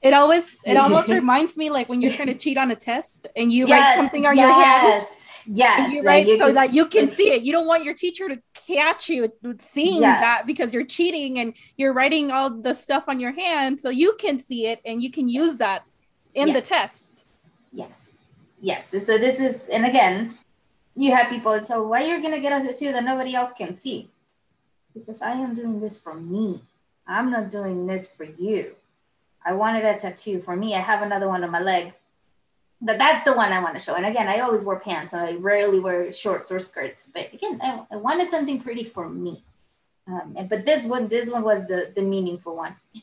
[0.00, 3.28] It always it almost reminds me like when you're trying to cheat on a test
[3.36, 4.42] and you yes, write something on yes.
[4.42, 5.02] your hand
[5.46, 5.92] Yes.
[5.92, 7.42] You write so that you can see it.
[7.42, 10.20] You don't want your teacher to catch you seeing yes.
[10.20, 14.16] that because you're cheating and you're writing all the stuff on your hand so you
[14.18, 15.84] can see it and you can use that
[16.34, 16.56] in yes.
[16.56, 17.24] the test.
[17.72, 17.90] Yes.
[18.60, 18.90] Yes.
[18.90, 20.36] So this is, and again,
[20.94, 23.76] you have people that tell why you're gonna get a tattoo that nobody else can
[23.76, 24.10] see.
[24.94, 26.62] Because I am doing this for me.
[27.06, 28.74] I'm not doing this for you.
[29.44, 30.74] I wanted a tattoo for me.
[30.74, 31.92] I have another one on my leg
[32.80, 33.94] but that's the one I want to show.
[33.94, 35.12] And again, I always wear pants.
[35.12, 37.10] So I rarely wear shorts or skirts.
[37.12, 39.44] But again, I, I wanted something pretty for me.
[40.06, 42.76] Um, and, but this one, this one was the the meaningful one.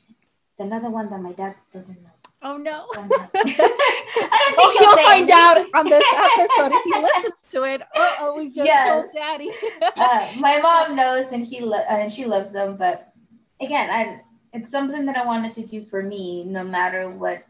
[0.56, 2.12] It's another one that my dad doesn't know.
[2.44, 2.86] Oh no!
[2.96, 3.58] I don't think
[4.58, 7.82] well, he'll, he'll find out on this episode if he listens to it.
[7.96, 8.88] Oh, we just yes.
[8.88, 9.50] told Daddy.
[9.82, 12.78] uh, my mom knows, and he lo- and she loves them.
[12.78, 13.14] But
[13.60, 14.22] again, I
[14.54, 17.48] it's something that I wanted to do for me, no matter what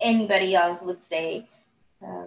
[0.00, 1.48] anybody else would say.
[2.02, 2.26] Uh,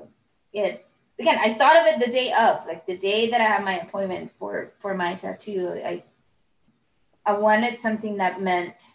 [0.51, 0.85] it
[1.19, 3.79] again, I thought of it the day of, like the day that I had my
[3.79, 5.81] appointment for for my tattoo.
[5.83, 6.03] I
[7.25, 8.89] I wanted something that meant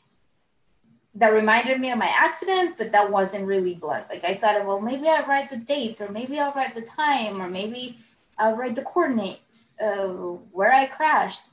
[1.14, 4.08] that reminded me of my accident, but that wasn't really blunt.
[4.08, 6.82] Like I thought, of, well, maybe I'll write the date, or maybe I'll write the
[6.82, 7.98] time, or maybe
[8.38, 11.46] I'll write the coordinates of where I crashed.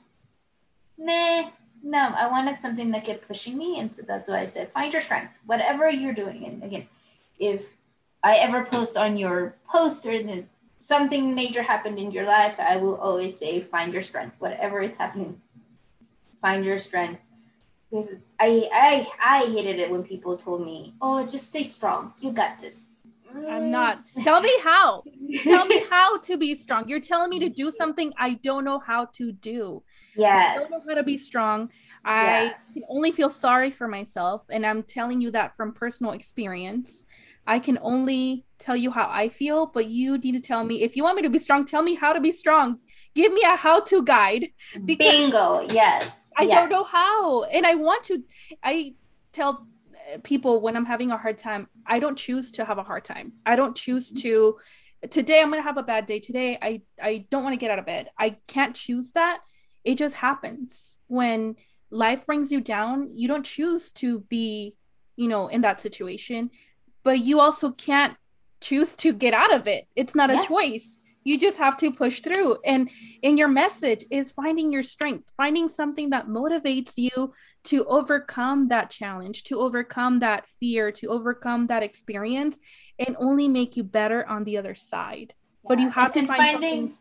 [0.96, 1.50] Nah,
[1.82, 4.92] no, I wanted something that kept pushing me, and so that's why I said, find
[4.92, 6.44] your strength, whatever you're doing.
[6.46, 6.86] And again,
[7.38, 7.76] if
[8.22, 10.44] I ever post on your post or that
[10.80, 14.96] something major happened in your life, I will always say, find your strength, whatever is
[14.96, 15.40] happening,
[16.40, 17.20] find your strength.
[17.90, 22.12] Because I, I, I hated it when people told me, oh, just stay strong.
[22.20, 22.82] You got this.
[23.48, 23.98] I'm not.
[24.24, 25.02] Tell me how.
[25.42, 26.88] Tell me how to be strong.
[26.88, 29.82] You're telling me to do something I don't know how to do.
[30.16, 30.56] Yes.
[30.56, 31.70] I don't know how to be strong.
[32.06, 32.60] I yes.
[32.72, 34.42] can only feel sorry for myself.
[34.48, 37.04] And I'm telling you that from personal experience.
[37.48, 40.96] I can only tell you how I feel, but you need to tell me if
[40.96, 42.78] you want me to be strong, tell me how to be strong.
[43.16, 44.46] Give me a how to guide.
[44.84, 45.62] Bingo.
[45.68, 46.16] Yes.
[46.36, 46.54] I yes.
[46.54, 47.42] don't know how.
[47.44, 48.22] And I want to,
[48.62, 48.94] I
[49.32, 49.66] tell
[50.08, 53.04] eh, people when I'm having a hard time, I don't choose to have a hard
[53.04, 53.32] time.
[53.44, 54.58] I don't choose to,
[55.10, 56.20] today I'm going to have a bad day.
[56.20, 58.10] Today I, I don't want to get out of bed.
[58.16, 59.40] I can't choose that.
[59.84, 60.98] It just happens.
[61.08, 61.56] When
[61.90, 64.74] life brings you down, you don't choose to be,
[65.16, 66.50] you know, in that situation
[67.06, 68.16] but you also can't
[68.60, 69.86] choose to get out of it.
[69.94, 70.42] It's not yeah.
[70.42, 70.98] a choice.
[71.22, 72.56] You just have to push through.
[72.64, 72.90] And
[73.22, 77.32] in your message is finding your strength, finding something that motivates you
[77.64, 82.58] to overcome that challenge, to overcome that fear, to overcome that experience,
[82.98, 85.32] and only make you better on the other side.
[85.62, 85.68] Yeah.
[85.68, 86.98] But you have and, to find finding, something.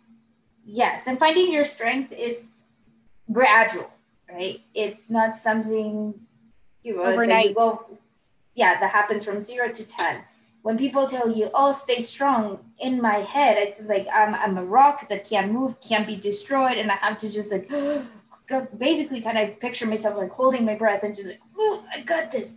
[0.66, 2.50] Yes, and finding your strength is
[3.32, 3.92] gradual,
[4.32, 4.62] right?
[4.74, 6.14] It's not something
[6.84, 7.50] you know, overnight.
[7.50, 7.86] You go
[8.56, 10.24] yeah, that happens from zero to 10.
[10.62, 14.66] When people tell you, oh, stay strong, in my head, it's like I'm, I'm a
[14.66, 16.78] rock that can't move, can't be destroyed.
[16.78, 17.70] And I have to just like,
[18.78, 22.32] basically kind of picture myself like holding my breath and just like, oh, I got
[22.32, 22.56] this.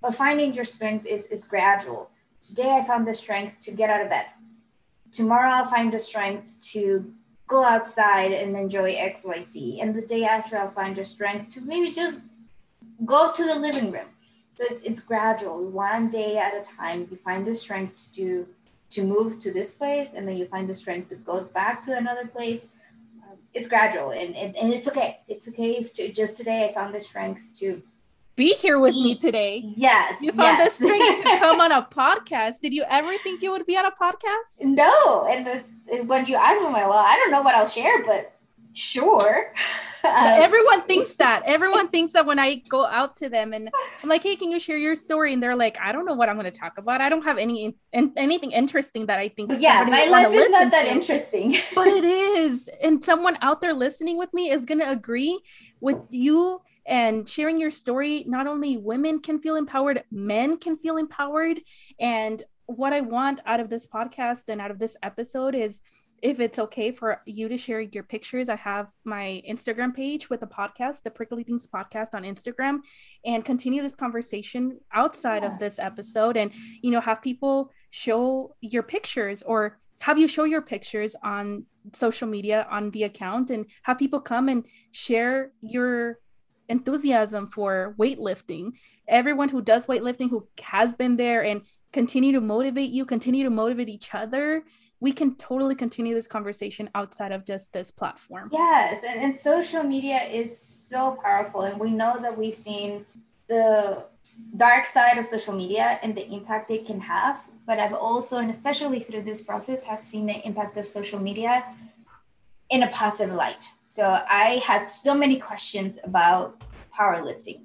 [0.00, 2.10] But finding your strength is, is gradual.
[2.42, 4.26] Today I found the strength to get out of bed.
[5.12, 7.12] Tomorrow I'll find the strength to
[7.46, 9.82] go outside and enjoy XYZ.
[9.82, 12.26] And the day after I'll find the strength to maybe just
[13.04, 14.06] go to the living room.
[14.56, 17.08] So it's gradual one day at a time.
[17.10, 18.46] You find the strength to do
[18.90, 21.96] to move to this place and then you find the strength to go back to
[21.96, 22.60] another place.
[23.22, 25.18] Um, it's gradual and, and, and it's okay.
[25.26, 27.82] It's okay if to, just today i found the strength to
[28.36, 29.62] be here with me today.
[29.76, 30.20] Yes.
[30.20, 30.78] You found yes.
[30.78, 32.60] the strength to come on a podcast.
[32.60, 34.62] Did you ever think you would be on a podcast?
[34.62, 35.26] No.
[35.26, 38.32] And uh, when you asked me, like, well, I don't know what I'll share, but
[38.72, 39.52] sure.
[40.06, 41.44] Um, everyone thinks that.
[41.46, 43.70] Everyone thinks that when I go out to them and
[44.02, 46.28] I'm like, "Hey, can you share your story?" and they're like, "I don't know what
[46.28, 47.00] I'm going to talk about.
[47.00, 50.70] I don't have any in, anything interesting that I think." Yeah, my life is not
[50.72, 50.90] that to.
[50.90, 51.56] interesting.
[51.74, 55.40] but it is, and someone out there listening with me is going to agree
[55.80, 58.24] with you and sharing your story.
[58.26, 61.60] Not only women can feel empowered, men can feel empowered,
[61.98, 65.80] and what I want out of this podcast and out of this episode is
[66.22, 70.40] if it's okay for you to share your pictures, I have my Instagram page with
[70.40, 72.78] the podcast, the Prickly Things podcast on Instagram,
[73.26, 75.52] and continue this conversation outside yeah.
[75.52, 76.50] of this episode and,
[76.80, 82.26] you know, have people show your pictures or have you show your pictures on social
[82.26, 86.18] media on the account and have people come and share your
[86.68, 88.72] enthusiasm for weightlifting.
[89.08, 91.62] Everyone who does weightlifting, who has been there and
[91.92, 94.64] continue to motivate you, continue to motivate each other
[95.04, 98.48] we can totally continue this conversation outside of just this platform.
[98.50, 103.04] Yes, and, and social media is so powerful, and we know that we've seen
[103.46, 104.06] the
[104.56, 107.46] dark side of social media and the impact it can have.
[107.66, 111.64] But I've also, and especially through this process, have seen the impact of social media
[112.70, 113.68] in a positive light.
[113.94, 117.60] So I had so many questions about powerlifting.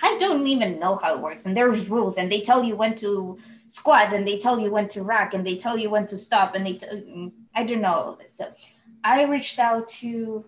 [0.00, 2.94] I don't even know how it works, and there's rules, and they tell you when
[2.94, 3.36] to
[3.68, 6.54] squat and they tell you when to rack and they tell you when to stop
[6.54, 8.32] and they t- I don't know all this.
[8.32, 8.50] So
[9.04, 10.42] I reached out to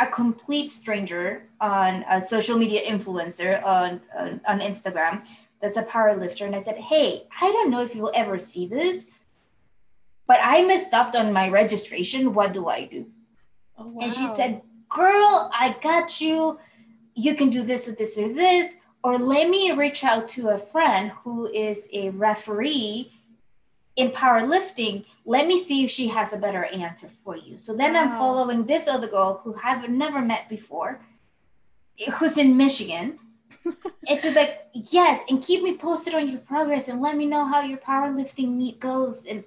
[0.00, 5.26] a complete stranger on a social media influencer on, on, on Instagram
[5.60, 6.46] that's a power lifter.
[6.46, 9.06] And I said, Hey, I don't know if you'll ever see this,
[10.28, 12.32] but I messed up on my registration.
[12.32, 13.06] What do I do?
[13.78, 14.00] Oh, wow.
[14.02, 16.58] And she said, Girl, I got you.
[17.14, 20.58] You can do this or this or this or let me reach out to a
[20.58, 23.12] friend who is a referee
[23.96, 25.04] in powerlifting.
[25.26, 27.58] Let me see if she has a better answer for you.
[27.58, 28.00] So then wow.
[28.00, 31.02] I'm following this other girl who I've never met before,
[32.14, 33.18] who's in Michigan.
[34.04, 37.44] it's just like, yes, and keep me posted on your progress and let me know
[37.44, 39.26] how your powerlifting meet goes.
[39.26, 39.44] And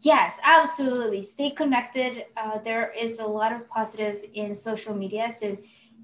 [0.00, 1.22] yes, absolutely.
[1.22, 2.26] Stay connected.
[2.36, 5.34] Uh, there is a lot of positive in social media.
[5.38, 5.58] So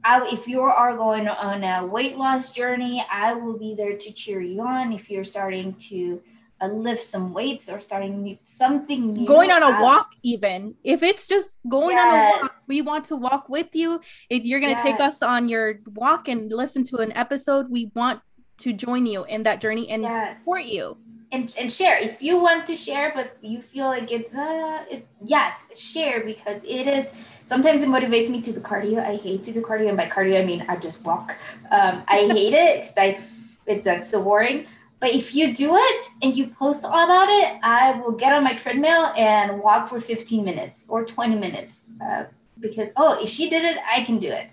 [0.04, 4.12] I, if you are going on a weight loss journey, I will be there to
[4.12, 4.92] cheer you on.
[4.92, 6.22] If you're starting to
[6.60, 11.02] uh, lift some weights or starting something new, going on a I, walk, even if
[11.02, 12.34] it's just going yes.
[12.34, 14.00] on a walk, we want to walk with you.
[14.30, 14.90] If you're going to yes.
[14.90, 18.20] take us on your walk and listen to an episode, we want
[18.58, 20.38] to join you in that journey and yes.
[20.38, 20.98] support you
[21.32, 21.98] and, and share.
[21.98, 26.56] If you want to share but you feel like it's uh it, yes share because
[26.64, 27.08] it is
[27.44, 28.98] sometimes it motivates me to do cardio.
[28.98, 31.36] I hate to do cardio and by cardio i mean i just walk.
[31.70, 33.18] Um, i hate it because i
[33.66, 34.66] it's uh, so boring.
[34.98, 38.44] But if you do it and you post all about it i will get on
[38.44, 42.24] my treadmill and walk for 15 minutes or 20 minutes uh,
[42.58, 44.48] because oh if she did it i can do it.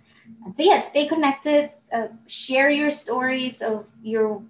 [0.46, 4.42] And so yes stay connected uh, share your stories of your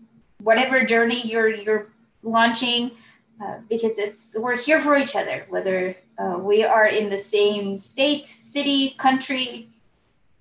[0.41, 1.87] whatever journey you're you're
[2.23, 2.91] launching
[3.41, 7.77] uh, because it's we're here for each other whether uh, we are in the same
[7.77, 9.69] state city country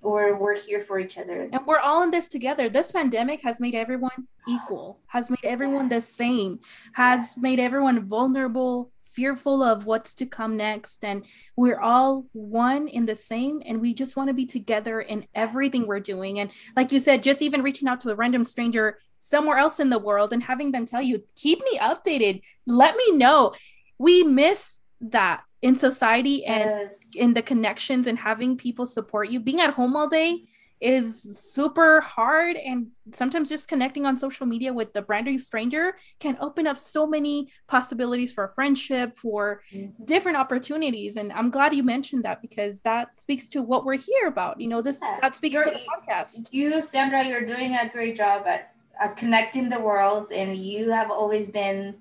[0.01, 1.49] or we're here for each other.
[1.51, 2.69] And we're all in this together.
[2.69, 6.59] This pandemic has made everyone equal has made everyone the same
[6.93, 11.25] has made everyone vulnerable fearful of what's to come next and
[11.55, 15.87] we're all one in the same and we just want to be together in everything
[15.87, 16.39] we're doing.
[16.39, 19.89] And like you said just even reaching out to a random stranger somewhere else in
[19.89, 22.43] the world and having them tell you keep me updated.
[22.67, 23.55] Let me know.
[23.97, 26.93] We miss that in society and yes.
[27.15, 29.39] in the connections and having people support you.
[29.39, 30.43] Being at home all day
[30.79, 31.21] is
[31.53, 36.37] super hard and sometimes just connecting on social media with the brand new stranger can
[36.39, 40.03] open up so many possibilities for friendship for mm-hmm.
[40.05, 44.27] different opportunities and i'm glad you mentioned that because that speaks to what we're here
[44.27, 45.17] about you know this yeah.
[45.21, 49.17] that speaks you're, to the podcast you sandra you're doing a great job at, at
[49.17, 51.95] connecting the world and you have always been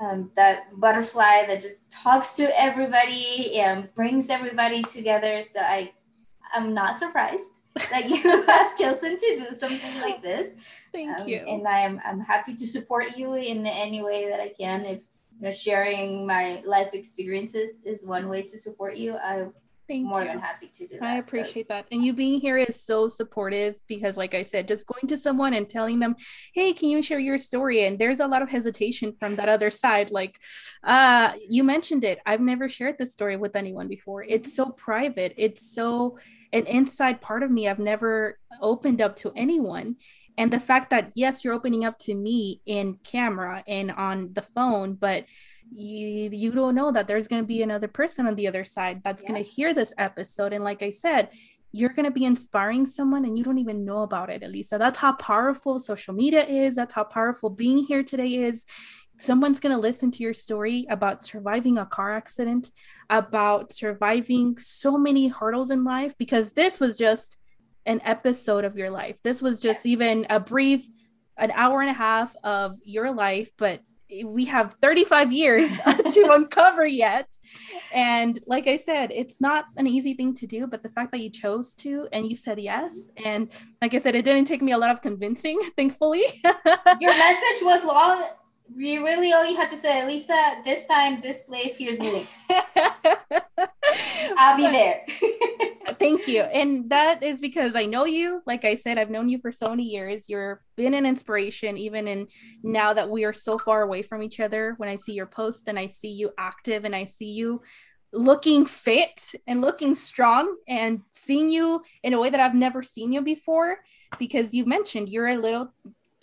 [0.00, 5.92] um, that butterfly that just talks to everybody and brings everybody together so i
[6.54, 10.52] i'm not surprised that you have chosen to do something like this.
[10.92, 11.38] Thank um, you.
[11.38, 14.84] And I'm I'm happy to support you in any way that I can.
[14.84, 15.02] If
[15.38, 19.46] you know, sharing my life experiences is one way to support you, I
[19.86, 20.28] Thank more you.
[20.28, 21.02] than happy to do that.
[21.02, 21.74] I appreciate so.
[21.74, 21.86] that.
[21.92, 25.52] And you being here is so supportive because, like I said, just going to someone
[25.52, 26.16] and telling them,
[26.54, 27.84] hey, can you share your story?
[27.84, 30.10] And there's a lot of hesitation from that other side.
[30.10, 30.40] Like,
[30.82, 32.18] uh, you mentioned it.
[32.24, 34.22] I've never shared this story with anyone before.
[34.22, 35.34] It's so private.
[35.36, 36.18] It's so
[36.54, 39.96] an inside part of me I've never opened up to anyone.
[40.38, 44.42] And the fact that, yes, you're opening up to me in camera and on the
[44.42, 45.26] phone, but
[45.70, 49.02] you, you don't know that there's going to be another person on the other side
[49.04, 50.52] that's going to hear this episode.
[50.52, 51.30] And like I said,
[51.72, 54.78] you're going to be inspiring someone and you don't even know about it, Elisa.
[54.78, 56.76] That's how powerful social media is.
[56.76, 58.64] That's how powerful being here today is
[59.16, 62.70] someone's going to listen to your story about surviving a car accident,
[63.10, 67.38] about surviving so many hurdles in life, because this was just
[67.86, 69.16] an episode of your life.
[69.22, 69.86] This was just yes.
[69.86, 70.86] even a brief,
[71.36, 73.80] an hour and a half of your life, but
[74.24, 75.68] we have 35 years
[76.12, 77.28] to uncover yet.
[77.92, 81.20] And like I said, it's not an easy thing to do, but the fact that
[81.20, 83.10] you chose to and you said yes.
[83.24, 83.50] And
[83.80, 86.24] like I said, it didn't take me a lot of convincing, thankfully.
[86.44, 88.24] Your message was long
[88.76, 92.28] you really all you have to say, Lisa, this time, this place, here's the link.
[94.36, 95.04] I'll be there.
[95.98, 96.42] Thank you.
[96.42, 98.42] And that is because I know you.
[98.46, 100.28] Like I said, I've known you for so many years.
[100.28, 102.26] You've been an inspiration, even in
[102.62, 104.74] now that we are so far away from each other.
[104.78, 107.62] When I see your post and I see you active and I see you
[108.12, 113.12] looking fit and looking strong and seeing you in a way that I've never seen
[113.12, 113.78] you before
[114.18, 115.72] because you mentioned you're a little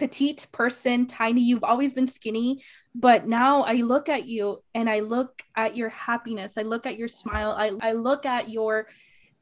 [0.02, 1.42] petite person, tiny.
[1.42, 2.64] You've always been skinny,
[2.96, 6.58] but now I look at you and I look at your happiness.
[6.58, 7.52] I look at your smile.
[7.52, 8.88] I, I look at your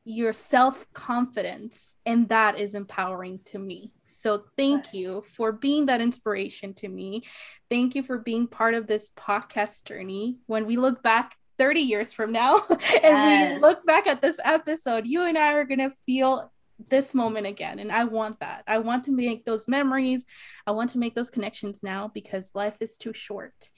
[0.03, 3.94] your self-confidence and that is empowering to me.
[4.06, 7.23] So thank you for being that inspiration to me.
[7.69, 10.40] Thank you for being part of this podcast journey.
[10.48, 13.56] When we look back 30 years from now and yes.
[13.56, 16.52] we look back at this episode, you and I are going to feel
[16.88, 17.80] this moment again.
[17.80, 18.64] And I want that.
[18.68, 20.26] I want to make those memories.
[20.66, 23.70] I want to make those connections now because life is too short.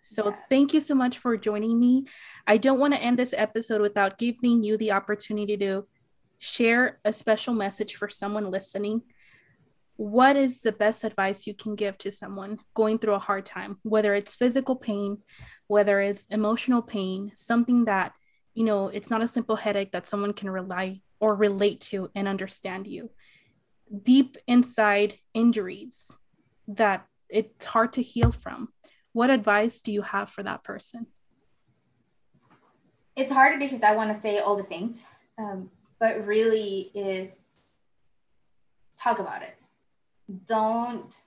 [0.00, 0.36] So yeah.
[0.48, 2.06] thank you so much for joining me.
[2.46, 5.86] I don't want to end this episode without giving you the opportunity to
[6.38, 9.02] share a special message for someone listening.
[9.96, 13.78] What is the best advice you can give to someone going through a hard time,
[13.82, 15.18] whether it's physical pain,
[15.66, 18.12] whether it's emotional pain, something that,
[18.54, 22.26] you know, it's not a simple headache that someone can rely or relate to and
[22.26, 23.10] understand you.
[24.02, 26.16] Deep inside injuries
[26.66, 28.68] that it's hard to heal from.
[29.12, 31.06] What advice do you have for that person?
[33.16, 35.02] It's hard because I want to say all the things,
[35.38, 37.42] um, but really is
[38.98, 39.56] talk about it.
[40.46, 41.20] Don't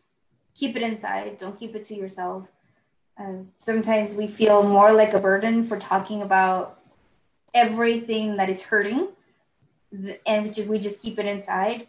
[0.56, 1.38] keep it inside.
[1.38, 2.48] Don't keep it to yourself.
[3.20, 6.80] Uh, sometimes we feel more like a burden for talking about
[7.54, 9.10] everything that is hurting
[10.26, 11.88] and if we just keep it inside.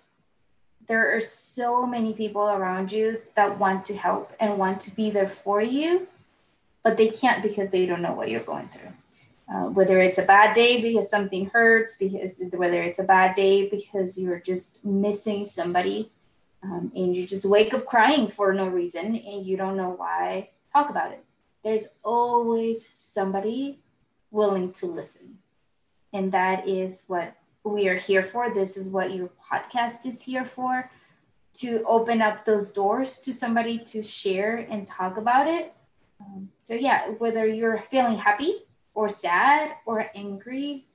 [0.87, 5.11] There are so many people around you that want to help and want to be
[5.11, 6.07] there for you
[6.85, 8.93] but they can't because they don't know what you're going through.
[9.53, 13.69] Uh, whether it's a bad day because something hurts because whether it's a bad day
[13.69, 16.11] because you're just missing somebody
[16.63, 20.49] um, and you just wake up crying for no reason and you don't know why
[20.73, 21.23] talk about it.
[21.63, 23.81] There's always somebody
[24.31, 25.39] willing to listen.
[26.13, 27.35] And that is what
[27.65, 28.53] we are here for.
[28.53, 30.91] This is what your podcast is here for
[31.55, 35.73] to open up those doors to somebody to share and talk about it.
[36.21, 40.87] Um, so, yeah, whether you're feeling happy or sad or angry,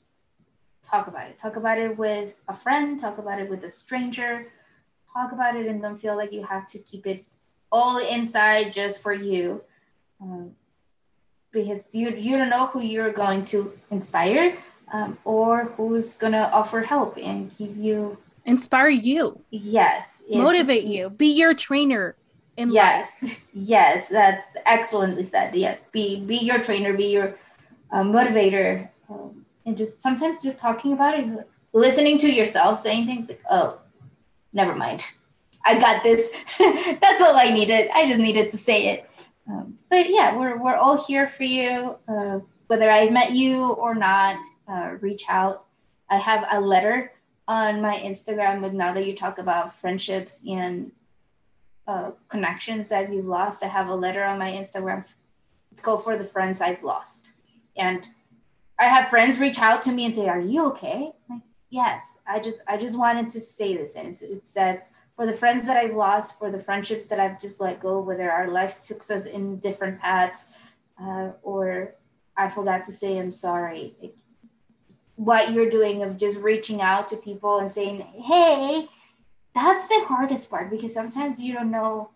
[0.83, 1.37] talk about it.
[1.37, 4.51] Talk about it with a friend, talk about it with a stranger,
[5.13, 7.25] talk about it and don't feel like you have to keep it
[7.71, 9.63] all inside just for you.
[10.21, 10.51] Um,
[11.51, 14.55] because you, you don't know who you're going to inspire
[14.91, 19.39] um, or who's gonna offer help and give you inspire you.
[19.49, 21.09] Yes motivate you.
[21.09, 22.15] Be your trainer
[22.57, 23.45] in yes life.
[23.53, 25.85] yes that's excellently said yes.
[25.91, 27.35] Be be your trainer be your
[27.91, 33.29] uh, motivator um, and just sometimes just talking about it listening to yourself saying things
[33.29, 33.79] like oh
[34.53, 35.05] never mind.
[35.65, 36.29] I got this.
[36.57, 37.89] That's all i needed.
[37.93, 39.09] I just needed to say it.
[39.47, 41.97] Um, but yeah we're, we're all here for you.
[42.07, 42.39] Uh,
[42.69, 44.37] whether I've met you or not
[44.67, 45.65] uh, reach out.
[46.07, 47.11] I have a letter
[47.47, 50.91] on my Instagram with now that you talk about friendships and
[51.87, 53.63] uh, connections that you've lost.
[53.63, 55.03] I have a letter on my Instagram.
[55.71, 57.31] It's called For the Friends I've Lost.
[57.75, 58.07] And
[58.77, 61.11] I have friends reach out to me and say, Are you okay?
[61.27, 61.41] I'm like,
[61.71, 62.17] yes.
[62.27, 63.95] I just I just wanted to say this.
[63.95, 64.81] And it says,
[65.15, 68.31] for the friends that I've lost, for the friendships that I've just let go, whether
[68.31, 70.45] our lives took us in different paths,
[71.01, 71.95] uh, or
[72.39, 73.93] I forgot to say I'm sorry.
[74.01, 74.15] Like,
[75.15, 78.87] what you're doing of just reaching out to people and saying, hey,
[79.53, 82.09] that's the hardest part because sometimes you don't know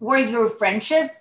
[0.00, 1.14] where your friendship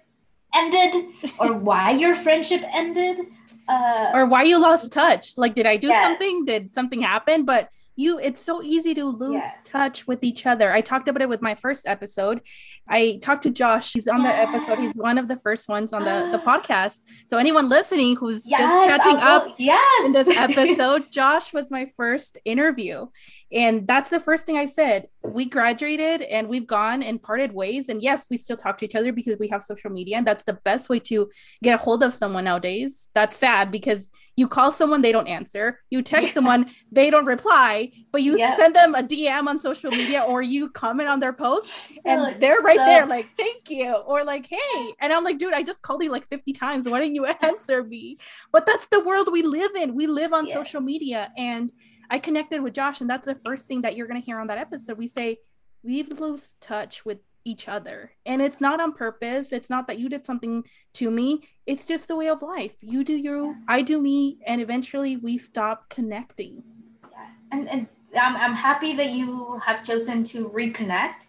[0.56, 1.06] ended
[1.40, 3.28] or why your friendship ended
[3.68, 6.04] uh, or why you lost touch like did i do yes.
[6.04, 7.70] something did something happen but
[8.00, 9.60] you it's so easy to lose yes.
[9.64, 12.42] touch with each other i talked about it with my first episode
[12.88, 14.32] i talked to josh he's on yes.
[14.32, 18.16] the episode he's one of the first ones on the the podcast so anyone listening
[18.16, 20.06] who's yes, just catching up yes.
[20.06, 23.06] in this episode josh was my first interview
[23.52, 25.08] and that's the first thing I said.
[25.24, 27.90] We graduated and we've gone and parted ways.
[27.90, 30.18] And yes, we still talk to each other because we have social media.
[30.18, 31.30] And that's the best way to
[31.64, 33.10] get a hold of someone nowadays.
[33.16, 35.82] That's sad because you call someone, they don't answer.
[35.90, 36.34] You text yeah.
[36.34, 38.56] someone, they don't reply, but you yeah.
[38.56, 42.40] send them a DM on social media or you comment on their post and like,
[42.40, 42.86] they're right so...
[42.86, 43.94] there, like, thank you.
[43.94, 44.94] Or like, hey.
[45.02, 46.88] And I'm like, dude, I just called you like 50 times.
[46.88, 48.16] Why didn't you answer me?
[48.54, 49.94] But that's the world we live in.
[49.94, 50.54] We live on yeah.
[50.54, 51.34] social media.
[51.36, 51.70] And
[52.10, 54.48] I connected with Josh, and that's the first thing that you're going to hear on
[54.48, 54.98] that episode.
[54.98, 55.40] We say,
[55.84, 58.12] we've lost touch with each other.
[58.26, 59.52] And it's not on purpose.
[59.52, 60.64] It's not that you did something
[60.94, 61.42] to me.
[61.66, 62.74] It's just the way of life.
[62.82, 66.64] You do you, I do me, and eventually we stop connecting.
[67.12, 67.28] Yeah.
[67.52, 67.88] And, and
[68.20, 71.28] I'm, I'm happy that you have chosen to reconnect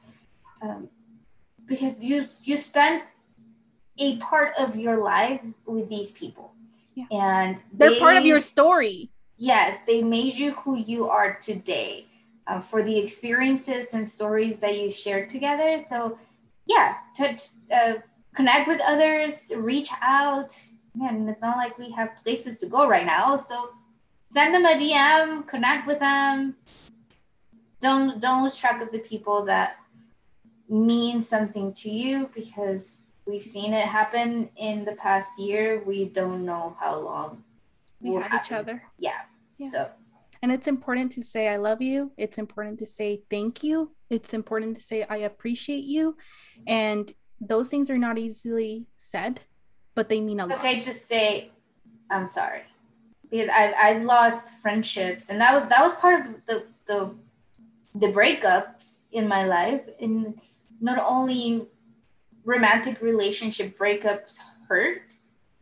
[0.62, 0.88] um,
[1.66, 3.04] because you you spent
[3.98, 6.52] a part of your life with these people.
[6.94, 7.04] Yeah.
[7.10, 9.10] And they're they, part of your story
[9.40, 12.06] yes, they made you who you are today
[12.50, 15.78] uh, for the experiences and stories that you shared together.
[15.88, 16.18] So,
[16.66, 17.94] yeah, touch, uh,
[18.34, 20.52] connect with others, reach out.
[20.96, 23.36] Man, it's not like we have places to go right now.
[23.36, 23.70] So,
[24.32, 26.56] send them a DM, connect with them.
[27.80, 29.76] Don't don't lose track of the people that
[30.68, 35.82] mean something to you because we've seen it happen in the past year.
[35.86, 37.44] We don't know how long
[38.00, 38.82] we we'll had each other.
[38.98, 39.22] Yeah.
[39.56, 39.66] yeah.
[39.68, 39.90] So
[40.42, 42.12] and it's important to say I love you.
[42.16, 43.94] It's important to say thank you.
[44.08, 46.16] It's important to say I appreciate you.
[46.66, 49.40] And those things are not easily said,
[49.94, 50.58] but they mean a lot.
[50.58, 51.50] Okay, just say
[52.10, 52.62] I'm sorry.
[53.30, 57.14] Because I've I've lost friendships and that was that was part of the the
[57.94, 59.86] the breakups in my life.
[60.00, 60.40] And
[60.80, 61.66] not only
[62.44, 64.38] romantic relationship breakups
[64.68, 65.09] hurt,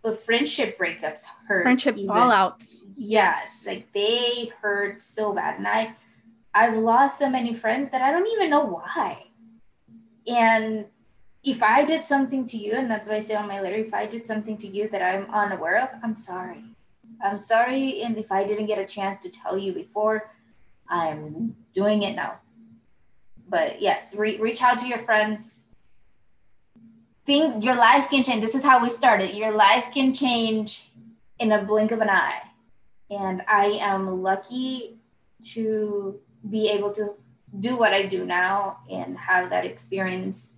[0.02, 1.62] but friendship breakups hurt.
[1.62, 2.08] Friendship even.
[2.08, 2.86] fallouts.
[2.96, 5.94] Yes, like they hurt so bad, and I,
[6.54, 9.24] I've lost so many friends that I don't even know why.
[10.26, 10.86] And
[11.42, 13.94] if I did something to you, and that's what I say on my letter, if
[13.94, 16.64] I did something to you that I'm unaware of, I'm sorry.
[17.22, 20.30] I'm sorry, and if I didn't get a chance to tell you before,
[20.88, 22.38] I'm doing it now.
[23.48, 25.62] But yes, re- reach out to your friends
[27.28, 28.40] things your life can change.
[28.40, 29.34] This is how we started.
[29.34, 30.90] Your life can change
[31.38, 32.40] in a blink of an eye.
[33.10, 34.96] And i am lucky
[35.52, 36.18] to
[36.48, 37.14] be able to
[37.60, 40.48] do what i do now and have that experience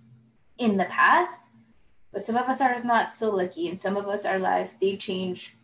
[0.57, 1.39] in the past.
[2.13, 4.95] But some of us are not so lucky and some of us our life they
[4.95, 5.57] change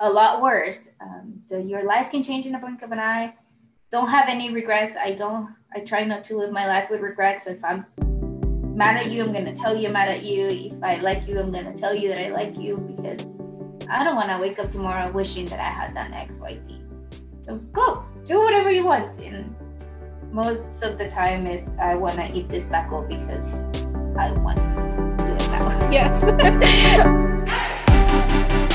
[0.00, 0.88] a lot worse.
[1.02, 3.34] Um, so your life can change in a blink of an eye.
[3.90, 4.96] Don't have any regrets.
[4.96, 7.84] I don't i try not to live my life with regrets so if i'm
[8.78, 10.46] mad at you, I'm gonna tell you I'm mad at you.
[10.46, 13.26] If I like you, I'm gonna tell you that I like you because
[13.90, 16.80] I don't want to wake up tomorrow wishing that I had done X, Y, Z.
[17.44, 19.18] So go do whatever you want.
[19.18, 19.52] And
[20.30, 23.52] most of the time is I want to eat this taco because
[24.16, 25.90] I want to do it now.
[25.90, 26.22] Yes.